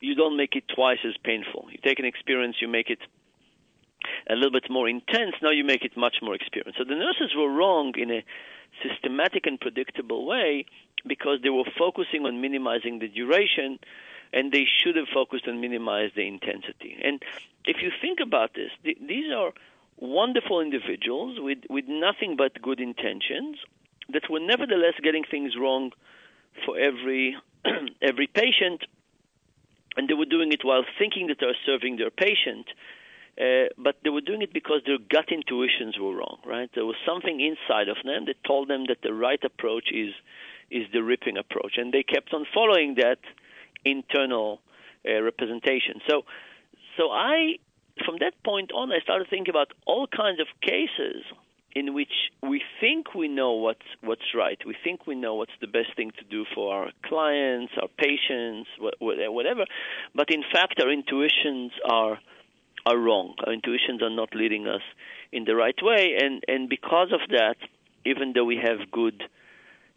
You 0.00 0.14
don't 0.14 0.36
make 0.36 0.56
it 0.56 0.64
twice 0.74 0.98
as 1.06 1.14
painful. 1.22 1.68
You 1.70 1.78
take 1.82 1.98
an 1.98 2.04
experience, 2.04 2.56
you 2.60 2.68
make 2.68 2.90
it 2.90 3.00
a 4.28 4.34
little 4.34 4.52
bit 4.52 4.70
more 4.70 4.88
intense. 4.88 5.34
Now 5.42 5.50
you 5.50 5.64
make 5.64 5.84
it 5.84 5.96
much 5.96 6.16
more 6.22 6.34
experience. 6.34 6.76
So 6.78 6.84
the 6.84 6.94
nurses 6.94 7.34
were 7.36 7.50
wrong 7.50 7.94
in 7.96 8.10
a 8.10 8.24
systematic 8.82 9.46
and 9.46 9.58
predictable 9.60 10.26
way 10.26 10.66
because 11.06 11.40
they 11.42 11.50
were 11.50 11.64
focusing 11.78 12.26
on 12.26 12.40
minimizing 12.40 12.98
the 12.98 13.08
duration 13.08 13.78
and 14.32 14.52
they 14.52 14.64
should 14.64 14.96
have 14.96 15.08
focused 15.12 15.46
on 15.48 15.60
minimizing 15.60 16.12
the 16.16 16.26
intensity. 16.26 16.98
And 17.02 17.22
if 17.64 17.82
you 17.82 17.90
think 18.00 18.18
about 18.20 18.54
this, 18.54 18.70
th- 18.84 18.98
these 19.06 19.32
are 19.32 19.52
wonderful 19.98 20.60
individuals 20.60 21.38
with, 21.40 21.58
with 21.70 21.84
nothing 21.88 22.36
but 22.36 22.60
good 22.60 22.80
intentions 22.80 23.56
that 24.12 24.28
were 24.30 24.40
nevertheless 24.40 24.94
getting 25.02 25.24
things 25.24 25.54
wrong 25.58 25.92
for 26.64 26.78
every 26.78 27.36
every 28.02 28.26
patient, 28.28 28.84
and 29.96 30.08
they 30.08 30.14
were 30.14 30.26
doing 30.26 30.52
it 30.52 30.60
while 30.62 30.84
thinking 30.98 31.26
that 31.28 31.38
they 31.40 31.46
are 31.46 31.60
serving 31.64 31.96
their 31.96 32.10
patient. 32.10 32.66
Uh, 33.38 33.68
but 33.76 33.96
they 34.02 34.08
were 34.08 34.22
doing 34.22 34.40
it 34.40 34.52
because 34.52 34.80
their 34.86 34.96
gut 35.10 35.30
intuitions 35.30 35.98
were 35.98 36.14
wrong, 36.14 36.38
right? 36.46 36.70
There 36.74 36.86
was 36.86 36.96
something 37.04 37.38
inside 37.38 37.88
of 37.88 37.98
them 38.02 38.24
that 38.26 38.42
told 38.44 38.68
them 38.68 38.86
that 38.88 39.02
the 39.02 39.12
right 39.12 39.42
approach 39.44 39.90
is 39.92 40.14
is 40.70 40.86
the 40.92 41.02
ripping 41.02 41.36
approach, 41.36 41.74
and 41.76 41.92
they 41.92 42.02
kept 42.02 42.32
on 42.32 42.46
following 42.52 42.96
that 42.96 43.18
internal 43.84 44.60
uh, 45.08 45.22
representation. 45.22 46.00
So, 46.08 46.22
so 46.96 47.10
I, 47.10 47.56
from 48.04 48.16
that 48.20 48.32
point 48.44 48.72
on, 48.72 48.90
I 48.90 49.00
started 49.00 49.28
thinking 49.30 49.50
about 49.50 49.68
all 49.86 50.06
kinds 50.06 50.40
of 50.40 50.46
cases 50.60 51.22
in 51.76 51.92
which 51.92 52.32
we 52.42 52.62
think 52.80 53.14
we 53.14 53.28
know 53.28 53.52
what's 53.52 53.86
what's 54.00 54.34
right. 54.34 54.58
We 54.66 54.74
think 54.82 55.06
we 55.06 55.14
know 55.14 55.34
what's 55.34 55.58
the 55.60 55.66
best 55.66 55.94
thing 55.94 56.10
to 56.18 56.24
do 56.24 56.46
for 56.54 56.74
our 56.74 56.90
clients, 57.04 57.74
our 57.80 57.88
patients, 57.98 58.70
whatever. 58.98 59.66
But 60.14 60.30
in 60.30 60.42
fact, 60.50 60.80
our 60.80 60.90
intuitions 60.90 61.72
are 61.84 62.18
are 62.86 62.98
wrong. 62.98 63.34
Our 63.46 63.52
intuitions 63.52 64.02
are 64.02 64.14
not 64.14 64.34
leading 64.34 64.66
us 64.66 64.80
in 65.32 65.44
the 65.44 65.54
right 65.54 65.78
way, 65.82 66.16
and 66.18 66.42
and 66.48 66.68
because 66.68 67.12
of 67.12 67.20
that, 67.28 67.56
even 68.06 68.32
though 68.34 68.44
we 68.44 68.56
have 68.56 68.90
good 68.90 69.22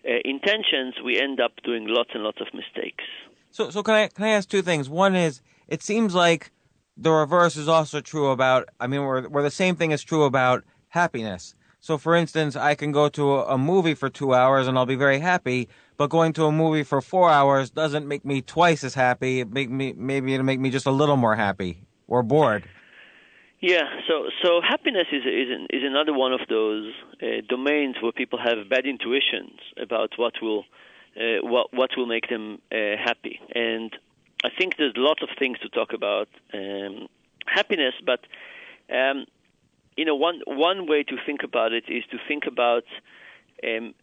uh, 0.05 0.11
intentions, 0.23 0.95
we 1.03 1.19
end 1.19 1.39
up 1.39 1.51
doing 1.63 1.85
lots 1.87 2.11
and 2.13 2.23
lots 2.23 2.39
of 2.41 2.47
mistakes. 2.53 3.03
So, 3.51 3.69
so 3.69 3.83
can 3.83 3.95
I 3.95 4.07
can 4.07 4.25
I 4.25 4.29
ask 4.29 4.47
two 4.47 4.61
things? 4.61 4.89
One 4.89 5.15
is, 5.15 5.41
it 5.67 5.81
seems 5.81 6.13
like 6.13 6.51
the 6.95 7.11
reverse 7.11 7.55
is 7.57 7.67
also 7.67 8.01
true 8.01 8.29
about. 8.29 8.69
I 8.79 8.87
mean, 8.87 9.05
where 9.05 9.23
where 9.23 9.43
the 9.43 9.51
same 9.51 9.75
thing 9.75 9.91
is 9.91 10.03
true 10.03 10.23
about 10.23 10.63
happiness. 10.89 11.55
So, 11.81 11.97
for 11.97 12.13
instance, 12.13 12.55
I 12.55 12.75
can 12.75 12.91
go 12.91 13.07
to 13.09 13.35
a, 13.35 13.55
a 13.55 13.57
movie 13.57 13.93
for 13.93 14.09
two 14.09 14.33
hours 14.33 14.67
and 14.67 14.77
I'll 14.77 14.85
be 14.85 14.95
very 14.95 15.19
happy, 15.19 15.69
but 15.97 16.09
going 16.09 16.33
to 16.33 16.45
a 16.45 16.51
movie 16.51 16.83
for 16.83 17.01
four 17.01 17.29
hours 17.29 17.69
doesn't 17.69 18.05
make 18.05 18.25
me 18.25 18.41
twice 18.41 18.83
as 18.83 18.93
happy. 18.93 19.39
It 19.39 19.51
make 19.51 19.69
me 19.69 19.93
maybe 19.97 20.33
it'll 20.33 20.45
make 20.45 20.59
me 20.59 20.69
just 20.69 20.85
a 20.85 20.91
little 20.91 21.17
more 21.17 21.35
happy 21.35 21.85
or 22.07 22.21
bored. 22.21 22.67
Yeah, 23.61 23.83
so 24.07 24.29
so 24.41 24.61
happiness 24.61 25.07
is 25.11 25.25
is 25.25 25.67
is 25.69 25.83
another 25.83 26.13
one 26.13 26.31
of 26.31 26.39
those 26.47 26.93
uh, 27.21 27.41
domains 27.47 27.97
where 28.01 28.13
people 28.13 28.39
have 28.39 28.69
bad 28.69 28.85
intuitions 28.85 29.59
about 29.75 30.11
what 30.15 30.35
will 30.41 30.63
uh, 31.17 31.41
what 31.41 31.73
what 31.73 31.89
will 31.97 32.05
make 32.05 32.29
them 32.29 32.59
uh, 32.71 32.95
happy, 33.03 33.37
and 33.53 33.91
I 34.45 34.49
think 34.57 34.77
there's 34.77 34.93
lots 34.95 35.21
of 35.21 35.29
things 35.37 35.59
to 35.59 35.67
talk 35.69 35.91
about 35.91 36.29
um, 36.53 37.09
happiness, 37.47 37.95
but 38.05 38.21
um, 38.95 39.25
you 39.97 40.05
know 40.05 40.15
one 40.15 40.39
one 40.47 40.87
way 40.87 41.03
to 41.03 41.17
think 41.25 41.43
about 41.43 41.73
it 41.73 41.83
is 41.89 42.05
to 42.11 42.17
think 42.29 42.45
about 42.47 42.85
um, 43.67 43.93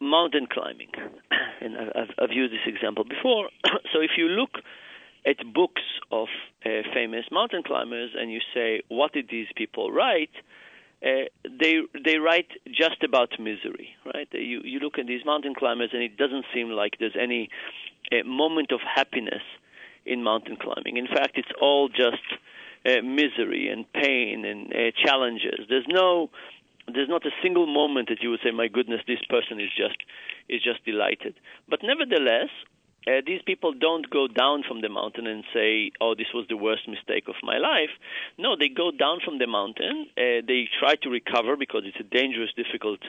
mountain 0.00 0.48
climbing, 0.50 0.90
and 1.60 1.76
I've, 1.94 2.10
I've 2.18 2.32
used 2.32 2.52
this 2.52 2.66
example 2.66 3.04
before. 3.04 3.50
so 3.92 4.00
if 4.00 4.10
you 4.16 4.26
look 4.26 4.58
at 5.26 5.36
books 5.52 5.82
of 6.10 6.28
uh, 6.64 6.68
famous 6.94 7.24
mountain 7.30 7.62
climbers 7.62 8.10
and 8.18 8.30
you 8.32 8.40
say, 8.54 8.82
what 8.88 9.12
did 9.12 9.28
these 9.30 9.48
people 9.56 9.90
write? 9.90 10.30
Uh, 11.00 11.30
they 11.44 11.78
they 12.04 12.18
write 12.18 12.48
just 12.66 13.04
about 13.04 13.30
misery, 13.38 13.90
right? 14.12 14.28
You 14.32 14.60
you 14.64 14.80
look 14.80 14.98
at 14.98 15.06
these 15.06 15.24
mountain 15.24 15.54
climbers 15.54 15.90
and 15.92 16.02
it 16.02 16.16
doesn't 16.16 16.44
seem 16.52 16.70
like 16.70 16.94
there's 16.98 17.16
any 17.20 17.50
uh, 18.10 18.26
moment 18.26 18.72
of 18.72 18.80
happiness 18.80 19.42
in 20.04 20.24
mountain 20.24 20.56
climbing. 20.56 20.96
In 20.96 21.06
fact, 21.06 21.38
it's 21.38 21.52
all 21.60 21.88
just 21.88 22.26
uh, 22.84 23.02
misery 23.02 23.68
and 23.68 23.90
pain 23.92 24.44
and 24.44 24.72
uh, 24.72 24.90
challenges. 25.04 25.66
There's 25.68 25.86
no 25.88 26.30
there's 26.92 27.08
not 27.08 27.26
a 27.26 27.30
single 27.42 27.66
moment 27.66 28.08
that 28.08 28.22
you 28.22 28.30
would 28.30 28.40
say, 28.42 28.50
"My 28.50 28.68
goodness, 28.68 29.02
this 29.06 29.22
person 29.28 29.60
is 29.60 29.70
just 29.76 29.98
is 30.48 30.62
just 30.62 30.84
delighted." 30.84 31.34
But 31.68 31.80
nevertheless, 31.82 32.50
uh, 33.08 33.20
these 33.26 33.40
people 33.46 33.72
don't 33.72 34.10
go 34.10 34.28
down 34.28 34.62
from 34.68 34.82
the 34.82 34.88
mountain 34.90 35.26
and 35.26 35.42
say, 35.54 35.90
"Oh, 36.00 36.14
this 36.14 36.28
was 36.34 36.46
the 36.48 36.56
worst 36.56 36.86
mistake 36.86 37.26
of 37.28 37.36
my 37.42 37.56
life." 37.56 37.90
No, 38.36 38.54
they 38.54 38.68
go 38.68 38.90
down 38.90 39.20
from 39.24 39.38
the 39.38 39.46
mountain. 39.46 40.08
Uh, 40.16 40.44
they 40.46 40.68
try 40.78 40.94
to 41.02 41.08
recover 41.08 41.56
because 41.56 41.82
it's 41.86 42.00
a 42.00 42.08
dangerous, 42.18 42.50
difficult 42.54 43.00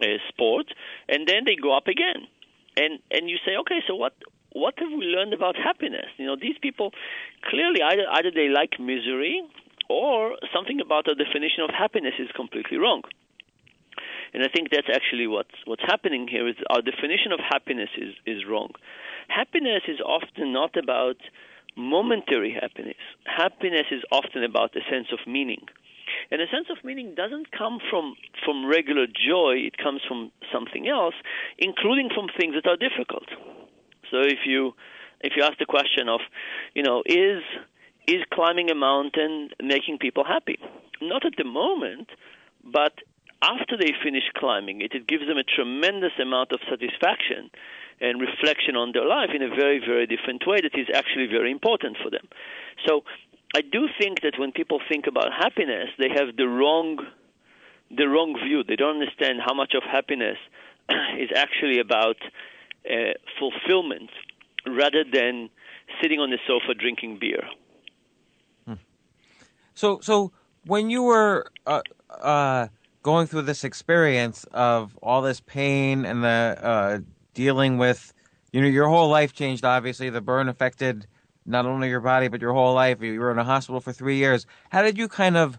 uh, 0.00 0.06
sport, 0.28 0.66
and 1.08 1.26
then 1.26 1.42
they 1.44 1.56
go 1.56 1.76
up 1.76 1.88
again. 1.88 2.28
And 2.76 3.00
and 3.10 3.28
you 3.28 3.38
say, 3.44 3.56
"Okay, 3.62 3.80
so 3.88 3.96
what 3.96 4.14
what 4.52 4.74
have 4.78 4.92
we 4.92 5.06
learned 5.06 5.34
about 5.34 5.56
happiness?" 5.56 6.06
You 6.18 6.26
know, 6.26 6.36
these 6.36 6.58
people 6.62 6.92
clearly 7.50 7.82
either 7.82 8.06
either 8.08 8.30
they 8.30 8.48
like 8.48 8.78
misery 8.78 9.42
or 9.88 10.36
something 10.54 10.80
about 10.80 11.06
the 11.06 11.14
definition 11.14 11.64
of 11.64 11.70
happiness 11.70 12.14
is 12.18 12.30
completely 12.32 12.78
wrong. 12.78 13.02
And 14.32 14.42
I 14.42 14.48
think 14.48 14.70
that's 14.70 14.88
actually 14.88 15.26
what's 15.26 15.56
what's 15.66 15.82
happening 15.82 16.26
here 16.28 16.48
is 16.48 16.56
our 16.70 16.80
definition 16.80 17.32
of 17.32 17.40
happiness 17.40 17.90
is 17.98 18.14
is 18.24 18.44
wrong. 18.48 18.70
Happiness 19.34 19.82
is 19.88 20.00
often 20.00 20.52
not 20.52 20.76
about 20.76 21.16
momentary 21.76 22.52
happiness. 22.52 23.00
Happiness 23.24 23.86
is 23.90 24.02
often 24.12 24.44
about 24.44 24.76
a 24.76 24.80
sense 24.90 25.08
of 25.12 25.20
meaning. 25.26 25.64
And 26.30 26.42
a 26.42 26.46
sense 26.48 26.66
of 26.70 26.84
meaning 26.84 27.14
doesn't 27.14 27.50
come 27.50 27.78
from, 27.88 28.14
from 28.44 28.66
regular 28.66 29.06
joy, 29.06 29.54
it 29.56 29.78
comes 29.78 30.02
from 30.06 30.30
something 30.52 30.86
else, 30.86 31.14
including 31.58 32.10
from 32.14 32.26
things 32.38 32.54
that 32.54 32.68
are 32.68 32.76
difficult. 32.76 33.28
So 34.10 34.18
if 34.20 34.40
you 34.44 34.74
if 35.22 35.34
you 35.36 35.44
ask 35.44 35.56
the 35.58 35.66
question 35.66 36.08
of, 36.08 36.20
you 36.74 36.82
know, 36.82 37.02
is 37.06 37.42
is 38.06 38.22
climbing 38.32 38.70
a 38.70 38.74
mountain 38.74 39.50
making 39.62 39.98
people 39.98 40.24
happy? 40.24 40.58
Not 41.00 41.24
at 41.24 41.34
the 41.38 41.44
moment, 41.44 42.08
but 42.64 42.92
after 43.42 43.76
they 43.76 43.92
finish 44.02 44.24
climbing 44.36 44.80
it, 44.80 44.92
it 44.94 45.06
gives 45.06 45.26
them 45.26 45.36
a 45.36 45.42
tremendous 45.42 46.12
amount 46.20 46.52
of 46.52 46.60
satisfaction 46.70 47.50
and 48.00 48.20
reflection 48.20 48.76
on 48.76 48.92
their 48.92 49.06
life 49.06 49.30
in 49.34 49.42
a 49.42 49.48
very, 49.48 49.78
very 49.78 50.06
different 50.06 50.46
way 50.46 50.60
that 50.60 50.78
is 50.78 50.86
actually 50.94 51.26
very 51.26 51.50
important 51.50 51.96
for 52.02 52.10
them. 52.10 52.26
So 52.86 53.02
I 53.54 53.60
do 53.60 53.88
think 53.98 54.22
that 54.22 54.38
when 54.38 54.52
people 54.52 54.80
think 54.88 55.06
about 55.06 55.32
happiness, 55.32 55.90
they 55.98 56.08
have 56.08 56.36
the 56.36 56.48
wrong 56.48 56.98
the 57.94 58.08
wrong 58.08 58.38
view. 58.42 58.64
They 58.64 58.76
don't 58.76 59.00
understand 59.00 59.40
how 59.44 59.52
much 59.52 59.74
of 59.74 59.82
happiness 59.82 60.38
is 61.18 61.28
actually 61.36 61.78
about 61.78 62.16
uh, 62.88 63.12
fulfillment 63.38 64.10
rather 64.66 65.04
than 65.04 65.50
sitting 66.00 66.18
on 66.18 66.30
the 66.30 66.38
sofa 66.46 66.74
drinking 66.74 67.18
beer. 67.20 67.44
Hmm. 68.66 68.74
So, 69.74 70.00
so 70.00 70.32
when 70.64 70.88
you 70.88 71.02
were 71.02 71.50
uh, 71.66 71.82
uh, 72.08 72.68
going 73.02 73.26
through 73.26 73.42
this 73.42 73.64
experience 73.64 74.44
of 74.52 74.96
all 75.02 75.22
this 75.22 75.40
pain 75.40 76.04
and 76.04 76.22
the 76.22 76.58
uh, 76.62 76.98
dealing 77.34 77.78
with, 77.78 78.12
you 78.52 78.60
know, 78.60 78.68
your 78.68 78.88
whole 78.88 79.08
life 79.08 79.32
changed. 79.32 79.64
Obviously, 79.64 80.08
the 80.10 80.20
burn 80.20 80.48
affected 80.48 81.06
not 81.44 81.66
only 81.66 81.88
your 81.88 82.00
body 82.00 82.28
but 82.28 82.40
your 82.40 82.52
whole 82.52 82.74
life. 82.74 83.02
You 83.02 83.18
were 83.18 83.32
in 83.32 83.38
a 83.38 83.44
hospital 83.44 83.80
for 83.80 83.92
three 83.92 84.16
years. 84.16 84.46
How 84.70 84.82
did 84.82 84.96
you 84.96 85.08
kind 85.08 85.36
of, 85.36 85.58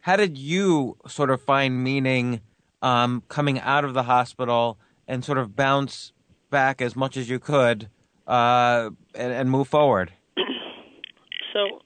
how 0.00 0.16
did 0.16 0.38
you 0.38 0.96
sort 1.06 1.30
of 1.30 1.42
find 1.42 1.82
meaning 1.82 2.40
um, 2.82 3.22
coming 3.28 3.58
out 3.60 3.84
of 3.84 3.94
the 3.94 4.04
hospital 4.04 4.78
and 5.08 5.24
sort 5.24 5.38
of 5.38 5.56
bounce 5.56 6.12
back 6.50 6.80
as 6.80 6.94
much 6.94 7.16
as 7.16 7.28
you 7.28 7.38
could 7.38 7.88
uh, 8.26 8.90
and, 9.14 9.32
and, 9.32 9.50
move 9.50 9.68
forward? 9.68 10.12
So, 11.54 11.80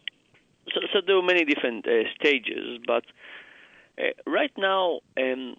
so, 0.75 0.81
so 0.93 0.99
there 1.07 1.15
were 1.15 1.23
many 1.23 1.45
different 1.47 1.87
uh, 1.87 2.03
stages, 2.19 2.79
but 2.85 3.05
right 4.27 4.53
now. 4.57 5.01
Um, 5.17 5.57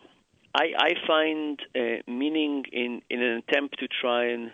I, 0.55 0.65
I 0.77 0.89
find 1.07 1.59
uh, 1.75 2.03
meaning 2.07 2.65
in, 2.71 3.01
in 3.09 3.21
an 3.23 3.43
attempt 3.47 3.79
to 3.79 3.88
try 3.88 4.25
and 4.25 4.51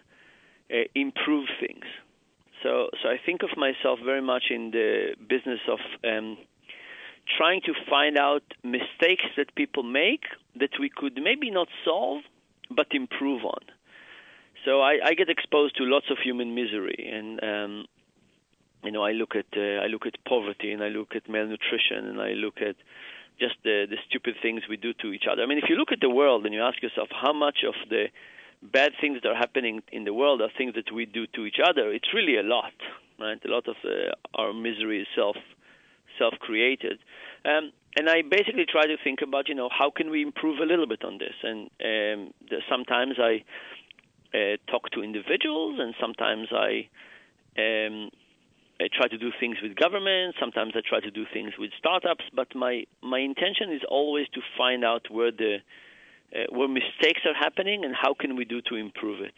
uh, 0.71 0.87
improve 0.95 1.49
things. 1.59 1.83
So, 2.63 2.89
so 3.01 3.09
I 3.09 3.17
think 3.25 3.43
of 3.43 3.57
myself 3.57 3.99
very 4.03 4.21
much 4.21 4.43
in 4.49 4.71
the 4.71 5.15
business 5.27 5.59
of 5.67 5.79
um, 6.03 6.37
trying 7.37 7.61
to 7.61 7.73
find 7.89 8.17
out 8.17 8.43
mistakes 8.63 9.25
that 9.37 9.53
people 9.55 9.83
make 9.83 10.23
that 10.59 10.71
we 10.79 10.89
could 10.89 11.19
maybe 11.21 11.51
not 11.51 11.67
solve, 11.85 12.21
but 12.69 12.87
improve 12.91 13.43
on. 13.43 13.61
So 14.65 14.81
I, 14.81 14.99
I 15.03 15.13
get 15.13 15.29
exposed 15.29 15.77
to 15.77 15.83
lots 15.83 16.07
of 16.11 16.17
human 16.23 16.53
misery, 16.53 17.09
and 17.11 17.43
um, 17.43 17.85
you 18.83 18.91
know 18.91 19.03
I 19.03 19.11
look 19.13 19.35
at 19.35 19.45
uh, 19.55 19.83
I 19.83 19.87
look 19.87 20.05
at 20.05 20.15
poverty, 20.25 20.73
and 20.73 20.83
I 20.83 20.89
look 20.89 21.15
at 21.15 21.29
malnutrition, 21.29 22.05
and 22.07 22.21
I 22.21 22.31
look 22.31 22.57
at 22.61 22.75
just 23.39 23.55
the, 23.63 23.85
the 23.89 23.97
stupid 24.07 24.35
things 24.41 24.63
we 24.69 24.77
do 24.77 24.93
to 25.01 25.11
each 25.11 25.25
other. 25.31 25.43
I 25.43 25.45
mean, 25.45 25.57
if 25.57 25.69
you 25.69 25.75
look 25.75 25.91
at 25.91 26.01
the 26.01 26.09
world 26.09 26.45
and 26.45 26.53
you 26.53 26.61
ask 26.61 26.81
yourself 26.81 27.09
how 27.11 27.33
much 27.33 27.59
of 27.67 27.75
the 27.89 28.05
bad 28.61 28.91
things 28.99 29.19
that 29.21 29.29
are 29.29 29.35
happening 29.35 29.81
in 29.91 30.03
the 30.03 30.13
world 30.13 30.41
are 30.41 30.49
things 30.57 30.73
that 30.75 30.91
we 30.93 31.05
do 31.05 31.25
to 31.35 31.45
each 31.45 31.59
other, 31.63 31.91
it's 31.91 32.13
really 32.13 32.37
a 32.37 32.43
lot, 32.43 32.73
right? 33.19 33.39
A 33.45 33.47
lot 33.47 33.67
of 33.67 33.75
uh, 33.85 34.13
our 34.35 34.53
misery 34.53 35.01
is 35.01 35.07
self 35.15 35.37
self 36.17 36.33
created. 36.39 36.99
Um, 37.45 37.71
and 37.95 38.09
I 38.09 38.21
basically 38.21 38.65
try 38.69 38.85
to 38.85 38.97
think 39.03 39.19
about, 39.21 39.47
you 39.47 39.55
know, 39.55 39.69
how 39.71 39.89
can 39.89 40.09
we 40.09 40.21
improve 40.21 40.59
a 40.59 40.65
little 40.65 40.85
bit 40.85 41.03
on 41.03 41.17
this? 41.17 41.33
And 41.41 41.69
um, 41.81 42.33
the, 42.49 42.57
sometimes 42.69 43.15
I 43.17 43.43
uh, 44.33 44.57
talk 44.69 44.91
to 44.91 45.01
individuals, 45.01 45.79
and 45.79 45.95
sometimes 45.99 46.49
I 46.51 46.87
um, 47.57 48.11
I 48.81 48.87
try 48.87 49.07
to 49.07 49.17
do 49.17 49.31
things 49.39 49.57
with 49.61 49.75
government. 49.75 50.35
Sometimes 50.39 50.73
I 50.75 50.81
try 50.87 51.01
to 51.01 51.11
do 51.11 51.25
things 51.33 51.53
with 51.59 51.71
startups. 51.77 52.25
But 52.33 52.55
my 52.55 52.85
my 53.01 53.19
intention 53.19 53.71
is 53.71 53.81
always 53.89 54.27
to 54.33 54.41
find 54.57 54.85
out 54.85 55.11
where 55.11 55.31
the 55.31 55.57
uh, 56.33 56.45
where 56.49 56.67
mistakes 56.67 57.21
are 57.25 57.33
happening 57.33 57.83
and 57.83 57.93
how 57.95 58.13
can 58.13 58.35
we 58.35 58.45
do 58.45 58.61
to 58.69 58.75
improve 58.75 59.21
it. 59.21 59.35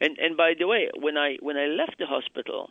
And 0.00 0.18
and 0.18 0.36
by 0.36 0.54
the 0.58 0.66
way, 0.66 0.88
when 0.98 1.16
I 1.18 1.36
when 1.40 1.56
I 1.56 1.66
left 1.66 1.96
the 1.98 2.06
hospital, 2.06 2.70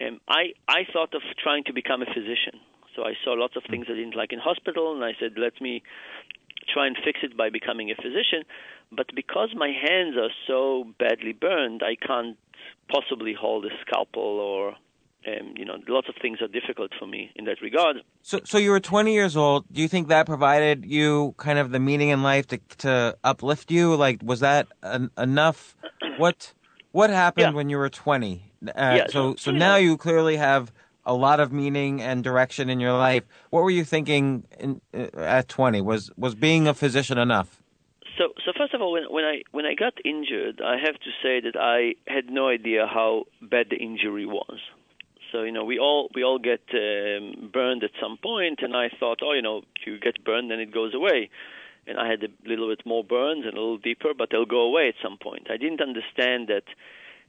um, 0.00 0.20
I 0.28 0.52
I 0.68 0.84
thought 0.92 1.14
of 1.14 1.22
trying 1.42 1.64
to 1.64 1.72
become 1.72 2.02
a 2.02 2.06
physician. 2.06 2.60
So 2.96 3.04
I 3.04 3.14
saw 3.24 3.32
lots 3.32 3.56
of 3.56 3.62
things 3.70 3.86
I 3.88 3.94
didn't 3.94 4.16
like 4.16 4.32
in 4.32 4.38
hospital, 4.38 4.94
and 4.94 5.04
I 5.04 5.12
said, 5.18 5.32
let 5.38 5.60
me 5.60 5.82
try 6.68 6.86
and 6.86 6.96
fix 7.02 7.20
it 7.22 7.36
by 7.36 7.48
becoming 7.50 7.90
a 7.90 7.94
physician. 7.94 8.44
But 8.90 9.06
because 9.14 9.48
my 9.56 9.68
hands 9.68 10.16
are 10.16 10.30
so 10.46 10.84
badly 10.98 11.32
burned, 11.32 11.82
I 11.82 11.96
can't 11.96 12.36
possibly 12.92 13.32
hold 13.32 13.64
a 13.64 13.70
scalpel 13.80 14.22
or 14.22 14.74
um, 15.26 15.54
you 15.56 15.64
know, 15.64 15.76
lots 15.88 16.08
of 16.08 16.14
things 16.20 16.38
are 16.40 16.48
difficult 16.48 16.90
for 16.98 17.06
me 17.06 17.30
in 17.36 17.44
that 17.44 17.60
regard. 17.60 17.98
So, 18.22 18.40
so 18.44 18.58
you 18.58 18.70
were 18.70 18.80
20 18.80 19.12
years 19.12 19.36
old. 19.36 19.64
Do 19.72 19.80
you 19.80 19.88
think 19.88 20.08
that 20.08 20.26
provided 20.26 20.84
you 20.84 21.34
kind 21.36 21.58
of 21.58 21.70
the 21.70 21.78
meaning 21.78 22.08
in 22.08 22.22
life 22.22 22.46
to 22.48 22.58
to 22.78 23.16
uplift 23.22 23.70
you? 23.70 23.94
Like, 23.94 24.20
was 24.22 24.40
that 24.40 24.68
an, 24.82 25.10
enough? 25.16 25.76
What 26.18 26.52
what 26.92 27.10
happened 27.10 27.52
yeah. 27.52 27.52
when 27.52 27.70
you 27.70 27.78
were 27.78 27.88
20? 27.88 28.52
Uh, 28.64 28.70
yeah, 28.76 29.06
so, 29.08 29.34
so, 29.36 29.50
now 29.50 29.76
you 29.76 29.96
clearly 29.96 30.36
have 30.36 30.72
a 31.04 31.14
lot 31.14 31.40
of 31.40 31.52
meaning 31.52 32.00
and 32.00 32.22
direction 32.22 32.70
in 32.70 32.78
your 32.78 32.92
life. 32.92 33.24
What 33.50 33.64
were 33.64 33.70
you 33.70 33.84
thinking 33.84 34.44
in, 34.60 34.80
uh, 34.94 35.08
at 35.16 35.48
20? 35.48 35.80
Was 35.80 36.10
was 36.16 36.34
being 36.34 36.68
a 36.68 36.74
physician 36.74 37.18
enough? 37.18 37.62
So, 38.18 38.28
so 38.44 38.52
first 38.56 38.74
of 38.74 38.82
all, 38.82 38.92
when, 38.92 39.04
when 39.10 39.24
I 39.24 39.42
when 39.52 39.64
I 39.66 39.74
got 39.74 39.94
injured, 40.04 40.60
I 40.64 40.76
have 40.84 40.94
to 40.94 41.10
say 41.22 41.40
that 41.40 41.56
I 41.58 41.94
had 42.06 42.30
no 42.30 42.48
idea 42.48 42.86
how 42.86 43.24
bad 43.40 43.66
the 43.70 43.76
injury 43.76 44.26
was. 44.26 44.58
So 45.32 45.42
you 45.42 45.52
know, 45.52 45.64
we 45.64 45.78
all 45.78 46.10
we 46.14 46.22
all 46.22 46.38
get 46.38 46.60
um, 46.74 47.50
burned 47.52 47.82
at 47.82 47.90
some 48.00 48.18
point, 48.22 48.60
and 48.62 48.76
I 48.76 48.90
thought, 49.00 49.20
oh, 49.22 49.32
you 49.32 49.42
know, 49.42 49.62
if 49.76 49.86
you 49.86 49.98
get 49.98 50.22
burned, 50.24 50.50
then 50.50 50.60
it 50.60 50.72
goes 50.72 50.94
away. 50.94 51.30
And 51.86 51.98
I 51.98 52.08
had 52.08 52.22
a 52.22 52.28
little 52.48 52.68
bit 52.68 52.86
more 52.86 53.02
burns 53.02 53.44
and 53.44 53.54
a 53.54 53.60
little 53.60 53.78
deeper, 53.78 54.10
but 54.16 54.28
they'll 54.30 54.44
go 54.44 54.60
away 54.60 54.88
at 54.88 54.94
some 55.02 55.18
point. 55.18 55.48
I 55.50 55.56
didn't 55.56 55.80
understand 55.80 56.46
that 56.46 56.62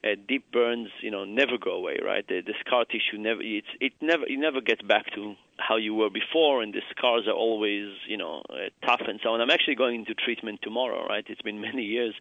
uh, 0.03 0.15
deep 0.27 0.51
burns, 0.51 0.89
you 1.01 1.09
know, 1.09 1.23
never 1.25 1.57
go 1.57 1.71
away, 1.71 1.97
right? 2.03 2.27
The, 2.27 2.41
the 2.41 2.53
scar 2.59 2.85
tissue 2.85 3.17
never, 3.17 3.41
it's, 3.41 3.67
it 3.79 3.93
never, 4.01 4.27
you 4.27 4.37
never 4.37 4.59
get 4.61 4.85
back 4.87 5.05
to 5.15 5.35
how 5.57 5.77
you 5.77 5.95
were 5.95 6.09
before, 6.09 6.61
and 6.61 6.73
the 6.73 6.81
scars 6.95 7.23
are 7.27 7.33
always, 7.33 7.89
you 8.07 8.17
know, 8.17 8.43
uh, 8.49 8.69
tough 8.85 9.01
and 9.07 9.19
so 9.23 9.29
on. 9.29 9.41
I'm 9.41 9.49
actually 9.49 9.75
going 9.75 10.01
into 10.01 10.13
treatment 10.13 10.59
tomorrow, 10.61 11.05
right? 11.07 11.25
It's 11.27 11.41
been 11.41 11.61
many 11.73 11.83
years, 11.83 12.13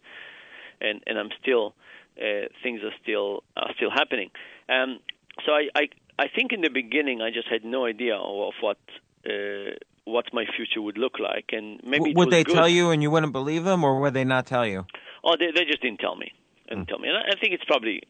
and 0.79 1.01
and 1.07 1.19
I'm 1.19 1.29
still, 1.41 1.75
uh, 2.17 2.47
things 2.61 2.81
are 2.83 2.93
still 3.01 3.43
are 3.57 3.73
still 3.75 3.91
happening. 3.91 4.31
Um, 4.69 4.99
so 5.45 5.51
I, 5.51 5.67
I 5.75 5.89
I 6.19 6.27
think 6.27 6.53
in 6.53 6.61
the 6.61 6.69
beginning 6.69 7.21
I 7.21 7.31
just 7.31 7.47
had 7.47 7.63
no 7.63 7.85
idea 7.85 8.15
of 8.15 8.53
what 8.61 8.77
uh, 9.25 9.75
what 10.05 10.25
my 10.33 10.45
future 10.55 10.81
would 10.81 10.97
look 10.97 11.19
like, 11.19 11.49
and 11.51 11.79
maybe 11.83 12.13
would 12.13 12.29
they 12.29 12.43
good. 12.43 12.53
tell 12.53 12.69
you 12.69 12.91
and 12.91 13.01
you 13.01 13.09
wouldn't 13.09 13.33
believe 13.33 13.63
them, 13.63 13.83
or 13.83 13.99
would 13.99 14.13
they 14.13 14.23
not 14.25 14.45
tell 14.45 14.65
you? 14.65 14.85
Oh, 15.23 15.35
they 15.39 15.47
they 15.55 15.65
just 15.65 15.81
didn't 15.81 15.99
tell 15.99 16.15
me, 16.15 16.31
didn't 16.67 16.85
mm. 16.85 16.87
tell 16.87 16.99
me, 16.99 17.09
and 17.09 17.17
I, 17.17 17.39
think 17.39 17.53
it's 17.53 17.63
probably 17.63 18.03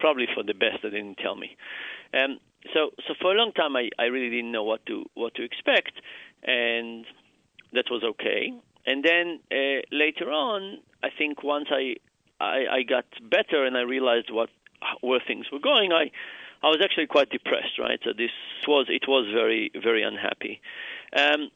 probably 0.00 0.26
for 0.34 0.42
the 0.42 0.54
best 0.54 0.82
that 0.82 0.90
they 0.90 0.98
didn't 0.98 1.18
tell 1.18 1.36
me. 1.36 1.56
Um, 2.14 2.38
so 2.72 2.90
so 3.06 3.14
for 3.20 3.32
a 3.32 3.36
long 3.36 3.52
time 3.52 3.76
I, 3.76 3.90
I 3.98 4.04
really 4.04 4.30
didn't 4.30 4.52
know 4.52 4.64
what 4.64 4.84
to 4.86 5.04
what 5.14 5.34
to 5.36 5.42
expect, 5.44 5.92
and 6.42 7.04
that 7.72 7.84
was 7.90 8.02
okay. 8.02 8.52
And 8.86 9.04
then 9.04 9.40
uh, 9.50 9.80
later 9.90 10.30
on, 10.30 10.78
I 11.02 11.08
think 11.16 11.42
once 11.42 11.68
I, 11.70 11.96
I 12.40 12.78
I 12.78 12.82
got 12.82 13.04
better 13.22 13.64
and 13.64 13.76
I 13.76 13.82
realized 13.82 14.30
what 14.30 14.50
where 15.00 15.20
things 15.26 15.46
were 15.52 15.60
going, 15.60 15.92
I 15.92 16.10
I 16.62 16.68
was 16.68 16.78
actually 16.82 17.06
quite 17.06 17.30
depressed, 17.30 17.78
right? 17.78 18.00
So 18.04 18.12
this 18.16 18.30
was 18.66 18.86
it 18.88 19.04
was 19.06 19.30
very 19.32 19.70
very 19.74 20.02
unhappy. 20.02 20.60
Um, 21.14 21.50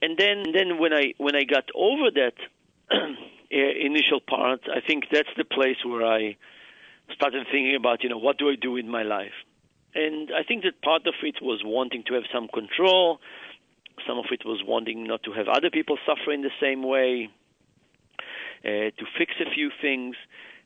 and 0.00 0.16
then 0.16 0.44
then 0.54 0.78
when 0.78 0.92
I 0.92 1.14
when 1.18 1.34
I 1.34 1.44
got 1.44 1.64
over 1.74 2.10
that 2.14 2.34
initial 3.50 4.20
part, 4.20 4.60
I 4.70 4.80
think 4.86 5.04
that's 5.12 5.28
the 5.36 5.44
place 5.44 5.78
where 5.84 6.06
I 6.06 6.36
started 7.14 7.46
thinking 7.50 7.74
about 7.76 8.02
you 8.02 8.08
know 8.08 8.18
what 8.18 8.38
do 8.38 8.48
I 8.48 8.54
do 8.54 8.72
with 8.72 8.86
my 8.86 9.02
life, 9.02 9.34
and 9.94 10.30
I 10.30 10.42
think 10.44 10.62
that 10.64 10.80
part 10.82 11.06
of 11.06 11.14
it 11.22 11.42
was 11.42 11.62
wanting 11.64 12.04
to 12.08 12.14
have 12.14 12.24
some 12.32 12.48
control. 12.48 13.20
Some 14.06 14.18
of 14.18 14.26
it 14.30 14.44
was 14.44 14.62
wanting 14.66 15.04
not 15.06 15.22
to 15.24 15.32
have 15.32 15.48
other 15.48 15.70
people 15.70 15.98
suffer 16.06 16.32
in 16.32 16.42
the 16.42 16.50
same 16.60 16.82
way, 16.82 17.28
uh, 18.64 18.68
to 18.68 19.04
fix 19.18 19.34
a 19.40 19.50
few 19.52 19.70
things. 19.80 20.16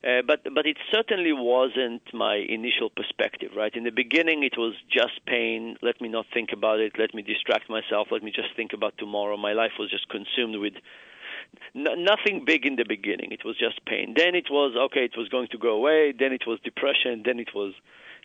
Uh, 0.06 0.22
but 0.24 0.40
but 0.54 0.66
it 0.66 0.76
certainly 0.92 1.32
wasn't 1.32 2.02
my 2.14 2.36
initial 2.36 2.88
perspective, 2.90 3.50
right? 3.56 3.74
In 3.74 3.82
the 3.82 3.90
beginning, 3.90 4.44
it 4.44 4.56
was 4.56 4.74
just 4.88 5.18
pain. 5.26 5.76
Let 5.82 6.00
me 6.00 6.08
not 6.08 6.26
think 6.32 6.50
about 6.52 6.78
it. 6.78 6.92
Let 6.96 7.12
me 7.12 7.22
distract 7.22 7.68
myself. 7.68 8.08
Let 8.12 8.22
me 8.22 8.30
just 8.30 8.54
think 8.54 8.72
about 8.72 8.94
tomorrow. 8.98 9.36
My 9.36 9.52
life 9.52 9.72
was 9.80 9.90
just 9.90 10.08
consumed 10.08 10.60
with 10.60 10.74
n- 11.74 12.04
nothing 12.04 12.44
big 12.46 12.66
in 12.66 12.76
the 12.76 12.84
beginning. 12.84 13.32
It 13.32 13.44
was 13.44 13.56
just 13.58 13.84
pain. 13.84 14.14
Then 14.16 14.36
it 14.36 14.48
was 14.48 14.76
okay. 14.76 15.06
It 15.06 15.18
was 15.18 15.28
going 15.28 15.48
to 15.50 15.58
go 15.58 15.70
away. 15.70 16.14
Then 16.16 16.32
it 16.32 16.46
was 16.46 16.60
depression. 16.62 17.22
Then 17.24 17.40
it 17.40 17.52
was 17.52 17.74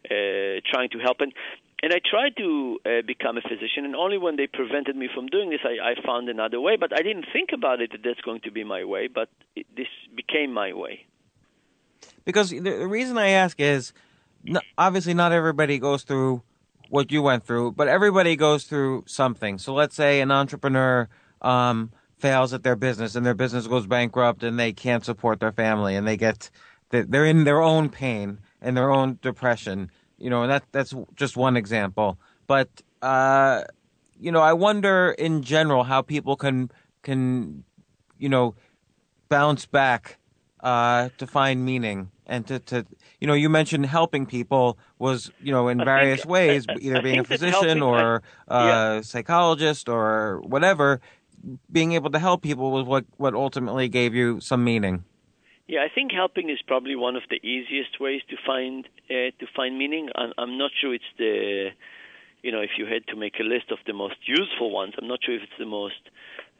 uh, 0.05 0.61
trying 0.71 0.89
to 0.89 0.99
help. 0.99 1.21
And 1.21 1.33
and 1.81 1.91
I 1.91 1.99
tried 2.07 2.37
to 2.37 2.79
uh, 2.85 2.89
become 3.07 3.39
a 3.39 3.41
physician, 3.41 3.85
and 3.85 3.95
only 3.95 4.19
when 4.19 4.35
they 4.35 4.45
prevented 4.45 4.95
me 4.95 5.09
from 5.11 5.25
doing 5.25 5.49
this, 5.49 5.61
I, 5.65 5.81
I 5.81 5.93
found 6.05 6.29
another 6.29 6.61
way. 6.61 6.75
But 6.77 6.93
I 6.93 7.01
didn't 7.01 7.25
think 7.33 7.49
about 7.53 7.81
it 7.81 7.91
that 7.93 8.01
that's 8.03 8.21
going 8.21 8.41
to 8.41 8.51
be 8.51 8.63
my 8.63 8.83
way. 8.83 9.07
But 9.07 9.29
it, 9.55 9.65
this 9.75 9.87
became 10.15 10.53
my 10.53 10.73
way 10.73 11.07
because 12.25 12.49
the 12.49 12.87
reason 12.87 13.17
I 13.17 13.29
ask 13.29 13.59
is 13.59 13.93
no, 14.43 14.61
obviously 14.77 15.13
not 15.13 15.31
everybody 15.31 15.79
goes 15.79 16.03
through 16.03 16.41
what 16.89 17.11
you 17.11 17.21
went 17.21 17.45
through, 17.45 17.71
but 17.71 17.87
everybody 17.87 18.35
goes 18.35 18.65
through 18.65 19.03
something. 19.07 19.57
So 19.57 19.73
let's 19.73 19.95
say 19.95 20.19
an 20.19 20.31
entrepreneur 20.31 21.07
um, 21.41 21.91
fails 22.17 22.53
at 22.53 22.63
their 22.63 22.75
business 22.75 23.15
and 23.15 23.25
their 23.25 23.33
business 23.33 23.67
goes 23.67 23.87
bankrupt 23.87 24.43
and 24.43 24.59
they 24.59 24.73
can't 24.73 25.05
support 25.05 25.39
their 25.39 25.51
family 25.51 25.95
and 25.95 26.07
they 26.07 26.17
get 26.17 26.49
they're 26.89 27.25
in 27.25 27.45
their 27.45 27.61
own 27.61 27.89
pain 27.89 28.39
and 28.61 28.75
their 28.75 28.91
own 28.91 29.17
depression. 29.21 29.89
You 30.17 30.29
know, 30.29 30.43
and 30.43 30.51
that 30.51 30.63
that's 30.71 30.93
just 31.15 31.37
one 31.37 31.55
example. 31.57 32.19
But 32.45 32.69
uh, 33.01 33.63
you 34.19 34.31
know, 34.31 34.41
I 34.41 34.53
wonder 34.53 35.15
in 35.17 35.41
general 35.41 35.83
how 35.83 36.01
people 36.01 36.35
can 36.35 36.69
can 37.01 37.63
you 38.19 38.29
know 38.29 38.55
bounce 39.29 39.65
back 39.65 40.17
uh, 40.63 41.09
to 41.17 41.25
find 41.27 41.65
meaning 41.65 42.11
and 42.27 42.47
to, 42.47 42.59
to 42.59 42.85
you 43.19 43.27
know 43.27 43.33
you 43.33 43.49
mentioned 43.49 43.85
helping 43.85 44.25
people 44.25 44.77
was 44.99 45.31
you 45.41 45.51
know 45.51 45.67
in 45.67 45.81
I 45.81 45.85
various 45.85 46.21
think- 46.21 46.29
ways 46.31 46.65
I- 46.69 46.75
either 46.81 46.97
I 46.97 47.01
being 47.01 47.19
a 47.19 47.23
physician 47.23 47.81
or 47.81 48.21
I- 48.47 48.67
yeah. 48.67 48.93
a 48.99 49.03
psychologist 49.03 49.89
or 49.89 50.41
whatever 50.41 51.01
being 51.71 51.93
able 51.93 52.11
to 52.11 52.19
help 52.19 52.41
people 52.43 52.71
was 52.71 52.85
what 52.85 53.05
what 53.17 53.33
ultimately 53.33 53.87
gave 53.89 54.13
you 54.13 54.39
some 54.39 54.63
meaning 54.63 55.03
Yeah, 55.67 55.83
I 55.87 55.89
think 55.95 56.11
helping 56.11 56.49
is 56.55 56.61
probably 56.71 56.95
one 57.07 57.15
of 57.21 57.23
the 57.33 57.39
easiest 57.55 57.93
ways 58.05 58.21
to 58.31 58.35
find 58.49 58.85
uh, 59.09 59.31
to 59.39 59.45
find 59.57 59.71
meaning. 59.83 60.05
I'm, 60.19 60.31
I'm 60.41 60.55
not 60.63 60.71
sure 60.79 60.91
it's 60.99 61.11
the, 61.17 61.69
you 62.45 62.51
know, 62.53 62.61
if 62.69 62.73
you 62.79 62.85
had 62.93 63.03
to 63.11 63.15
make 63.23 63.35
a 63.39 63.47
list 63.55 63.67
of 63.75 63.79
the 63.89 63.93
most 64.03 64.19
useful 64.39 64.69
ones, 64.81 64.93
I'm 64.97 65.07
not 65.13 65.19
sure 65.25 65.35
if 65.39 65.43
it's 65.47 65.59
the 65.65 65.71
most 65.81 66.01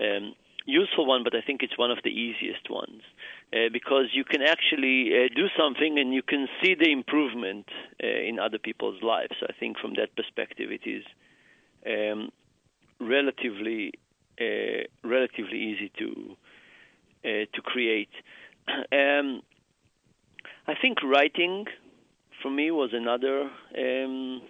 um, 0.06 0.26
useful 0.66 1.06
one, 1.14 1.22
but 1.26 1.34
I 1.40 1.42
think 1.48 1.58
it's 1.66 1.78
one 1.84 1.92
of 1.96 2.00
the 2.08 2.14
easiest 2.26 2.66
ones 2.70 3.02
uh, 3.54 3.70
because 3.72 4.06
you 4.14 4.24
can 4.24 4.42
actually 4.42 5.12
uh, 5.12 5.28
do 5.36 5.48
something 5.58 6.00
and 6.00 6.14
you 6.14 6.24
can 6.24 6.48
see 6.62 6.74
the 6.74 6.92
improvement 6.92 7.66
uh, 8.02 8.08
in 8.08 8.40
other 8.40 8.58
people's 8.58 9.02
lives. 9.04 9.34
So 9.40 9.48
I 9.50 9.54
think 9.60 9.78
from 9.78 9.94
that 9.96 10.16
perspective, 10.16 10.70
it 10.72 10.88
is 10.90 11.04
um, 11.86 12.30
relatively 13.00 13.94
uh, 14.40 14.84
relatively 15.04 15.58
easy 15.58 15.92
to 16.00 16.38
uh, 17.26 17.46
to 17.54 17.62
create. 17.64 18.10
Um, 18.94 19.42
I 20.68 20.76
think 20.80 21.02
writing 21.04 21.66
for 22.42 22.50
me 22.50 22.72
was 22.72 22.92
another 22.94 23.50
um, 23.78 24.42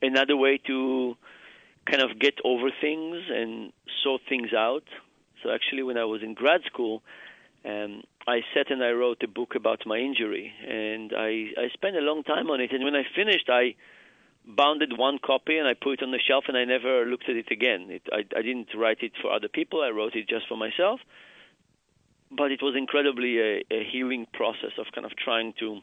another 0.00 0.36
way 0.36 0.58
to 0.66 1.16
kind 1.90 2.02
of 2.02 2.18
get 2.18 2.34
over 2.44 2.70
things 2.80 3.16
and 3.28 3.72
sort 4.02 4.22
things 4.28 4.52
out. 4.56 4.84
So 5.42 5.50
actually, 5.50 5.82
when 5.82 5.98
I 5.98 6.04
was 6.04 6.22
in 6.22 6.34
grad 6.34 6.62
school, 6.66 7.02
um, 7.64 8.02
I 8.26 8.40
sat 8.54 8.70
and 8.70 8.82
I 8.82 8.90
wrote 8.90 9.22
a 9.22 9.28
book 9.28 9.54
about 9.54 9.86
my 9.86 9.98
injury, 9.98 10.52
and 10.68 11.12
I 11.16 11.48
I 11.56 11.68
spent 11.72 11.96
a 11.96 12.00
long 12.00 12.22
time 12.24 12.50
on 12.50 12.60
it. 12.60 12.72
And 12.72 12.84
when 12.84 12.94
I 12.94 13.04
finished, 13.14 13.48
I 13.48 13.74
bounded 14.44 14.98
one 14.98 15.18
copy 15.24 15.56
and 15.56 15.68
I 15.68 15.74
put 15.74 15.94
it 15.94 16.02
on 16.02 16.10
the 16.10 16.18
shelf, 16.18 16.44
and 16.48 16.56
I 16.56 16.64
never 16.64 17.06
looked 17.06 17.28
at 17.28 17.36
it 17.36 17.50
again. 17.50 17.88
It, 17.90 18.02
I 18.12 18.20
I 18.36 18.42
didn't 18.42 18.68
write 18.74 19.02
it 19.02 19.12
for 19.20 19.32
other 19.32 19.48
people. 19.48 19.82
I 19.82 19.90
wrote 19.90 20.14
it 20.14 20.28
just 20.28 20.48
for 20.48 20.56
myself 20.56 21.00
but 22.36 22.50
it 22.50 22.62
was 22.62 22.74
incredibly 22.76 23.38
a, 23.38 23.64
a 23.70 23.84
healing 23.90 24.26
process 24.32 24.72
of 24.78 24.86
kind 24.94 25.04
of 25.04 25.12
trying 25.16 25.52
to 25.60 25.80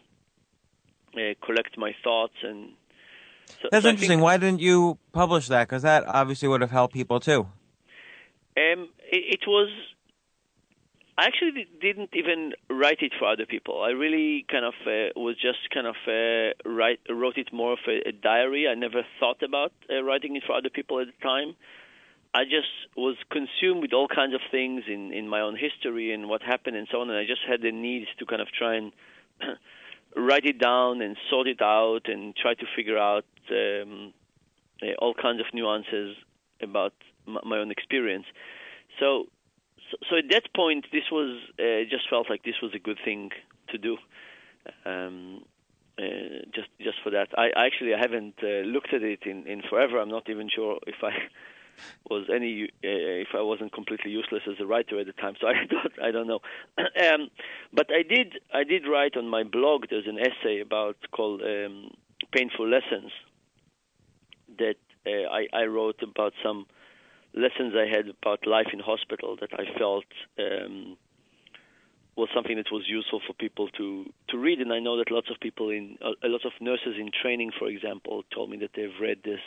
uh, 1.15 1.33
collect 1.45 1.77
my 1.77 1.93
thoughts 2.03 2.35
and. 2.43 2.71
So, 3.61 3.67
that's 3.71 3.83
so 3.83 3.89
interesting 3.89 4.19
think, 4.19 4.21
why 4.21 4.37
didn't 4.37 4.61
you 4.61 4.99
publish 5.11 5.47
that 5.47 5.67
because 5.67 5.81
that 5.81 6.03
obviously 6.07 6.47
would 6.47 6.61
have 6.61 6.69
helped 6.69 6.93
people 6.93 7.19
too 7.19 7.47
Um, 8.55 8.89
it, 9.11 9.39
it 9.39 9.47
was. 9.47 9.69
I 11.19 11.25
actually 11.25 11.67
didn't 11.81 12.11
even 12.13 12.53
write 12.69 12.99
it 13.01 13.11
for 13.19 13.27
other 13.27 13.45
people. 13.45 13.83
I 13.83 13.89
really 13.89 14.45
kind 14.49 14.63
of 14.63 14.73
uh, 14.87 15.19
was 15.19 15.35
just 15.35 15.69
kind 15.73 15.85
of 15.85 15.97
uh, 16.07 16.53
write 16.63 17.01
wrote 17.09 17.37
it 17.37 17.51
more 17.51 17.73
of 17.73 17.79
a, 17.89 18.07
a 18.07 18.13
diary. 18.13 18.69
I 18.69 18.75
never 18.75 19.01
thought 19.19 19.43
about 19.43 19.73
uh, 19.91 20.01
writing 20.01 20.37
it 20.37 20.43
for 20.47 20.55
other 20.55 20.69
people 20.69 21.01
at 21.01 21.07
the 21.07 21.21
time. 21.21 21.57
I 22.33 22.45
just 22.45 22.71
was 22.95 23.17
consumed 23.29 23.81
with 23.81 23.91
all 23.91 24.07
kinds 24.07 24.33
of 24.33 24.39
things 24.49 24.83
in 24.87 25.11
in 25.11 25.27
my 25.27 25.41
own 25.41 25.57
history 25.57 26.13
and 26.13 26.29
what 26.29 26.41
happened 26.41 26.77
and 26.77 26.87
so 26.89 27.01
on, 27.01 27.09
and 27.09 27.19
I 27.19 27.25
just 27.25 27.41
had 27.45 27.61
the 27.61 27.73
need 27.73 28.07
to 28.19 28.25
kind 28.25 28.41
of 28.41 28.47
try 28.57 28.75
and 28.75 28.93
write 30.15 30.45
it 30.45 30.57
down 30.57 31.01
and 31.01 31.17
sort 31.29 31.47
it 31.47 31.61
out 31.61 32.03
and 32.05 32.33
try 32.33 32.53
to 32.53 32.65
figure 32.77 32.97
out 32.97 33.25
um, 33.51 34.13
uh, 34.81 34.93
all 34.99 35.13
kinds 35.13 35.41
of 35.41 35.47
nuances 35.53 36.15
about 36.61 36.93
my 37.25 37.57
own 37.57 37.71
experience. 37.71 38.25
So, 39.01 39.27
so, 40.09 40.17
at 40.17 40.25
that 40.31 40.53
point, 40.55 40.85
this 40.91 41.05
was 41.11 41.37
uh, 41.59 41.83
just 41.89 42.09
felt 42.09 42.29
like 42.29 42.43
this 42.43 42.61
was 42.61 42.73
a 42.73 42.79
good 42.79 42.99
thing 43.03 43.31
to 43.69 43.77
do. 43.77 43.97
Um, 44.85 45.43
uh, 45.97 46.45
just 46.53 46.69
just 46.79 46.97
for 47.03 47.09
that, 47.09 47.27
I, 47.37 47.51
I 47.55 47.65
actually 47.65 47.93
I 47.93 47.99
haven't 47.99 48.35
uh, 48.41 48.63
looked 48.67 48.93
at 48.93 49.03
it 49.03 49.23
in, 49.25 49.45
in 49.47 49.61
forever. 49.69 49.99
I'm 49.99 50.09
not 50.09 50.29
even 50.29 50.49
sure 50.49 50.79
if 50.87 50.95
I 51.03 51.11
was 52.09 52.27
any 52.33 52.63
uh, 52.63 53.23
if 53.25 53.29
I 53.35 53.41
wasn't 53.41 53.73
completely 53.73 54.11
useless 54.11 54.43
as 54.47 54.59
a 54.59 54.65
writer 54.65 54.99
at 54.99 55.07
the 55.07 55.13
time. 55.13 55.35
So 55.41 55.47
I 55.47 55.65
don't 55.65 55.93
I 56.01 56.11
don't 56.11 56.27
know. 56.27 56.39
um, 56.77 57.29
but 57.73 57.87
I 57.91 58.03
did 58.03 58.39
I 58.53 58.63
did 58.63 58.87
write 58.87 59.17
on 59.17 59.27
my 59.27 59.43
blog. 59.43 59.85
There's 59.89 60.07
an 60.07 60.19
essay 60.19 60.61
about 60.61 60.97
called 61.11 61.41
um, 61.41 61.91
painful 62.31 62.67
lessons 62.67 63.11
that 64.57 64.77
uh, 65.05 65.29
I, 65.31 65.47
I 65.53 65.65
wrote 65.65 66.01
about 66.01 66.33
some 66.43 66.65
lessons 67.33 67.73
I 67.75 67.85
had 67.85 68.07
about 68.09 68.47
life 68.47 68.67
in 68.73 68.79
hospital 68.79 69.37
that 69.41 69.51
I 69.53 69.77
felt 69.77 70.05
um, 70.39 70.97
was 72.15 72.29
something 72.35 72.57
that 72.57 72.71
was 72.71 72.83
useful 72.87 73.21
for 73.25 73.33
people 73.33 73.69
to 73.77 74.05
to 74.29 74.37
read. 74.37 74.59
And 74.59 74.73
I 74.73 74.79
know 74.79 74.97
that 74.97 75.11
lots 75.11 75.29
of 75.29 75.39
people 75.39 75.69
in 75.69 75.97
a, 76.01 76.27
lot 76.27 76.45
of 76.45 76.51
nurses 76.59 76.95
in 76.99 77.11
training, 77.21 77.51
for 77.57 77.67
example, 77.67 78.23
told 78.33 78.49
me 78.49 78.57
that 78.57 78.71
they've 78.75 78.99
read 78.99 79.19
this 79.23 79.39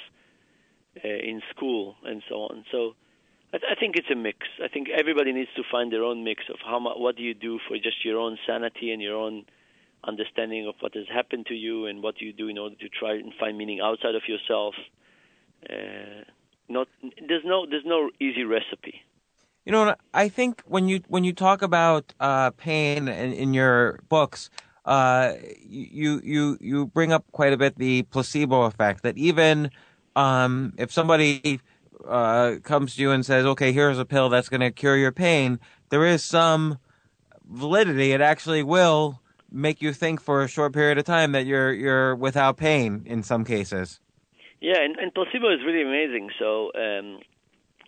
uh, 1.05 1.09
in 1.09 1.43
school 1.55 1.97
and 2.05 2.23
so 2.29 2.37
on. 2.37 2.65
So 2.71 2.95
I, 3.53 3.59
th- 3.59 3.71
I 3.71 3.79
think 3.79 3.97
it's 3.97 4.11
a 4.11 4.17
mix. 4.17 4.39
I 4.63 4.69
think 4.69 4.89
everybody 4.89 5.33
needs 5.33 5.51
to 5.57 5.63
find 5.71 5.93
their 5.93 6.05
own 6.05 6.25
mix 6.25 6.45
of 6.49 6.57
how 6.65 6.79
mu- 6.79 7.01
what 7.03 7.17
do 7.17 7.23
you 7.23 7.35
do 7.35 7.59
for 7.69 7.77
just 7.77 8.05
your 8.05 8.19
own 8.19 8.39
sanity 8.47 8.93
and 8.93 9.03
your 9.03 9.17
own 9.17 9.45
understanding 10.05 10.67
of 10.67 10.75
what 10.81 10.95
has 10.95 11.07
happened 11.13 11.47
to 11.47 11.55
you, 11.55 11.87
and 11.87 12.03
what 12.03 12.17
do 12.17 12.25
you 12.25 12.33
do 12.33 12.49
in 12.49 12.59
order 12.59 12.75
to 12.75 12.89
try 12.89 13.13
and 13.15 13.33
find 13.39 13.57
meaning 13.57 13.81
outside 13.81 14.17
of 14.17 14.23
yourself. 14.27 14.75
Uh, 15.69 16.25
not 16.73 16.89
there's 17.29 17.45
no 17.45 17.67
there's 17.69 17.85
no 17.85 18.11
easy 18.21 18.45
recipe. 18.45 19.03
You 19.65 19.71
know, 19.73 19.95
I 20.13 20.29
think 20.29 20.63
when 20.67 20.89
you 20.89 21.03
when 21.07 21.23
you 21.23 21.33
talk 21.33 21.63
about 21.63 22.13
uh, 22.19 22.51
pain 22.51 23.07
in, 23.07 23.33
in 23.33 23.55
your 23.55 24.01
books, 24.09 24.51
uh, 24.85 25.35
you 25.65 26.21
you 26.25 26.59
you 26.61 26.87
bring 26.87 27.13
up 27.13 27.25
quite 27.31 27.53
a 27.53 27.57
bit 27.57 27.79
the 27.79 28.03
placebo 28.03 28.63
effect. 28.63 29.05
That 29.05 29.17
even 29.17 29.71
um, 30.17 30.73
if 30.79 30.91
somebody 30.91 31.61
uh, 32.09 32.57
comes 32.65 32.97
to 32.97 33.03
you 33.03 33.13
and 33.13 33.25
says, 33.25 33.45
"Okay, 33.45 33.73
here's 33.73 33.99
a 33.99 34.05
pill 34.05 34.29
that's 34.29 34.49
going 34.49 34.63
to 34.63 34.73
cure 34.73 34.97
your 34.97 35.13
pain," 35.13 35.61
there 35.91 36.05
is 36.05 36.25
some 36.25 36.79
validity. 37.49 38.13
It 38.13 38.21
actually 38.21 38.65
will 38.65 39.21
make 39.51 39.81
you 39.81 39.93
think 39.93 40.21
for 40.21 40.43
a 40.43 40.49
short 40.49 40.73
period 40.73 40.99
of 40.99 41.05
time 41.05 41.33
that 41.33 41.47
you're 41.47 41.73
you're 41.73 42.17
without 42.17 42.57
pain 42.57 43.03
in 43.07 43.23
some 43.23 43.45
cases. 43.45 44.01
Yeah, 44.63 44.79
and, 44.81 44.97
and 44.97 45.13
placebo 45.13 45.53
is 45.53 45.59
really 45.67 45.83
amazing. 45.83 46.31
So 46.39 46.71
um, 46.77 47.19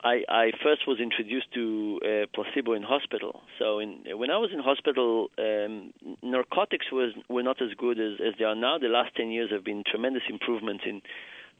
I, 0.02 0.24
I 0.28 0.50
first 0.60 0.88
was 0.88 0.98
introduced 0.98 1.46
to 1.54 2.00
uh, 2.02 2.26
placebo 2.34 2.72
in 2.72 2.82
hospital. 2.82 3.42
So 3.60 3.78
in, 3.78 4.00
when 4.18 4.32
I 4.32 4.38
was 4.38 4.50
in 4.52 4.58
hospital, 4.58 5.30
um, 5.38 5.92
narcotics 6.20 6.86
was 6.90 7.12
were 7.28 7.44
not 7.44 7.62
as 7.62 7.72
good 7.78 8.00
as, 8.00 8.14
as 8.20 8.34
they 8.40 8.44
are 8.44 8.56
now. 8.56 8.78
The 8.78 8.88
last 8.88 9.14
ten 9.14 9.30
years 9.30 9.52
have 9.52 9.62
been 9.62 9.84
tremendous 9.86 10.24
improvements 10.28 10.82
in 10.84 11.00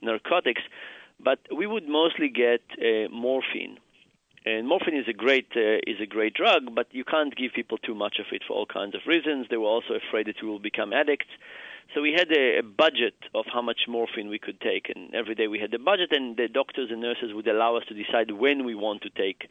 narcotics, 0.02 0.62
but 1.20 1.38
we 1.56 1.64
would 1.68 1.88
mostly 1.88 2.28
get 2.28 2.62
uh, 2.72 3.08
morphine. 3.08 3.78
And 4.44 4.66
morphine 4.66 4.96
is 4.96 5.06
a 5.08 5.12
great 5.12 5.46
uh, 5.54 5.78
is 5.86 6.00
a 6.02 6.06
great 6.06 6.34
drug, 6.34 6.74
but 6.74 6.88
you 6.90 7.04
can't 7.04 7.34
give 7.36 7.52
people 7.54 7.78
too 7.78 7.94
much 7.94 8.16
of 8.18 8.26
it 8.32 8.42
for 8.46 8.54
all 8.54 8.66
kinds 8.66 8.96
of 8.96 9.02
reasons. 9.06 9.46
They 9.48 9.58
were 9.58 9.74
also 9.76 9.94
afraid 9.94 10.26
that 10.26 10.42
we 10.42 10.48
will 10.48 10.58
become 10.58 10.92
addicts. 10.92 11.30
So 11.94 12.02
we 12.02 12.12
had 12.12 12.30
a, 12.32 12.58
a 12.58 12.62
budget 12.62 13.14
of 13.34 13.44
how 13.52 13.62
much 13.62 13.82
morphine 13.86 14.28
we 14.28 14.38
could 14.38 14.60
take, 14.60 14.90
and 14.94 15.14
every 15.14 15.36
day 15.36 15.46
we 15.46 15.60
had 15.60 15.70
the 15.70 15.78
budget, 15.78 16.10
and 16.10 16.36
the 16.36 16.48
doctors 16.48 16.90
and 16.90 17.00
nurses 17.00 17.32
would 17.32 17.46
allow 17.46 17.76
us 17.76 17.84
to 17.88 17.94
decide 17.94 18.32
when 18.32 18.64
we 18.64 18.74
want 18.74 19.02
to 19.02 19.10
take 19.10 19.48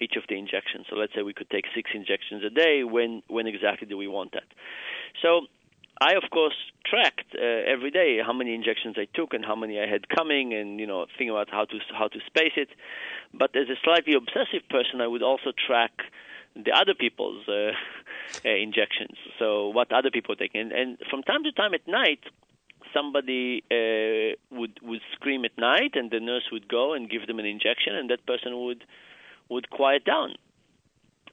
each 0.00 0.14
of 0.16 0.22
the 0.28 0.38
injections. 0.38 0.86
So 0.88 0.96
let's 0.96 1.12
say 1.14 1.22
we 1.22 1.34
could 1.34 1.50
take 1.50 1.64
six 1.74 1.90
injections 1.92 2.42
a 2.44 2.50
day. 2.50 2.84
When 2.84 3.22
when 3.28 3.46
exactly 3.46 3.86
do 3.88 3.96
we 3.96 4.06
want 4.06 4.32
that? 4.32 4.48
So 5.20 5.46
I 6.00 6.14
of 6.14 6.30
course 6.30 6.56
tracked 6.86 7.34
uh, 7.34 7.44
every 7.66 7.90
day 7.90 8.20
how 8.24 8.32
many 8.32 8.54
injections 8.54 8.96
I 8.96 9.06
took 9.12 9.34
and 9.34 9.44
how 9.44 9.56
many 9.56 9.80
I 9.80 9.86
had 9.86 10.08
coming, 10.08 10.54
and 10.54 10.78
you 10.80 10.86
know 10.86 11.06
think 11.18 11.30
about 11.30 11.50
how 11.50 11.64
to 11.64 11.76
how 11.92 12.08
to 12.08 12.20
space 12.26 12.54
it. 12.56 12.70
But 13.34 13.54
as 13.56 13.68
a 13.68 13.76
slightly 13.82 14.14
obsessive 14.14 14.68
person, 14.70 15.00
I 15.00 15.06
would 15.06 15.22
also 15.22 15.52
track 15.66 15.92
the 16.54 16.72
other 16.72 16.94
people's 16.94 17.46
uh, 17.48 17.72
uh, 18.44 18.48
injections. 18.48 19.16
So 19.38 19.68
what 19.68 19.92
other 19.92 20.10
people 20.10 20.32
are 20.32 20.36
taking, 20.36 20.60
and, 20.60 20.72
and 20.72 20.98
from 21.10 21.22
time 21.22 21.44
to 21.44 21.52
time 21.52 21.74
at 21.74 21.86
night, 21.86 22.20
somebody 22.94 23.62
uh, 23.70 24.36
would 24.50 24.78
would 24.82 25.00
scream 25.14 25.44
at 25.44 25.56
night, 25.58 25.92
and 25.94 26.10
the 26.10 26.20
nurse 26.20 26.48
would 26.52 26.68
go 26.68 26.94
and 26.94 27.08
give 27.08 27.26
them 27.26 27.38
an 27.38 27.46
injection, 27.46 27.94
and 27.94 28.10
that 28.10 28.26
person 28.26 28.58
would 28.64 28.84
would 29.48 29.70
quiet 29.70 30.04
down. 30.04 30.34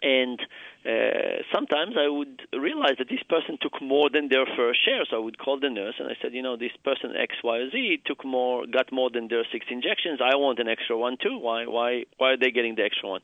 And 0.01 0.39
uh, 0.85 1.41
sometimes 1.53 1.95
I 1.97 2.07
would 2.07 2.43
realize 2.53 2.95
that 2.99 3.09
this 3.09 3.23
person 3.27 3.57
took 3.61 3.81
more 3.81 4.09
than 4.09 4.29
their 4.29 4.45
fair 4.45 4.73
share. 4.73 5.05
So 5.09 5.17
I 5.17 5.19
would 5.19 5.39
call 5.39 5.59
the 5.59 5.69
nurse 5.69 5.95
and 5.99 6.07
I 6.07 6.15
said, 6.21 6.33
you 6.33 6.41
know, 6.41 6.55
this 6.55 6.71
person 6.83 7.15
X, 7.17 7.35
Y, 7.43 7.57
or 7.57 7.69
Z 7.71 8.01
took 8.05 8.23
more, 8.23 8.65
got 8.67 8.91
more 8.91 9.09
than 9.09 9.27
their 9.27 9.43
six 9.51 9.65
injections. 9.69 10.19
I 10.21 10.35
want 10.35 10.59
an 10.59 10.67
extra 10.67 10.97
one 10.97 11.17
too. 11.21 11.37
Why, 11.39 11.65
why, 11.65 12.03
why 12.17 12.33
are 12.33 12.37
they 12.37 12.51
getting 12.51 12.75
the 12.75 12.83
extra 12.83 13.09
one? 13.09 13.21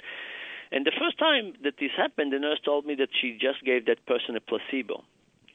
And 0.74 0.88
the 0.88 0.92
first 1.00 1.20
time 1.20 1.54
that 1.64 1.76
this 1.80 1.92
happened, 1.96 2.34
the 2.34 2.40
nurse 2.40 2.60
told 2.66 2.88
me 2.88 2.96
that 2.96 3.10
she 3.22 3.38
just 3.40 3.64
gave 3.64 3.86
that 3.86 4.04
person 4.08 4.36
a 4.36 4.42
placebo, 4.42 5.04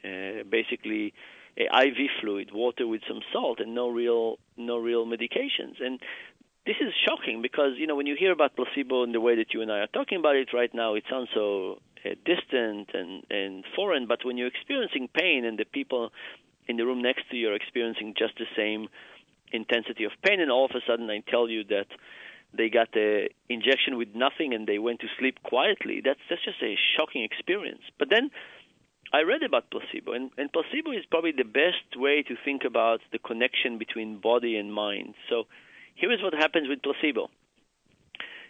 uh, 0.04 0.44
basically 0.48 1.12
a 1.58 1.64
IV 1.64 1.98
fluid, 2.20 2.50
water 2.54 2.86
with 2.86 3.02
some 3.08 3.20
salt, 3.32 3.58
and 3.58 3.74
no 3.74 3.88
real, 3.88 4.38
no 4.56 4.78
real 4.78 5.06
medications. 5.06 5.82
And 5.82 5.98
this 6.64 6.76
is 6.80 6.92
shocking 7.04 7.42
because 7.42 7.72
you 7.78 7.88
know 7.88 7.96
when 7.96 8.06
you 8.06 8.14
hear 8.16 8.30
about 8.30 8.54
placebo 8.54 9.02
in 9.02 9.10
the 9.10 9.20
way 9.20 9.34
that 9.34 9.52
you 9.52 9.60
and 9.60 9.72
I 9.72 9.78
are 9.80 9.88
talking 9.88 10.18
about 10.20 10.36
it 10.36 10.50
right 10.54 10.72
now, 10.72 10.94
it 10.94 11.02
sounds 11.10 11.30
so 11.34 11.80
uh, 12.06 12.10
distant 12.24 12.90
and 12.94 13.24
and 13.28 13.64
foreign. 13.74 14.06
But 14.06 14.24
when 14.24 14.36
you're 14.36 14.54
experiencing 14.54 15.08
pain 15.12 15.44
and 15.44 15.58
the 15.58 15.64
people 15.64 16.12
in 16.68 16.76
the 16.76 16.86
room 16.86 17.02
next 17.02 17.28
to 17.30 17.36
you 17.36 17.48
are 17.48 17.54
experiencing 17.54 18.14
just 18.16 18.38
the 18.38 18.46
same 18.56 18.86
intensity 19.50 20.04
of 20.04 20.12
pain, 20.22 20.40
and 20.40 20.52
all 20.52 20.66
of 20.66 20.70
a 20.76 20.80
sudden 20.86 21.10
I 21.10 21.24
tell 21.28 21.48
you 21.48 21.64
that 21.64 21.86
they 22.56 22.68
got 22.68 22.92
the 22.92 23.28
injection 23.48 23.96
with 23.96 24.08
nothing 24.14 24.54
and 24.54 24.66
they 24.66 24.78
went 24.78 25.00
to 25.00 25.06
sleep 25.18 25.42
quietly. 25.42 26.00
That's 26.04 26.20
that's 26.30 26.44
just 26.44 26.62
a 26.62 26.76
shocking 26.96 27.22
experience. 27.22 27.82
But 27.98 28.08
then 28.10 28.30
I 29.12 29.22
read 29.22 29.42
about 29.42 29.70
placebo, 29.70 30.12
and, 30.12 30.30
and 30.36 30.52
placebo 30.52 30.92
is 30.92 31.04
probably 31.10 31.32
the 31.32 31.44
best 31.44 31.96
way 31.96 32.22
to 32.22 32.34
think 32.44 32.64
about 32.64 33.00
the 33.10 33.18
connection 33.18 33.78
between 33.78 34.20
body 34.20 34.56
and 34.56 34.72
mind. 34.72 35.14
So 35.30 35.44
here 35.94 36.12
is 36.12 36.22
what 36.22 36.34
happens 36.34 36.68
with 36.68 36.82
placebo. 36.82 37.28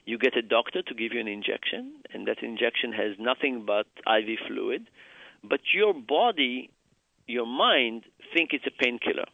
You 0.05 0.19
get 0.19 0.37
a 0.37 0.43
doctor 0.43 0.83
to 0.83 0.95
give 0.95 1.13
you 1.13 1.21
an 1.21 1.29
injection, 1.29 2.01
and 2.13 2.27
that 2.27 2.43
injection 2.43 2.93
has 2.93 3.17
nothing 3.21 3.67
but 3.67 3.87
IV 4.07 4.39
fluid, 4.49 4.89
but 5.45 5.61
your 5.73 5.95
body, 5.95 6.71
your 7.27 7.47
mind, 7.47 8.05
think 8.35 8.51
it's 8.53 8.67
a 8.67 8.83
painkiller. 8.83 9.27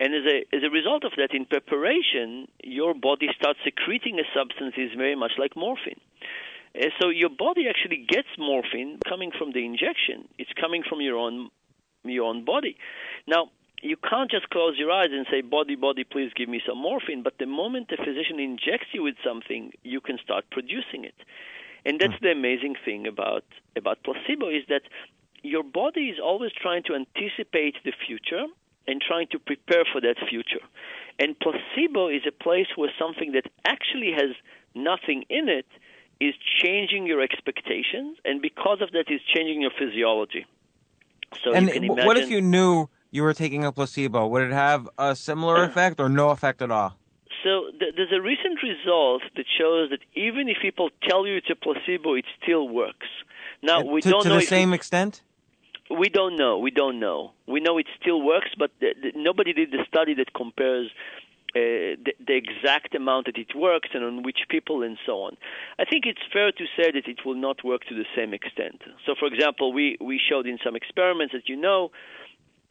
And 0.00 0.14
as 0.14 0.24
a, 0.24 0.56
as 0.56 0.62
a 0.64 0.70
result 0.70 1.04
of 1.04 1.12
that, 1.18 1.34
in 1.34 1.44
preparation, 1.44 2.48
your 2.64 2.94
body 2.94 3.28
starts 3.38 3.60
secreting 3.62 4.18
a 4.18 4.24
substance 4.34 4.74
is 4.78 4.90
very 4.96 5.14
much 5.14 5.32
like 5.38 5.54
morphine. 5.54 6.00
Uh, 6.74 6.86
so 6.98 7.10
your 7.10 7.28
body 7.28 7.68
actually 7.68 8.06
gets 8.08 8.28
morphine 8.38 8.98
coming 9.06 9.30
from 9.36 9.52
the 9.52 9.62
injection. 9.64 10.26
It's 10.38 10.50
coming 10.58 10.82
from 10.88 11.02
your 11.02 11.18
own 11.18 11.50
your 12.02 12.24
own 12.24 12.46
body. 12.46 12.78
Now, 13.26 13.50
you 13.82 13.96
can't 13.96 14.30
just 14.30 14.48
close 14.48 14.78
your 14.78 14.90
eyes 14.90 15.10
and 15.12 15.26
say, 15.30 15.42
body, 15.42 15.76
body, 15.76 16.04
please 16.04 16.30
give 16.34 16.48
me 16.48 16.62
some 16.66 16.78
morphine. 16.78 17.22
But 17.22 17.34
the 17.38 17.44
moment 17.44 17.88
the 17.88 17.98
physician 17.98 18.40
injects 18.40 18.88
you 18.92 19.02
with 19.02 19.16
something, 19.22 19.72
you 19.82 20.00
can 20.00 20.18
start 20.24 20.44
producing 20.50 21.04
it. 21.04 21.14
And 21.84 22.00
that's 22.00 22.14
mm. 22.14 22.20
the 22.20 22.32
amazing 22.32 22.76
thing 22.84 23.06
about, 23.06 23.44
about 23.76 23.98
placebo 24.02 24.48
is 24.48 24.64
that 24.68 24.82
your 25.42 25.62
body 25.62 26.08
is 26.08 26.18
always 26.22 26.52
trying 26.52 26.84
to 26.84 26.94
anticipate 26.94 27.76
the 27.84 27.92
future 28.06 28.46
and 28.86 29.00
trying 29.00 29.28
to 29.32 29.38
prepare 29.38 29.84
for 29.92 30.00
that 30.00 30.16
future. 30.28 30.64
And 31.18 31.38
placebo 31.38 32.08
is 32.08 32.22
a 32.26 32.32
place 32.32 32.66
where 32.76 32.90
something 32.98 33.32
that 33.32 33.44
actually 33.64 34.12
has 34.12 34.34
nothing 34.74 35.24
in 35.28 35.48
it 35.48 35.66
is 36.20 36.34
changing 36.62 37.06
your 37.06 37.20
expectations, 37.22 38.18
and 38.24 38.42
because 38.42 38.80
of 38.82 38.90
that, 38.92 39.06
is 39.08 39.20
changing 39.34 39.62
your 39.62 39.70
physiology. 39.78 40.46
So 41.42 41.54
and 41.54 41.68
imagine, 41.68 41.96
what 41.96 42.18
if 42.18 42.30
you 42.30 42.40
knew 42.40 42.88
you 43.10 43.22
were 43.22 43.34
taking 43.34 43.64
a 43.64 43.72
placebo, 43.72 44.26
would 44.26 44.42
it 44.42 44.52
have 44.52 44.88
a 44.98 45.16
similar 45.16 45.64
effect 45.64 46.00
or 46.00 46.08
no 46.08 46.30
effect 46.30 46.60
at 46.62 46.70
all? 46.70 46.96
So 47.42 47.70
th- 47.78 47.94
there's 47.96 48.12
a 48.12 48.20
recent 48.20 48.62
result 48.62 49.22
that 49.36 49.46
shows 49.58 49.90
that 49.90 50.00
even 50.14 50.48
if 50.48 50.58
people 50.60 50.90
tell 51.08 51.26
you 51.26 51.36
it's 51.36 51.48
a 51.50 51.54
placebo, 51.54 52.14
it 52.14 52.26
still 52.42 52.68
works. 52.68 53.06
Now 53.62 53.82
we 53.82 54.00
to, 54.02 54.10
don't 54.10 54.22
to 54.24 54.28
know 54.30 54.40
the 54.40 54.46
same 54.46 54.72
extent. 54.72 55.22
We 55.90 56.08
don't 56.08 56.36
know. 56.36 56.58
We 56.58 56.70
don't 56.70 57.00
know. 57.00 57.32
We 57.46 57.60
know 57.60 57.78
it 57.78 57.86
still 58.00 58.22
works, 58.22 58.50
but 58.56 58.70
the, 58.80 58.94
the, 59.02 59.12
nobody 59.16 59.52
did 59.52 59.72
the 59.72 59.84
study 59.88 60.14
that 60.14 60.32
compares 60.34 60.88
uh, 61.56 61.98
the, 62.06 62.12
the, 62.24 62.36
exact 62.36 62.94
amount 62.94 63.26
that 63.26 63.36
it 63.36 63.56
works 63.56 63.88
and 63.92 64.04
on 64.04 64.22
which 64.22 64.38
people 64.48 64.84
and 64.84 64.96
so 65.04 65.22
on. 65.22 65.36
I 65.80 65.84
think 65.84 66.06
it's 66.06 66.20
fair 66.32 66.52
to 66.52 66.64
say 66.76 66.92
that 66.92 67.08
it 67.08 67.26
will 67.26 67.34
not 67.34 67.64
work 67.64 67.82
to 67.88 67.94
the 67.94 68.04
same 68.16 68.32
extent. 68.32 68.82
So, 69.04 69.16
for 69.18 69.26
example, 69.26 69.72
we, 69.72 69.96
we 70.00 70.20
showed 70.20 70.46
in 70.46 70.58
some 70.64 70.76
experiments 70.76 71.34
that 71.34 71.48
you 71.48 71.56
know 71.56 71.90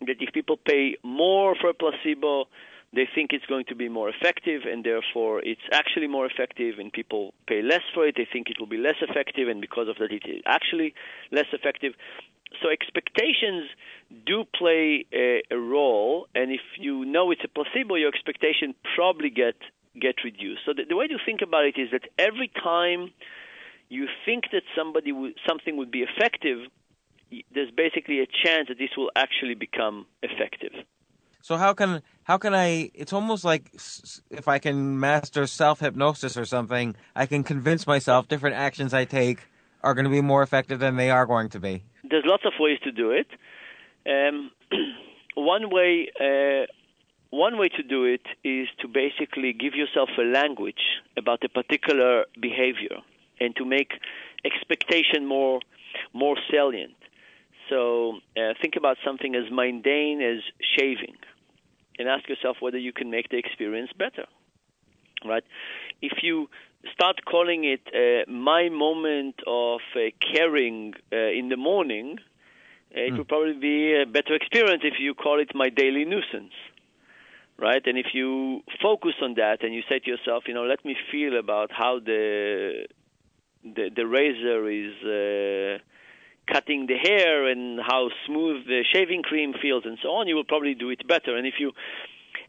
that 0.07 0.15
if 0.21 0.33
people 0.33 0.55
pay 0.55 0.95
more 1.03 1.55
for 1.59 1.71
a 1.71 1.73
placebo, 1.73 2.45
they 2.93 3.07
think 3.13 3.33
it's 3.33 3.45
going 3.45 3.65
to 3.65 3.75
be 3.75 3.89
more 3.89 4.09
effective, 4.09 4.61
and 4.65 4.83
therefore 4.83 5.41
it's 5.43 5.61
actually 5.71 6.07
more 6.07 6.25
effective, 6.25 6.79
and 6.79 6.91
people 6.91 7.33
pay 7.47 7.61
less 7.61 7.83
for 7.93 8.07
it. 8.07 8.15
They 8.17 8.27
think 8.31 8.49
it 8.49 8.59
will 8.59 8.67
be 8.67 8.77
less 8.77 8.95
effective, 9.01 9.47
and 9.47 9.61
because 9.61 9.87
of 9.87 9.97
that, 9.97 10.11
it 10.11 10.23
is 10.25 10.41
actually 10.45 10.95
less 11.31 11.45
effective. 11.53 11.93
So 12.61 12.69
expectations 12.69 13.69
do 14.25 14.43
play 14.43 15.05
a, 15.13 15.41
a 15.51 15.57
role, 15.57 16.27
and 16.33 16.51
if 16.51 16.61
you 16.77 17.05
know 17.05 17.31
it's 17.31 17.41
a 17.43 17.47
placebo, 17.47 17.95
your 17.95 18.09
expectation 18.09 18.73
probably 18.95 19.29
get 19.29 19.55
get 19.99 20.15
reduced. 20.23 20.61
So 20.65 20.73
the, 20.73 20.83
the 20.87 20.95
way 20.95 21.07
to 21.07 21.17
think 21.25 21.41
about 21.41 21.65
it 21.65 21.77
is 21.77 21.89
that 21.91 22.03
every 22.17 22.51
time 22.61 23.11
you 23.89 24.07
think 24.25 24.45
that 24.51 24.63
somebody 24.75 25.11
w- 25.11 25.33
something 25.47 25.77
would 25.77 25.91
be 25.91 26.03
effective, 26.03 26.59
there's 27.53 27.71
basically 27.71 28.19
a 28.19 28.25
chance 28.25 28.67
that 28.69 28.77
this 28.77 28.89
will 28.97 29.11
actually 29.15 29.55
become 29.55 30.05
effective. 30.21 30.71
So 31.41 31.57
how 31.57 31.73
can 31.73 32.01
how 32.23 32.37
can 32.37 32.53
I? 32.53 32.91
It's 32.93 33.13
almost 33.13 33.45
like 33.45 33.71
if 34.29 34.47
I 34.47 34.59
can 34.59 34.99
master 34.99 35.47
self 35.47 35.79
hypnosis 35.79 36.37
or 36.37 36.45
something, 36.45 36.95
I 37.15 37.25
can 37.25 37.43
convince 37.43 37.87
myself 37.87 38.27
different 38.27 38.55
actions 38.55 38.93
I 38.93 39.05
take 39.05 39.47
are 39.81 39.93
going 39.93 40.05
to 40.05 40.11
be 40.11 40.21
more 40.21 40.43
effective 40.43 40.79
than 40.79 40.95
they 40.95 41.09
are 41.09 41.25
going 41.25 41.49
to 41.49 41.59
be. 41.59 41.83
There's 42.09 42.25
lots 42.25 42.43
of 42.45 42.53
ways 42.59 42.79
to 42.83 42.91
do 42.91 43.11
it. 43.11 43.27
Um, 44.05 44.51
one 45.35 45.69
way. 45.69 46.09
Uh, 46.19 46.65
one 47.31 47.59
way 47.59 47.69
to 47.69 47.83
do 47.83 48.05
it 48.05 48.25
is 48.43 48.67
to 48.79 48.87
basically 48.87 49.53
give 49.53 49.75
yourself 49.75 50.09
a 50.17 50.23
language 50.23 50.81
about 51.15 51.43
a 51.43 51.49
particular 51.49 52.25
behavior 52.41 52.97
and 53.39 53.55
to 53.55 53.65
make 53.65 53.91
expectation 54.43 55.27
more 55.27 55.59
more 56.13 56.37
salient. 56.51 56.95
So 57.69 58.17
uh, 58.35 58.53
think 58.61 58.75
about 58.75 58.97
something 59.05 59.35
as 59.35 59.43
mundane 59.51 60.21
as 60.21 60.41
shaving, 60.75 61.15
and 61.99 62.09
ask 62.09 62.27
yourself 62.27 62.57
whether 62.61 62.79
you 62.79 62.91
can 62.91 63.11
make 63.11 63.29
the 63.29 63.37
experience 63.37 63.91
better. 63.95 64.25
Right? 65.23 65.43
If 66.01 66.23
you 66.23 66.49
start 66.93 67.25
calling 67.25 67.63
it 67.63 67.81
uh, 67.93 68.29
my 68.31 68.69
moment 68.69 69.35
of 69.45 69.81
uh, 69.95 69.99
caring 70.33 70.93
uh, 71.11 71.17
in 71.17 71.49
the 71.49 71.57
morning, 71.57 72.17
uh, 72.95 72.99
it 72.99 73.13
mm. 73.13 73.17
will 73.17 73.25
probably 73.25 73.53
be 73.53 74.01
a 74.01 74.05
better 74.05 74.33
experience 74.35 74.81
if 74.83 74.99
you 74.99 75.13
call 75.13 75.39
it 75.39 75.53
my 75.53 75.69
daily 75.69 76.05
nuisance. 76.05 76.53
Right? 77.57 77.81
And 77.85 77.97
if 77.97 78.13
you 78.13 78.61
focus 78.81 79.15
on 79.21 79.33
that 79.35 79.63
and 79.63 79.73
you 79.73 79.81
say 79.89 79.99
to 79.99 80.09
yourself, 80.09 80.43
you 80.47 80.53
know, 80.53 80.63
let 80.63 80.85
me 80.85 80.95
feel 81.11 81.37
about 81.37 81.71
how 81.73 81.99
the 81.99 82.87
the, 83.63 83.89
the 83.93 84.07
razor 84.07 84.69
is 84.69 84.95
uh, 85.03 85.83
cutting 86.51 86.87
the 86.87 86.95
hair 86.95 87.47
and 87.47 87.79
how 87.79 88.09
smooth 88.25 88.65
the 88.65 88.85
shaving 88.93 89.23
cream 89.23 89.53
feels 89.61 89.83
and 89.85 89.97
so 90.01 90.09
on, 90.09 90.29
you 90.29 90.35
will 90.35 90.45
probably 90.45 90.73
do 90.73 90.89
it 90.89 91.05
better. 91.05 91.35
And 91.35 91.45
if 91.45 91.55
you 91.59 91.73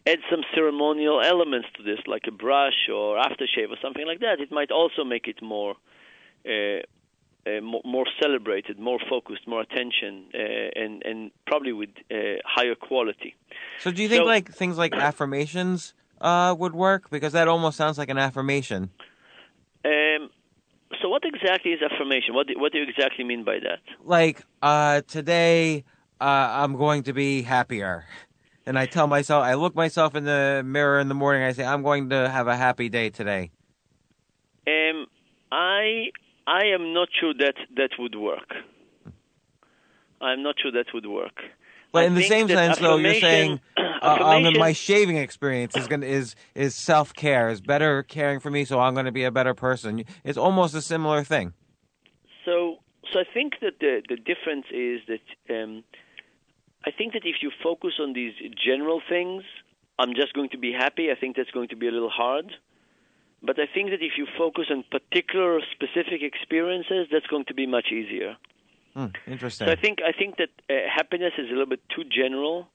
add 0.06 0.18
some 0.30 0.42
ceremonial 0.54 1.20
elements 1.20 1.68
to 1.76 1.82
this, 1.82 1.98
like 2.06 2.22
a 2.26 2.30
brush 2.30 2.88
or 2.92 3.16
aftershave 3.16 3.70
or 3.70 3.76
something 3.82 4.06
like 4.06 4.20
that, 4.20 4.40
it 4.40 4.50
might 4.50 4.70
also 4.70 5.04
make 5.04 5.26
it 5.26 5.42
more. 5.42 5.74
Uh, 6.46 6.82
uh, 7.46 7.58
more, 7.62 7.80
more, 7.86 8.04
celebrated, 8.20 8.78
more 8.78 8.98
focused, 9.08 9.48
more 9.48 9.62
attention, 9.62 10.26
uh, 10.34 10.38
and 10.76 11.02
and 11.06 11.30
probably 11.46 11.72
with 11.72 11.88
uh, 12.10 12.36
higher 12.44 12.74
quality. 12.74 13.34
So, 13.78 13.90
do 13.90 14.02
you 14.02 14.10
think 14.10 14.20
so, 14.20 14.26
like 14.26 14.52
things 14.52 14.76
like 14.76 14.92
affirmations 14.92 15.94
uh, 16.20 16.54
would 16.58 16.74
work? 16.74 17.08
Because 17.08 17.32
that 17.32 17.48
almost 17.48 17.78
sounds 17.78 17.96
like 17.96 18.10
an 18.10 18.18
affirmation. 18.18 18.90
Um, 19.86 20.28
so 21.00 21.08
what 21.08 21.22
exactly 21.24 21.72
is 21.72 21.80
affirmation? 21.82 22.34
What 22.34 22.48
do, 22.48 22.54
what 22.58 22.72
do 22.72 22.78
you 22.78 22.84
exactly 22.84 23.24
mean 23.24 23.44
by 23.44 23.58
that? 23.60 23.80
Like 24.04 24.42
uh, 24.62 25.02
today, 25.06 25.84
uh, 26.20 26.24
I'm 26.24 26.76
going 26.76 27.04
to 27.04 27.12
be 27.12 27.42
happier, 27.42 28.04
and 28.70 28.78
I 28.78 28.86
tell 28.86 29.08
myself, 29.08 29.42
I 29.42 29.54
look 29.54 29.74
myself 29.74 30.14
in 30.14 30.22
the 30.22 30.62
mirror 30.64 31.00
in 31.00 31.08
the 31.08 31.14
morning. 31.14 31.42
I 31.42 31.50
say, 31.50 31.64
I'm 31.64 31.82
going 31.82 32.10
to 32.10 32.28
have 32.28 32.46
a 32.46 32.56
happy 32.56 32.88
day 32.88 33.10
today. 33.10 33.50
Um, 34.64 35.06
I 35.50 36.10
I 36.46 36.66
am 36.72 36.94
not 36.94 37.08
sure 37.20 37.34
that 37.36 37.54
that 37.74 37.90
would 37.98 38.14
work. 38.14 38.48
I'm 40.20 40.44
not 40.44 40.54
sure 40.62 40.70
that 40.70 40.94
would 40.94 41.06
work. 41.06 41.40
But 41.90 42.04
in 42.04 42.14
the 42.14 42.22
same 42.22 42.46
sense, 42.46 42.78
though, 42.78 42.96
you're 42.96 43.14
saying 43.14 43.58
uh, 43.76 44.18
um, 44.20 44.56
my 44.56 44.72
shaving 44.72 45.16
experience 45.16 45.76
is 45.76 45.88
going 45.88 46.04
is 46.04 46.36
is 46.54 46.76
self 46.76 47.12
care, 47.12 47.48
is 47.48 47.60
better 47.60 48.04
caring 48.04 48.38
for 48.38 48.52
me, 48.52 48.64
so 48.64 48.78
I'm 48.78 48.94
going 48.94 49.06
to 49.06 49.12
be 49.12 49.24
a 49.24 49.32
better 49.32 49.52
person. 49.52 50.04
It's 50.22 50.38
almost 50.38 50.76
a 50.76 50.82
similar 50.82 51.24
thing. 51.24 51.54
So, 52.44 52.76
so 53.12 53.18
I 53.18 53.24
think 53.34 53.54
that 53.62 53.80
the 53.80 54.02
the 54.08 54.14
difference 54.14 54.66
is 54.72 55.00
that 55.08 55.62
um, 55.64 55.82
I 56.86 56.90
think 56.90 57.12
that 57.12 57.24
if 57.24 57.36
you 57.42 57.50
focus 57.62 57.94
on 58.00 58.12
these 58.14 58.32
general 58.64 59.00
things, 59.08 59.42
I'm 59.98 60.14
just 60.14 60.32
going 60.32 60.48
to 60.50 60.58
be 60.58 60.72
happy. 60.72 61.10
I 61.10 61.14
think 61.14 61.36
that's 61.36 61.50
going 61.50 61.68
to 61.68 61.76
be 61.76 61.88
a 61.88 61.90
little 61.92 62.10
hard. 62.10 62.52
but 63.42 63.58
I 63.58 63.66
think 63.72 63.90
that 63.90 64.02
if 64.02 64.12
you 64.18 64.26
focus 64.36 64.66
on 64.70 64.84
particular 64.90 65.60
specific 65.72 66.22
experiences, 66.22 67.08
that's 67.10 67.26
going 67.26 67.46
to 67.46 67.54
be 67.54 67.66
much 67.66 67.88
easier. 67.92 68.36
Hmm, 68.94 69.06
interesting. 69.26 69.66
So 69.66 69.72
I 69.72 69.76
think 69.76 69.98
I 70.04 70.12
think 70.12 70.36
that 70.36 70.50
uh, 70.68 70.74
happiness 70.94 71.32
is 71.38 71.46
a 71.48 71.50
little 71.50 71.66
bit 71.66 71.80
too 71.94 72.04
general 72.04 72.68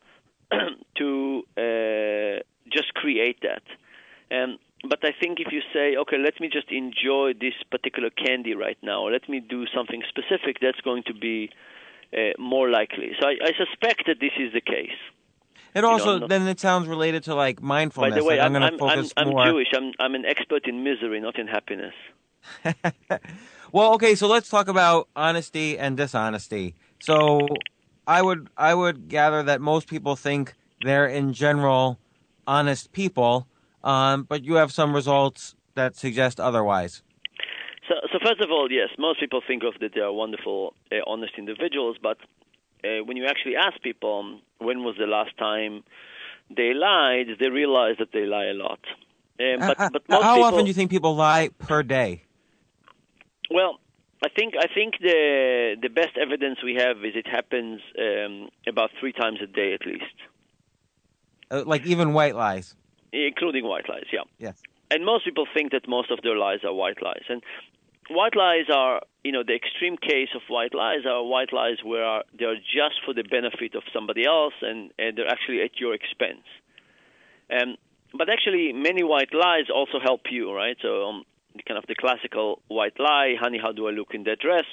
to 1.00 1.44
uh, 1.58 2.40
just 2.72 2.94
create 2.94 3.40
that. 3.42 3.64
Um, 4.36 4.58
but 4.90 5.00
I 5.04 5.12
think 5.20 5.40
if 5.40 5.52
you 5.52 5.62
say, 5.74 5.96
okay, 5.98 6.18
let 6.18 6.40
me 6.40 6.48
just 6.50 6.72
enjoy 6.72 7.34
this 7.34 7.54
particular 7.70 8.10
candy 8.10 8.54
right 8.56 8.78
now, 8.82 9.02
or 9.02 9.12
let 9.12 9.28
me 9.28 9.40
do 9.40 9.66
something 9.76 10.02
specific, 10.08 10.58
that's 10.62 10.82
going 10.82 11.04
to 11.08 11.14
be 11.14 11.50
more 12.38 12.70
likely. 12.70 13.12
So 13.20 13.28
I, 13.28 13.36
I 13.44 13.52
suspect 13.58 14.04
that 14.08 14.20
this 14.20 14.32
is 14.40 14.54
the 14.54 14.62
case. 14.62 14.98
It 15.76 15.84
also 15.84 16.20
know, 16.20 16.28
then 16.28 16.48
it 16.48 16.60
sounds 16.60 16.88
related 16.88 17.24
to 17.24 17.36
like 17.36 17.62
mindfulness. 17.62 18.14
By 18.14 18.20
the 18.20 18.24
way, 18.24 18.38
like 18.38 18.46
I'm, 18.46 18.56
I'm, 18.56 18.64
I'm, 18.64 18.78
focus 18.80 19.14
I'm, 19.18 19.30
more. 19.30 19.42
I'm 19.42 19.52
Jewish. 19.52 19.68
I'm 19.76 19.92
I'm 20.00 20.16
an 20.16 20.26
expert 20.26 20.68
in 20.68 20.84
misery, 20.84 21.20
not 21.20 21.38
in 21.38 21.48
happiness. 21.48 21.94
well, 23.72 23.94
okay, 23.96 24.16
so 24.16 24.28
let's 24.28 24.50
talk 24.50 24.70
about 24.70 25.10
honesty 25.16 25.78
and 25.78 25.98
dishonesty. 25.98 26.76
So 27.02 27.48
I 28.08 28.22
would 28.22 28.50
I 28.56 28.74
would 28.74 29.10
gather 29.10 29.44
that 29.44 29.60
most 29.60 29.88
people 29.88 30.16
think 30.16 30.54
they're 30.82 31.08
in 31.08 31.34
general 31.34 32.00
honest 32.48 32.94
people, 32.94 33.48
um, 33.84 34.24
but 34.24 34.46
you 34.46 34.56
have 34.56 34.72
some 34.72 34.94
results 34.94 35.56
that 35.74 35.98
suggest 35.98 36.40
otherwise. 36.40 37.04
So, 38.16 38.20
first 38.26 38.40
of 38.40 38.50
all, 38.50 38.72
yes, 38.72 38.88
most 38.98 39.20
people 39.20 39.42
think 39.46 39.64
of 39.64 39.74
that 39.82 39.92
they 39.94 40.00
are 40.00 40.14
wonderful, 40.14 40.74
uh, 40.90 40.96
honest 41.06 41.34
individuals, 41.38 41.98
but 42.02 42.18
uh, 42.86 43.04
when 43.04 43.18
you 43.18 43.26
actually 43.26 43.58
ask 43.58 43.82
people 43.82 44.40
when 44.60 44.86
was 44.86 44.96
the 44.98 45.06
last 45.06 45.38
time 45.38 45.84
they 46.50 46.74
lied, 46.74 47.28
they 47.42 47.50
realize 47.50 47.96
that 48.00 48.14
they 48.14 48.26
lie 48.26 48.46
a 48.46 48.54
lot. 48.54 48.80
Um, 49.38 49.60
but, 49.68 49.78
Uh, 49.82 49.90
but 49.92 50.04
uh, 50.10 50.14
most 50.14 50.24
how 50.24 50.36
people, 50.36 50.48
often 50.48 50.64
do 50.64 50.70
you 50.70 50.74
think 50.74 50.92
people 50.92 51.14
lie 51.14 51.50
per 51.58 51.84
day? 51.84 52.22
Well, 53.52 53.82
I 54.24 54.30
think 54.30 54.54
I 54.58 54.68
think 54.74 54.94
the 55.02 55.76
the 55.82 55.90
best 55.90 56.16
evidence 56.16 56.64
we 56.64 56.76
have 56.76 57.04
is 57.04 57.14
it 57.18 57.28
happens 57.28 57.82
um, 58.00 58.48
about 58.66 58.92
three 59.00 59.12
times 59.12 59.40
a 59.42 59.48
day 59.48 59.74
at 59.74 59.86
least, 59.86 60.18
Uh, 61.52 61.64
like 61.66 61.86
even 61.86 62.14
white 62.14 62.36
lies. 62.36 62.76
including 63.12 63.66
white 63.72 63.90
lies. 63.90 64.08
Yeah. 64.18 64.26
Yes. 64.48 64.58
and 64.94 65.04
most 65.04 65.26
people 65.26 65.48
think 65.56 65.68
that 65.76 65.84
most 65.98 66.10
of 66.16 66.20
their 66.26 66.38
lies 66.46 66.62
are 66.64 66.74
white 66.84 67.02
lies 67.02 67.26
and 67.34 67.42
white 68.10 68.36
lies 68.36 68.66
are 68.74 69.02
you 69.24 69.32
know 69.32 69.44
the 69.44 69.56
extreme 69.56 69.98
case 69.98 70.30
of 70.36 70.42
white 70.48 70.74
lies 70.74 71.06
are 71.06 71.24
white 71.24 71.52
lies 71.52 71.78
where 71.84 72.24
they're 72.38 72.56
just 72.56 73.02
for 73.06 73.14
the 73.14 73.24
benefit 73.24 73.76
of 73.76 73.84
somebody 73.94 74.26
else 74.26 74.54
and, 74.62 74.92
and 75.00 75.18
they're 75.18 75.28
actually 75.28 75.62
at 75.62 75.80
your 75.80 75.94
expense. 75.94 76.46
Um, 77.50 77.76
but 78.18 78.30
actually 78.30 78.74
many 78.74 79.04
white 79.04 79.34
lies 79.34 79.66
also 79.74 80.00
help 80.04 80.22
you 80.32 80.54
right? 80.54 80.78
So 80.82 81.08
um, 81.08 81.24
kind 81.68 81.78
of 81.78 81.86
the 81.88 81.96
classical 81.96 82.62
white 82.68 83.00
lie 83.00 83.36
honey 83.40 83.60
how 83.62 83.72
do 83.72 83.88
i 83.88 83.92
look 83.92 84.14
in 84.14 84.24
that 84.24 84.40
dress? 84.40 84.66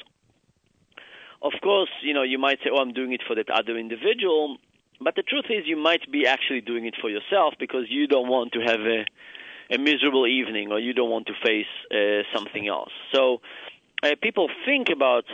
Of 1.40 1.52
course 1.62 1.90
you 2.02 2.14
know 2.14 2.22
you 2.22 2.38
might 2.38 2.58
say 2.62 2.70
oh 2.72 2.78
i'm 2.78 2.92
doing 2.92 3.12
it 3.12 3.22
for 3.26 3.34
that 3.36 3.50
other 3.50 3.76
individual 3.76 4.58
but 5.00 5.16
the 5.16 5.22
truth 5.22 5.46
is 5.50 5.66
you 5.66 5.76
might 5.76 6.10
be 6.10 6.26
actually 6.26 6.60
doing 6.60 6.86
it 6.86 6.94
for 7.00 7.10
yourself 7.10 7.54
because 7.58 7.86
you 7.88 8.06
don't 8.06 8.28
want 8.28 8.52
to 8.52 8.60
have 8.60 8.80
a 8.80 9.04
a 9.72 9.78
miserable 9.78 10.26
evening 10.26 10.70
or 10.70 10.78
you 10.78 10.92
don't 10.92 11.10
want 11.10 11.26
to 11.26 11.32
face 11.44 11.72
uh, 11.90 12.22
something 12.34 12.68
else. 12.68 12.92
So 13.12 13.40
uh, 14.02 14.10
people 14.22 14.48
think 14.66 14.88
about 14.92 15.24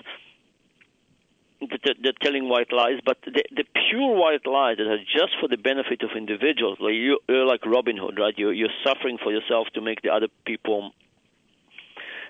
the, 1.61 1.79
the, 1.83 1.95
the 2.03 2.13
telling 2.23 2.49
white 2.49 2.73
lies, 2.73 3.01
but 3.05 3.19
the, 3.25 3.43
the 3.51 3.65
pure 3.91 4.15
white 4.15 4.47
lies 4.47 4.77
that 4.79 4.87
are 4.87 4.99
just 4.99 5.35
for 5.41 5.49
the 5.49 5.57
benefit 5.57 6.03
of 6.03 6.11
individuals, 6.17 6.79
like 6.81 6.95
you, 6.95 7.19
you're 7.29 7.47
like 7.47 7.67
Robin 7.67 7.97
Hood, 7.97 8.19
right? 8.19 8.35
You're, 8.37 8.53
you're 8.53 8.77
suffering 8.87 9.19
for 9.23 9.33
yourself 9.33 9.67
to 9.75 9.81
make 9.81 10.03
the 10.03 10.11
other 10.11 10.29
people 10.45 10.93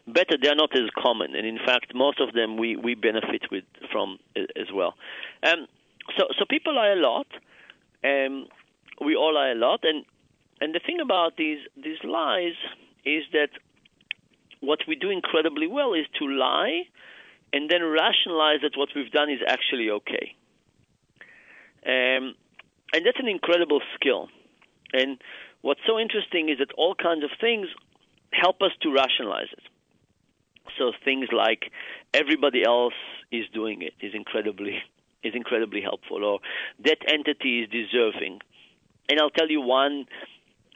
better. 0.06 0.36
They're 0.40 0.54
not 0.54 0.74
as 0.74 0.88
common, 0.96 1.36
and 1.36 1.46
in 1.46 1.58
fact, 1.58 1.94
most 1.94 2.20
of 2.20 2.32
them 2.32 2.56
we, 2.56 2.76
we 2.76 2.94
benefit 2.94 3.42
with 3.50 3.64
from 3.92 4.18
as 4.34 4.72
well. 4.72 4.94
Um, 5.42 5.66
so 6.16 6.24
so 6.38 6.44
people 6.48 6.74
lie 6.74 6.88
a 6.88 6.96
lot. 6.96 7.26
Um, 8.02 8.46
we 9.04 9.14
all 9.14 9.34
lie 9.34 9.50
a 9.50 9.54
lot, 9.54 9.80
and 9.82 10.04
and 10.60 10.74
the 10.74 10.80
thing 10.84 11.00
about 11.00 11.36
these 11.36 11.60
these 11.76 11.98
lies 12.04 12.54
is 13.04 13.24
that 13.32 13.50
what 14.60 14.80
we 14.88 14.96
do 14.96 15.10
incredibly 15.10 15.66
well 15.66 15.94
is 15.94 16.06
to 16.18 16.26
lie 16.26 16.82
and 17.52 17.70
then 17.70 17.82
rationalize 17.82 18.60
that 18.62 18.72
what 18.76 18.88
we've 18.94 19.10
done 19.10 19.30
is 19.30 19.40
actually 19.46 19.90
okay. 19.90 20.34
Um, 21.86 22.34
and 22.92 23.06
that's 23.06 23.18
an 23.18 23.28
incredible 23.28 23.80
skill. 23.94 24.28
And 24.92 25.22
what's 25.62 25.80
so 25.86 25.98
interesting 25.98 26.48
is 26.48 26.58
that 26.58 26.72
all 26.76 26.94
kinds 26.94 27.24
of 27.24 27.30
things 27.40 27.68
help 28.32 28.60
us 28.62 28.72
to 28.82 28.92
rationalize 28.92 29.48
it. 29.52 29.64
So 30.78 30.92
things 31.04 31.28
like 31.32 31.70
everybody 32.12 32.62
else 32.64 32.94
is 33.32 33.46
doing 33.52 33.82
it 33.82 33.94
is 34.00 34.14
incredibly 34.14 34.82
is 35.24 35.34
incredibly 35.34 35.80
helpful, 35.80 36.24
or 36.24 36.38
that 36.84 36.98
entity 37.08 37.62
is 37.62 37.68
deserving. 37.70 38.38
And 39.08 39.18
I'll 39.18 39.30
tell 39.30 39.50
you 39.50 39.60
one 39.60 40.06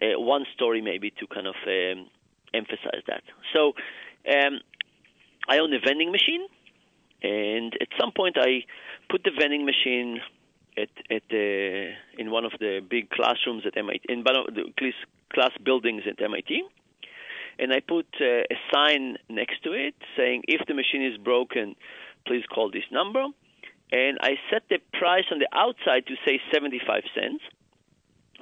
uh, 0.02 0.20
one 0.20 0.44
story 0.54 0.80
maybe 0.80 1.10
to 1.10 1.26
kind 1.26 1.46
of 1.46 1.54
um, 1.66 2.08
emphasize 2.52 3.02
that. 3.06 3.22
So 3.52 3.72
um, 4.28 4.60
I 5.48 5.58
own 5.58 5.72
a 5.72 5.78
vending 5.84 6.10
machine, 6.10 6.46
and 7.22 7.72
at 7.80 7.88
some 8.00 8.12
point 8.12 8.36
I 8.38 8.64
put 9.08 9.22
the 9.24 9.30
vending 9.38 9.64
machine 9.64 10.20
at 10.76 10.88
at 11.10 11.30
in 11.30 12.30
one 12.30 12.44
of 12.44 12.52
the 12.58 12.80
big 12.88 13.10
classrooms 13.10 13.64
at 13.66 13.76
MIT 13.76 14.04
in 14.08 14.24
one 14.24 14.36
of 14.36 14.54
the 14.54 14.64
class 15.32 15.52
buildings 15.64 16.02
at 16.06 16.20
MIT. 16.22 16.62
And 17.58 17.72
I 17.72 17.80
put 17.80 18.06
uh, 18.20 18.24
a 18.24 18.56
sign 18.72 19.18
next 19.28 19.62
to 19.64 19.72
it 19.72 19.94
saying, 20.16 20.42
if 20.48 20.66
the 20.66 20.74
machine 20.74 21.04
is 21.04 21.18
broken, 21.18 21.76
please 22.26 22.44
call 22.52 22.70
this 22.70 22.84
number. 22.90 23.24
And 23.92 24.18
I 24.22 24.36
set 24.50 24.62
the 24.70 24.78
price 24.98 25.24
on 25.30 25.38
the 25.38 25.48
outside 25.52 26.06
to 26.06 26.14
say 26.26 26.40
75 26.52 27.02
cents, 27.14 27.42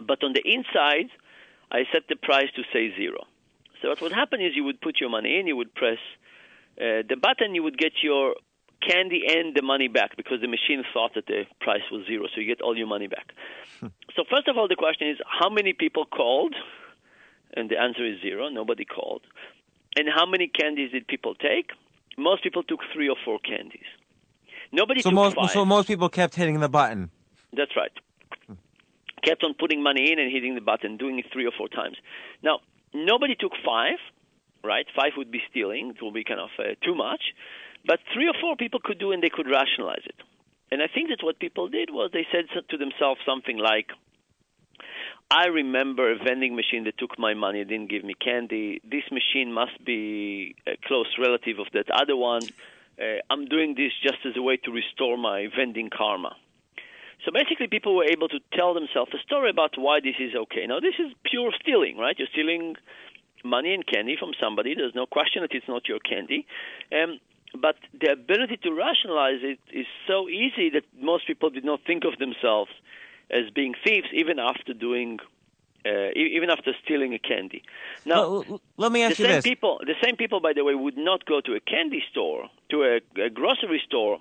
but 0.06 0.22
on 0.22 0.32
the 0.32 0.42
inside, 0.46 1.10
I 1.70 1.84
set 1.92 2.02
the 2.08 2.16
price 2.16 2.48
to 2.56 2.62
say 2.72 2.94
zero. 2.96 3.24
So 3.80 3.88
what 3.88 4.00
would 4.02 4.12
happen 4.12 4.40
is 4.40 4.52
you 4.54 4.64
would 4.64 4.80
put 4.80 5.00
your 5.00 5.08
money 5.10 5.38
in, 5.38 5.46
you 5.46 5.56
would 5.56 5.74
press 5.74 5.98
uh, 6.78 7.02
the 7.08 7.16
button, 7.20 7.54
you 7.54 7.62
would 7.62 7.78
get 7.78 7.92
your 8.02 8.34
candy 8.86 9.22
and 9.28 9.54
the 9.54 9.62
money 9.62 9.88
back 9.88 10.16
because 10.16 10.40
the 10.40 10.48
machine 10.48 10.82
thought 10.92 11.12
that 11.14 11.26
the 11.26 11.44
price 11.60 11.82
was 11.92 12.06
zero, 12.06 12.26
so 12.34 12.40
you 12.40 12.46
get 12.46 12.60
all 12.60 12.76
your 12.76 12.86
money 12.86 13.06
back. 13.06 13.32
so 14.16 14.24
first 14.30 14.48
of 14.48 14.56
all, 14.56 14.68
the 14.68 14.76
question 14.76 15.08
is 15.08 15.18
how 15.26 15.48
many 15.50 15.72
people 15.72 16.04
called? 16.06 16.54
And 17.54 17.68
the 17.68 17.78
answer 17.78 18.04
is 18.06 18.20
zero. 18.22 18.48
Nobody 18.48 18.84
called. 18.84 19.22
And 19.96 20.08
how 20.14 20.24
many 20.24 20.46
candies 20.48 20.92
did 20.92 21.06
people 21.08 21.34
take? 21.34 21.70
Most 22.16 22.42
people 22.42 22.62
took 22.62 22.80
three 22.92 23.08
or 23.08 23.16
four 23.24 23.38
candies. 23.40 23.88
Nobody 24.72 25.02
So 25.02 25.10
took 25.10 25.16
most 25.16 25.34
five. 25.36 25.50
so 25.50 25.64
most 25.64 25.88
people 25.88 26.08
kept 26.08 26.36
hitting 26.36 26.60
the 26.60 26.68
button. 26.68 27.10
That's 27.52 27.72
right. 27.76 27.90
Kept 29.22 29.44
on 29.44 29.54
putting 29.54 29.82
money 29.82 30.12
in 30.12 30.18
and 30.18 30.32
hitting 30.32 30.54
the 30.54 30.60
button, 30.60 30.96
doing 30.96 31.18
it 31.18 31.26
three 31.32 31.46
or 31.46 31.52
four 31.56 31.68
times. 31.68 31.96
Now, 32.42 32.60
nobody 32.94 33.34
took 33.34 33.52
five, 33.64 33.98
right? 34.64 34.86
Five 34.96 35.12
would 35.16 35.30
be 35.30 35.42
stealing. 35.50 35.92
It 35.96 36.02
will 36.02 36.12
be 36.12 36.24
kind 36.24 36.40
of 36.40 36.50
uh, 36.58 36.74
too 36.84 36.94
much. 36.94 37.22
But 37.86 38.00
three 38.12 38.28
or 38.28 38.34
four 38.40 38.56
people 38.56 38.80
could 38.82 38.98
do 38.98 39.12
and 39.12 39.22
they 39.22 39.30
could 39.30 39.46
rationalize 39.46 40.02
it. 40.04 40.16
And 40.70 40.82
I 40.82 40.86
think 40.92 41.08
that 41.08 41.24
what 41.24 41.38
people 41.38 41.68
did 41.68 41.90
was 41.90 42.10
they 42.12 42.26
said 42.30 42.44
to 42.68 42.76
themselves 42.76 43.20
something 43.26 43.58
like, 43.58 43.86
I 45.30 45.46
remember 45.46 46.10
a 46.10 46.16
vending 46.16 46.56
machine 46.56 46.84
that 46.84 46.98
took 46.98 47.18
my 47.18 47.34
money, 47.34 47.64
didn't 47.64 47.90
give 47.90 48.04
me 48.04 48.14
candy. 48.14 48.80
This 48.84 49.04
machine 49.12 49.52
must 49.52 49.84
be 49.84 50.54
a 50.66 50.76
close 50.86 51.06
relative 51.18 51.58
of 51.58 51.66
that 51.72 51.90
other 51.90 52.16
one. 52.16 52.42
Uh, 53.00 53.18
I'm 53.30 53.46
doing 53.46 53.74
this 53.74 53.92
just 54.02 54.18
as 54.26 54.36
a 54.36 54.42
way 54.42 54.56
to 54.58 54.70
restore 54.70 55.16
my 55.16 55.46
vending 55.56 55.88
karma. 55.90 56.36
So 57.24 57.30
basically, 57.32 57.66
people 57.68 57.94
were 57.94 58.04
able 58.04 58.28
to 58.28 58.40
tell 58.54 58.72
themselves 58.74 59.12
a 59.14 59.18
story 59.18 59.50
about 59.50 59.76
why 59.76 60.00
this 60.00 60.16
is 60.18 60.34
okay. 60.34 60.66
Now, 60.66 60.80
this 60.80 60.94
is 60.98 61.12
pure 61.24 61.52
stealing, 61.60 61.98
right? 61.98 62.16
You're 62.18 62.28
stealing 62.32 62.76
money 63.44 63.74
and 63.74 63.86
candy 63.86 64.16
from 64.18 64.32
somebody. 64.40 64.74
There's 64.74 64.94
no 64.94 65.06
question 65.06 65.42
that 65.42 65.52
it's 65.52 65.68
not 65.68 65.88
your 65.88 65.98
candy. 65.98 66.46
Um, 66.92 67.20
but 67.54 67.76
the 67.98 68.12
ability 68.12 68.58
to 68.58 68.72
rationalize 68.72 69.40
it 69.42 69.58
is 69.72 69.86
so 70.06 70.28
easy 70.28 70.70
that 70.70 70.84
most 71.00 71.26
people 71.26 71.50
did 71.50 71.64
not 71.64 71.80
think 71.86 72.04
of 72.04 72.18
themselves 72.18 72.70
as 73.30 73.50
being 73.54 73.74
thieves, 73.84 74.06
even 74.12 74.38
after 74.38 74.72
doing, 74.72 75.18
uh, 75.84 76.10
even 76.14 76.50
after 76.50 76.72
stealing 76.84 77.14
a 77.14 77.18
candy. 77.18 77.62
Now, 78.04 78.22
L- 78.22 78.46
l- 78.48 78.60
let 78.76 78.92
me 78.92 79.02
the 79.02 79.06
ask 79.10 79.18
you 79.18 79.26
same 79.26 79.34
this. 79.34 79.44
people, 79.44 79.80
the 79.84 79.94
same 80.02 80.16
people, 80.16 80.40
by 80.40 80.52
the 80.52 80.64
way, 80.64 80.74
would 80.74 80.96
not 80.96 81.24
go 81.26 81.40
to 81.40 81.54
a 81.54 81.60
candy 81.60 82.02
store, 82.10 82.48
to 82.70 82.82
a, 82.82 83.22
a 83.22 83.30
grocery 83.30 83.82
store, 83.84 84.18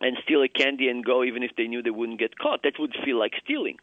and 0.00 0.16
steal 0.24 0.42
a 0.42 0.48
candy 0.48 0.88
and 0.88 1.04
go, 1.04 1.24
even 1.24 1.42
if 1.42 1.52
they 1.56 1.66
knew 1.66 1.82
they 1.82 1.90
wouldn't 1.90 2.18
get 2.18 2.38
caught. 2.38 2.62
That 2.62 2.74
would 2.78 2.94
feel 3.04 3.18
like 3.18 3.32
stealing. 3.44 3.78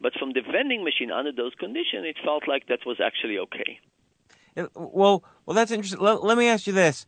But 0.00 0.12
from 0.18 0.32
the 0.32 0.40
vending 0.40 0.84
machine, 0.84 1.10
under 1.10 1.32
those 1.32 1.54
conditions, 1.58 2.04
it 2.04 2.16
felt 2.24 2.46
like 2.46 2.68
that 2.68 2.80
was 2.86 2.98
actually 3.04 3.38
okay. 3.38 3.80
Uh, 4.56 4.66
Well, 4.74 5.24
well, 5.44 5.54
that's 5.54 5.70
interesting. 5.70 6.00
Let, 6.00 6.22
let 6.22 6.38
me 6.38 6.48
ask 6.48 6.66
you 6.66 6.72
this: 6.72 7.06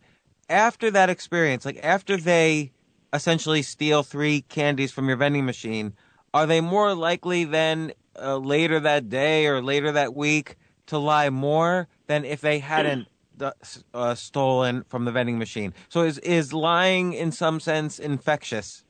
after 0.49 0.91
that 0.91 1.09
experience, 1.11 1.65
like 1.65 1.79
after 1.83 2.17
they 2.17 2.73
essentially 3.13 3.63
steal 3.63 4.03
three 4.03 4.43
candies 4.43 4.93
from 4.93 5.09
your 5.09 5.17
vending 5.17 5.45
machine, 5.45 5.95
are 6.35 6.47
they 6.47 6.61
more 6.61 6.95
likely 6.95 7.45
then 7.45 7.93
uh, 8.21 8.37
later 8.37 8.81
that 8.81 9.09
day 9.09 9.47
or 9.47 9.63
later 9.63 9.93
that 9.93 10.15
week 10.15 10.57
to 10.87 10.99
lie 10.99 11.31
more 11.31 11.89
than 12.07 12.25
if 12.25 12.41
they 12.41 12.59
hadn't 12.59 13.07
uh, 13.41 14.15
stolen 14.15 14.85
from 14.89 15.05
the 15.05 15.13
vending 15.13 15.39
machine. 15.39 15.75
So 15.89 16.03
is 16.03 16.19
is 16.19 16.53
lying 16.53 17.13
in 17.13 17.33
some 17.33 17.61
sense 17.61 17.99
infectious? 17.99 18.85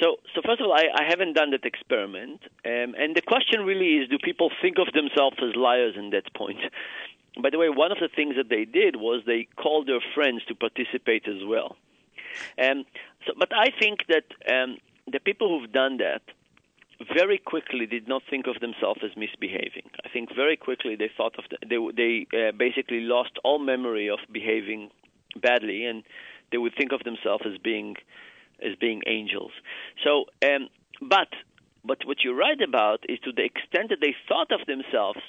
So, 0.00 0.16
so 0.34 0.42
first 0.44 0.60
of 0.60 0.66
all, 0.66 0.72
I, 0.72 0.86
I 1.02 1.04
haven't 1.08 1.34
done 1.34 1.50
that 1.52 1.64
experiment, 1.64 2.40
um, 2.66 2.94
and 2.98 3.14
the 3.14 3.22
question 3.22 3.64
really 3.64 3.98
is: 3.98 4.08
Do 4.08 4.18
people 4.18 4.50
think 4.60 4.78
of 4.78 4.92
themselves 4.92 5.36
as 5.42 5.54
liars 5.54 5.94
in 5.96 6.10
that 6.10 6.34
point? 6.34 6.58
By 7.42 7.50
the 7.50 7.58
way, 7.58 7.68
one 7.68 7.90
of 7.90 7.98
the 7.98 8.08
things 8.14 8.36
that 8.36 8.48
they 8.48 8.64
did 8.64 8.96
was 8.96 9.22
they 9.26 9.48
called 9.56 9.88
their 9.88 10.02
friends 10.14 10.42
to 10.46 10.54
participate 10.54 11.26
as 11.28 11.44
well. 11.44 11.76
Um, 12.58 12.84
so, 13.26 13.32
but 13.38 13.50
I 13.52 13.70
think 13.78 14.06
that 14.08 14.26
um, 14.52 14.78
the 15.10 15.20
people 15.20 15.48
who've 15.48 15.72
done 15.72 15.98
that 15.98 16.22
very 17.12 17.38
quickly 17.38 17.86
did 17.86 18.08
not 18.08 18.22
think 18.28 18.46
of 18.46 18.60
themselves 18.60 19.00
as 19.04 19.16
misbehaving. 19.16 19.90
I 20.04 20.08
think 20.08 20.34
very 20.34 20.56
quickly 20.56 20.96
they 20.96 21.10
thought 21.16 21.34
of 21.38 21.44
the, 21.50 21.58
they 21.66 21.78
they 21.96 22.48
uh, 22.48 22.52
basically 22.52 23.00
lost 23.00 23.32
all 23.44 23.58
memory 23.58 24.08
of 24.08 24.18
behaving 24.32 24.90
badly, 25.40 25.84
and 25.84 26.04
they 26.52 26.58
would 26.58 26.74
think 26.76 26.92
of 26.92 27.02
themselves 27.04 27.44
as 27.46 27.58
being 27.58 27.96
as 28.62 28.76
being 28.80 29.02
angels. 29.06 29.52
So, 30.04 30.26
um, 30.44 30.68
but 31.00 31.28
but 31.84 31.98
what 32.06 32.24
you 32.24 32.32
write 32.32 32.62
about 32.62 33.00
is 33.08 33.18
to 33.24 33.32
the 33.32 33.44
extent 33.44 33.90
that 33.90 33.98
they 34.00 34.14
thought 34.28 34.50
of 34.52 34.66
themselves 34.66 35.20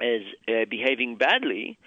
as 0.00 0.22
uh, 0.48 0.64
behaving 0.68 1.16
badly, 1.16 1.78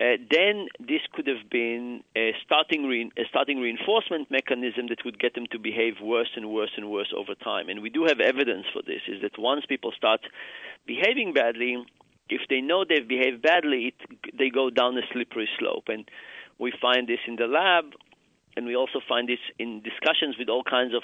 uh, 0.00 0.16
then 0.30 0.68
this 0.80 1.02
could 1.12 1.26
have 1.26 1.50
been 1.50 2.02
a 2.16 2.32
starting, 2.44 2.86
re- 2.86 3.12
a 3.18 3.24
starting 3.28 3.60
reinforcement 3.60 4.30
mechanism 4.30 4.86
that 4.88 5.04
would 5.04 5.18
get 5.18 5.34
them 5.34 5.46
to 5.52 5.58
behave 5.58 5.94
worse 6.00 6.30
and 6.34 6.50
worse 6.50 6.70
and 6.76 6.90
worse 6.90 7.12
over 7.16 7.34
time. 7.34 7.68
And 7.68 7.82
we 7.82 7.90
do 7.90 8.04
have 8.04 8.18
evidence 8.18 8.66
for 8.72 8.80
this, 8.80 9.02
is 9.06 9.20
that 9.20 9.38
once 9.38 9.66
people 9.68 9.92
start 9.94 10.20
behaving 10.86 11.34
badly, 11.34 11.84
if 12.30 12.40
they 12.48 12.62
know 12.62 12.84
they've 12.88 13.06
behaved 13.06 13.42
badly, 13.42 13.92
it, 13.92 14.36
they 14.38 14.48
go 14.48 14.70
down 14.70 14.96
a 14.96 15.02
slippery 15.12 15.48
slope. 15.58 15.84
And 15.88 16.08
we 16.58 16.72
find 16.80 17.06
this 17.06 17.20
in 17.26 17.36
the 17.36 17.46
lab, 17.46 17.92
and 18.56 18.64
we 18.64 18.74
also 18.74 19.00
find 19.06 19.28
this 19.28 19.40
in 19.58 19.82
discussions 19.82 20.36
with 20.38 20.48
all 20.48 20.64
kinds 20.64 20.94
of 20.94 21.02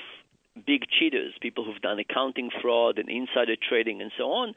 big 0.66 0.84
cheaters, 0.88 1.34
people 1.40 1.64
who've 1.64 1.80
done 1.82 1.98
accounting 1.98 2.50
fraud 2.62 2.98
and 2.98 3.08
insider 3.08 3.54
trading 3.56 4.00
and 4.00 4.10
so 4.16 4.24
on, 4.32 4.54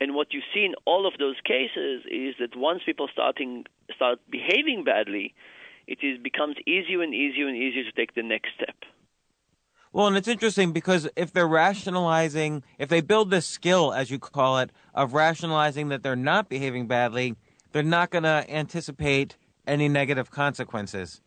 and 0.00 0.14
what 0.14 0.32
you 0.32 0.40
see 0.54 0.64
in 0.64 0.74
all 0.84 1.06
of 1.06 1.14
those 1.18 1.36
cases 1.44 2.04
is 2.10 2.34
that 2.38 2.56
once 2.56 2.82
people 2.84 3.08
starting 3.12 3.64
start 3.94 4.18
behaving 4.30 4.84
badly, 4.84 5.34
it 5.86 5.98
is 6.02 6.18
becomes 6.18 6.56
easier 6.66 7.02
and 7.02 7.14
easier 7.14 7.48
and 7.48 7.56
easier 7.56 7.84
to 7.84 7.92
take 7.92 8.14
the 8.14 8.22
next 8.22 8.50
step. 8.54 8.76
Well, 9.92 10.06
and 10.06 10.16
it's 10.16 10.28
interesting 10.28 10.72
because 10.72 11.08
if 11.16 11.32
they're 11.32 11.48
rationalizing, 11.48 12.62
if 12.78 12.88
they 12.90 13.00
build 13.00 13.30
this 13.30 13.46
skill, 13.46 13.92
as 13.92 14.10
you 14.10 14.18
call 14.18 14.58
it, 14.58 14.70
of 14.94 15.14
rationalizing 15.14 15.88
that 15.88 16.02
they're 16.02 16.14
not 16.14 16.48
behaving 16.48 16.86
badly, 16.86 17.36
they're 17.72 17.82
not 17.82 18.10
going 18.10 18.24
to 18.24 18.44
anticipate 18.48 19.36
any 19.66 19.88
negative 19.88 20.30
consequences. 20.30 21.22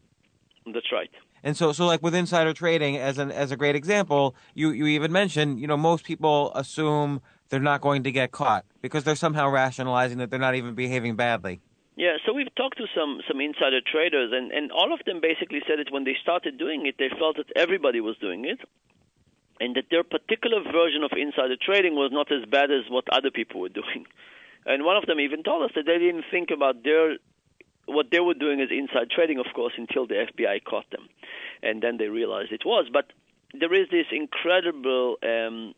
That's 0.65 0.91
right. 0.91 1.09
And 1.43 1.57
so, 1.57 1.71
so 1.71 1.85
like 1.85 2.03
with 2.03 2.13
insider 2.13 2.53
trading, 2.53 2.97
as 2.97 3.17
an 3.17 3.31
as 3.31 3.51
a 3.51 3.57
great 3.57 3.75
example, 3.75 4.35
you 4.53 4.71
you 4.71 4.85
even 4.87 5.11
mentioned, 5.11 5.59
you 5.59 5.67
know, 5.67 5.77
most 5.77 6.05
people 6.05 6.51
assume 6.53 7.21
they're 7.49 7.59
not 7.59 7.81
going 7.81 8.03
to 8.03 8.11
get 8.11 8.31
caught 8.31 8.65
because 8.81 9.03
they're 9.03 9.15
somehow 9.15 9.49
rationalizing 9.49 10.19
that 10.19 10.29
they're 10.29 10.39
not 10.39 10.55
even 10.55 10.75
behaving 10.75 11.15
badly. 11.15 11.61
Yeah, 11.95 12.17
so 12.25 12.33
we've 12.33 12.53
talked 12.55 12.77
to 12.77 12.85
some 12.95 13.21
some 13.27 13.41
insider 13.41 13.81
traders, 13.81 14.31
and 14.33 14.51
and 14.51 14.71
all 14.71 14.93
of 14.93 14.99
them 15.05 15.19
basically 15.19 15.61
said 15.67 15.79
that 15.79 15.91
when 15.91 16.03
they 16.03 16.15
started 16.21 16.57
doing 16.57 16.85
it, 16.85 16.95
they 16.99 17.09
felt 17.09 17.37
that 17.37 17.51
everybody 17.55 18.01
was 18.01 18.17
doing 18.17 18.45
it, 18.45 18.59
and 19.59 19.75
that 19.75 19.85
their 19.89 20.03
particular 20.03 20.61
version 20.61 21.03
of 21.03 21.11
insider 21.17 21.57
trading 21.57 21.95
was 21.95 22.11
not 22.13 22.31
as 22.31 22.45
bad 22.45 22.71
as 22.71 22.89
what 22.89 23.05
other 23.11 23.31
people 23.31 23.61
were 23.61 23.69
doing. 23.81 24.05
And 24.65 24.85
one 24.85 24.95
of 24.95 25.07
them 25.07 25.19
even 25.19 25.41
told 25.41 25.63
us 25.65 25.71
that 25.75 25.85
they 25.87 25.97
didn't 25.97 26.25
think 26.29 26.51
about 26.51 26.83
their 26.83 27.17
what 27.85 28.07
they 28.11 28.19
were 28.19 28.33
doing 28.33 28.59
is 28.59 28.69
inside 28.71 29.09
trading, 29.09 29.39
of 29.39 29.47
course, 29.53 29.73
until 29.77 30.07
the 30.07 30.25
FBI 30.31 30.63
caught 30.63 30.89
them, 30.91 31.09
and 31.61 31.81
then 31.81 31.97
they 31.97 32.07
realized 32.07 32.51
it 32.51 32.65
was. 32.65 32.87
But 32.91 33.05
there 33.53 33.73
is 33.73 33.89
this 33.89 34.05
incredible 34.11 35.17
um, 35.23 35.73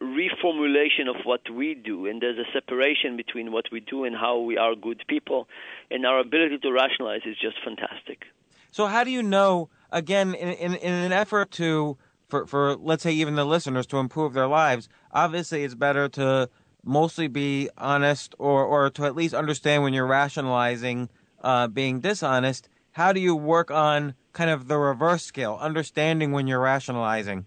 reformulation 0.00 1.08
of 1.08 1.24
what 1.24 1.48
we 1.50 1.74
do, 1.74 2.06
and 2.06 2.20
there's 2.20 2.38
a 2.38 2.50
separation 2.52 3.16
between 3.16 3.52
what 3.52 3.66
we 3.70 3.80
do 3.80 4.04
and 4.04 4.16
how 4.16 4.38
we 4.38 4.56
are 4.56 4.74
good 4.74 5.02
people, 5.08 5.48
and 5.90 6.06
our 6.06 6.20
ability 6.20 6.58
to 6.58 6.72
rationalize 6.72 7.22
is 7.26 7.36
just 7.40 7.56
fantastic. 7.64 8.24
So, 8.70 8.86
how 8.86 9.04
do 9.04 9.10
you 9.10 9.22
know? 9.22 9.70
Again, 9.90 10.34
in, 10.34 10.48
in, 10.50 10.74
in 10.74 10.92
an 10.92 11.12
effort 11.12 11.50
to, 11.52 11.96
for, 12.28 12.46
for 12.46 12.76
let's 12.76 13.02
say 13.02 13.12
even 13.12 13.36
the 13.36 13.46
listeners 13.46 13.86
to 13.86 13.96
improve 13.96 14.34
their 14.34 14.46
lives, 14.46 14.88
obviously 15.12 15.64
it's 15.64 15.74
better 15.74 16.10
to 16.10 16.50
mostly 16.84 17.26
be 17.26 17.70
honest 17.78 18.34
or, 18.38 18.64
or 18.64 18.90
to 18.90 19.04
at 19.04 19.16
least 19.16 19.34
understand 19.34 19.82
when 19.82 19.94
you're 19.94 20.06
rationalizing 20.06 21.08
uh, 21.42 21.68
being 21.68 22.00
dishonest. 22.00 22.68
How 22.92 23.12
do 23.12 23.20
you 23.20 23.34
work 23.34 23.70
on 23.70 24.14
kind 24.32 24.50
of 24.50 24.68
the 24.68 24.78
reverse 24.78 25.24
skill, 25.24 25.58
understanding 25.60 26.32
when 26.32 26.46
you're 26.46 26.60
rationalizing? 26.60 27.46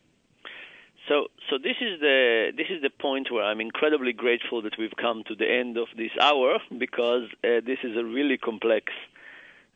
So, 1.08 1.28
so 1.50 1.58
this 1.58 1.76
is 1.82 2.00
the 2.00 2.52
this 2.56 2.68
is 2.70 2.82
the 2.82 2.90
point 2.90 3.32
where 3.32 3.44
I'm 3.44 3.60
incredibly 3.60 4.14
grateful 4.14 4.62
that 4.62 4.78
we've 4.78 4.96
come 4.96 5.24
to 5.28 5.36
the 5.36 5.50
end 5.52 5.78
of 5.78 5.88
this 5.98 6.12
hour 6.22 6.60
because 6.78 7.24
uh, 7.44 7.60
this 7.66 7.80
is 7.84 7.98
a 7.98 8.04
really 8.04 8.38
complex 8.38 8.94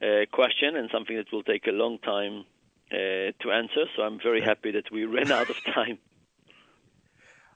uh, 0.01 0.25
question 0.31 0.75
and 0.75 0.89
something 0.93 1.17
that 1.17 1.31
will 1.33 1.43
take 1.43 1.67
a 1.67 1.71
long 1.71 1.97
time 1.99 2.45
uh, 2.91 3.31
to 3.41 3.51
answer. 3.51 3.85
So 3.95 4.03
I'm 4.03 4.19
very 4.19 4.41
happy 4.41 4.71
that 4.71 4.91
we 4.91 5.05
ran 5.05 5.31
out 5.31 5.49
of 5.49 5.57
time. 5.73 5.97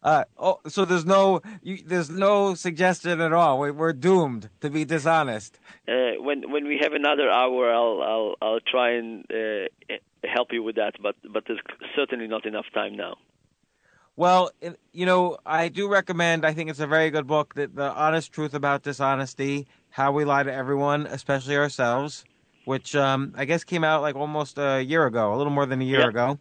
Uh, 0.01 0.23
oh, 0.37 0.59
so 0.67 0.85
there's 0.85 1.05
no 1.05 1.41
you, 1.61 1.79
there's 1.85 2.09
no 2.09 2.55
suggestion 2.55 3.19
at 3.19 3.33
all. 3.33 3.59
We, 3.59 3.69
are 3.69 3.93
doomed 3.93 4.49
to 4.61 4.69
be 4.69 4.85
dishonest. 4.85 5.59
Uh, 5.87 6.11
when 6.19 6.49
when 6.51 6.65
we 6.65 6.79
have 6.81 6.93
another 6.93 7.29
hour, 7.29 7.73
I'll 7.73 8.01
I'll 8.01 8.35
I'll 8.41 8.59
try 8.61 8.91
and 8.91 9.25
uh, 9.29 9.67
help 10.23 10.53
you 10.53 10.63
with 10.63 10.77
that. 10.77 10.93
But 11.01 11.15
but 11.33 11.43
there's 11.47 11.59
certainly 11.95 12.27
not 12.27 12.45
enough 12.45 12.65
time 12.73 12.95
now. 12.95 13.17
Well, 14.15 14.51
you 14.91 15.05
know, 15.05 15.37
I 15.45 15.69
do 15.69 15.89
recommend. 15.89 16.45
I 16.45 16.53
think 16.53 16.69
it's 16.69 16.81
a 16.81 16.87
very 16.87 17.09
good 17.09 17.27
book. 17.27 17.55
That 17.55 17.75
the 17.75 17.91
honest 17.91 18.31
truth 18.31 18.53
about 18.53 18.83
dishonesty, 18.83 19.67
how 19.89 20.13
we 20.13 20.23
lie 20.23 20.43
to 20.43 20.53
everyone, 20.53 21.07
especially 21.07 21.57
ourselves, 21.57 22.23
which 22.63 22.95
um, 22.95 23.33
I 23.35 23.43
guess 23.43 23.65
came 23.65 23.83
out 23.83 24.01
like 24.01 24.15
almost 24.15 24.57
a 24.57 24.81
year 24.81 25.05
ago, 25.05 25.33
a 25.33 25.37
little 25.37 25.51
more 25.51 25.65
than 25.65 25.81
a 25.81 25.85
year 25.85 26.07
ago. 26.07 26.39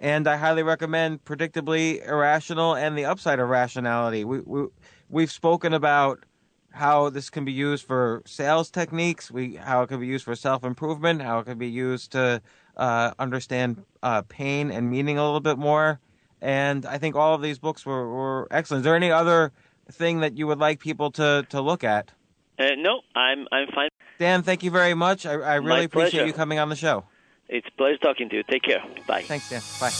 And 0.00 0.26
I 0.26 0.36
highly 0.36 0.62
recommend 0.62 1.24
Predictably 1.24 2.04
Irrational 2.06 2.74
and 2.74 2.98
the 2.98 3.04
Upside 3.04 3.38
of 3.38 3.48
Irrationality. 3.48 4.24
We, 4.24 4.40
we 4.40 4.66
we've 5.08 5.30
spoken 5.30 5.72
about 5.72 6.24
how 6.72 7.10
this 7.10 7.30
can 7.30 7.44
be 7.44 7.52
used 7.52 7.84
for 7.86 8.22
sales 8.26 8.70
techniques, 8.70 9.30
we 9.30 9.56
how 9.56 9.82
it 9.82 9.88
can 9.88 10.00
be 10.00 10.06
used 10.06 10.24
for 10.24 10.34
self 10.34 10.64
improvement, 10.64 11.20
how 11.22 11.38
it 11.40 11.44
can 11.44 11.58
be 11.58 11.68
used 11.68 12.12
to 12.12 12.40
uh, 12.76 13.12
understand 13.18 13.84
uh, 14.02 14.22
pain 14.22 14.70
and 14.70 14.90
meaning 14.90 15.18
a 15.18 15.24
little 15.24 15.40
bit 15.40 15.58
more 15.58 16.00
and 16.42 16.86
I 16.86 16.98
think 16.98 17.16
all 17.16 17.34
of 17.34 17.42
these 17.42 17.58
books 17.58 17.84
were, 17.84 18.08
were 18.08 18.48
excellent. 18.50 18.80
Is 18.80 18.84
there 18.84 18.96
any 18.96 19.10
other 19.10 19.52
thing 19.90 20.20
that 20.20 20.38
you 20.38 20.46
would 20.46 20.58
like 20.58 20.80
people 20.80 21.10
to, 21.12 21.46
to 21.50 21.60
look 21.60 21.84
at? 21.84 22.12
Uh, 22.58 22.68
no, 22.76 23.00
I'm 23.14 23.46
I'm 23.52 23.68
fine. 23.74 23.88
Dan, 24.18 24.42
thank 24.42 24.62
you 24.62 24.70
very 24.70 24.92
much. 24.92 25.24
I, 25.24 25.32
I 25.32 25.54
really 25.56 25.84
appreciate 25.84 26.26
you 26.26 26.32
coming 26.34 26.58
on 26.58 26.68
the 26.68 26.76
show. 26.76 27.04
It's 27.50 27.66
a 27.66 27.72
pleasure 27.72 27.98
talking 27.98 28.28
to 28.28 28.36
you. 28.36 28.44
Take 28.44 28.62
care. 28.62 28.80
Bye. 29.08 29.22
Thanks, 29.22 29.50
Dan. 29.50 29.60
Bye. 29.80 29.90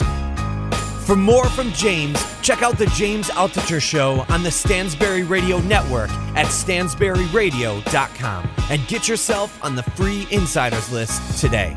For 1.05 1.17
more 1.17 1.49
from 1.49 1.73
James, 1.73 2.25
check 2.41 2.63
out 2.63 2.79
the 2.79 2.87
James 2.87 3.29
Altucher 3.31 3.83
Show 3.83 4.25
on 4.29 4.45
the 4.45 4.49
Stansberry 4.49 5.29
Radio 5.29 5.59
Network 5.63 6.11
at 6.37 6.47
stansberryradio.com 6.47 8.49
and 8.71 8.87
get 8.87 9.09
yourself 9.09 9.65
on 9.65 9.75
the 9.75 9.83
free 9.83 10.29
insiders 10.31 10.93
list 10.93 11.41
today. 11.41 11.77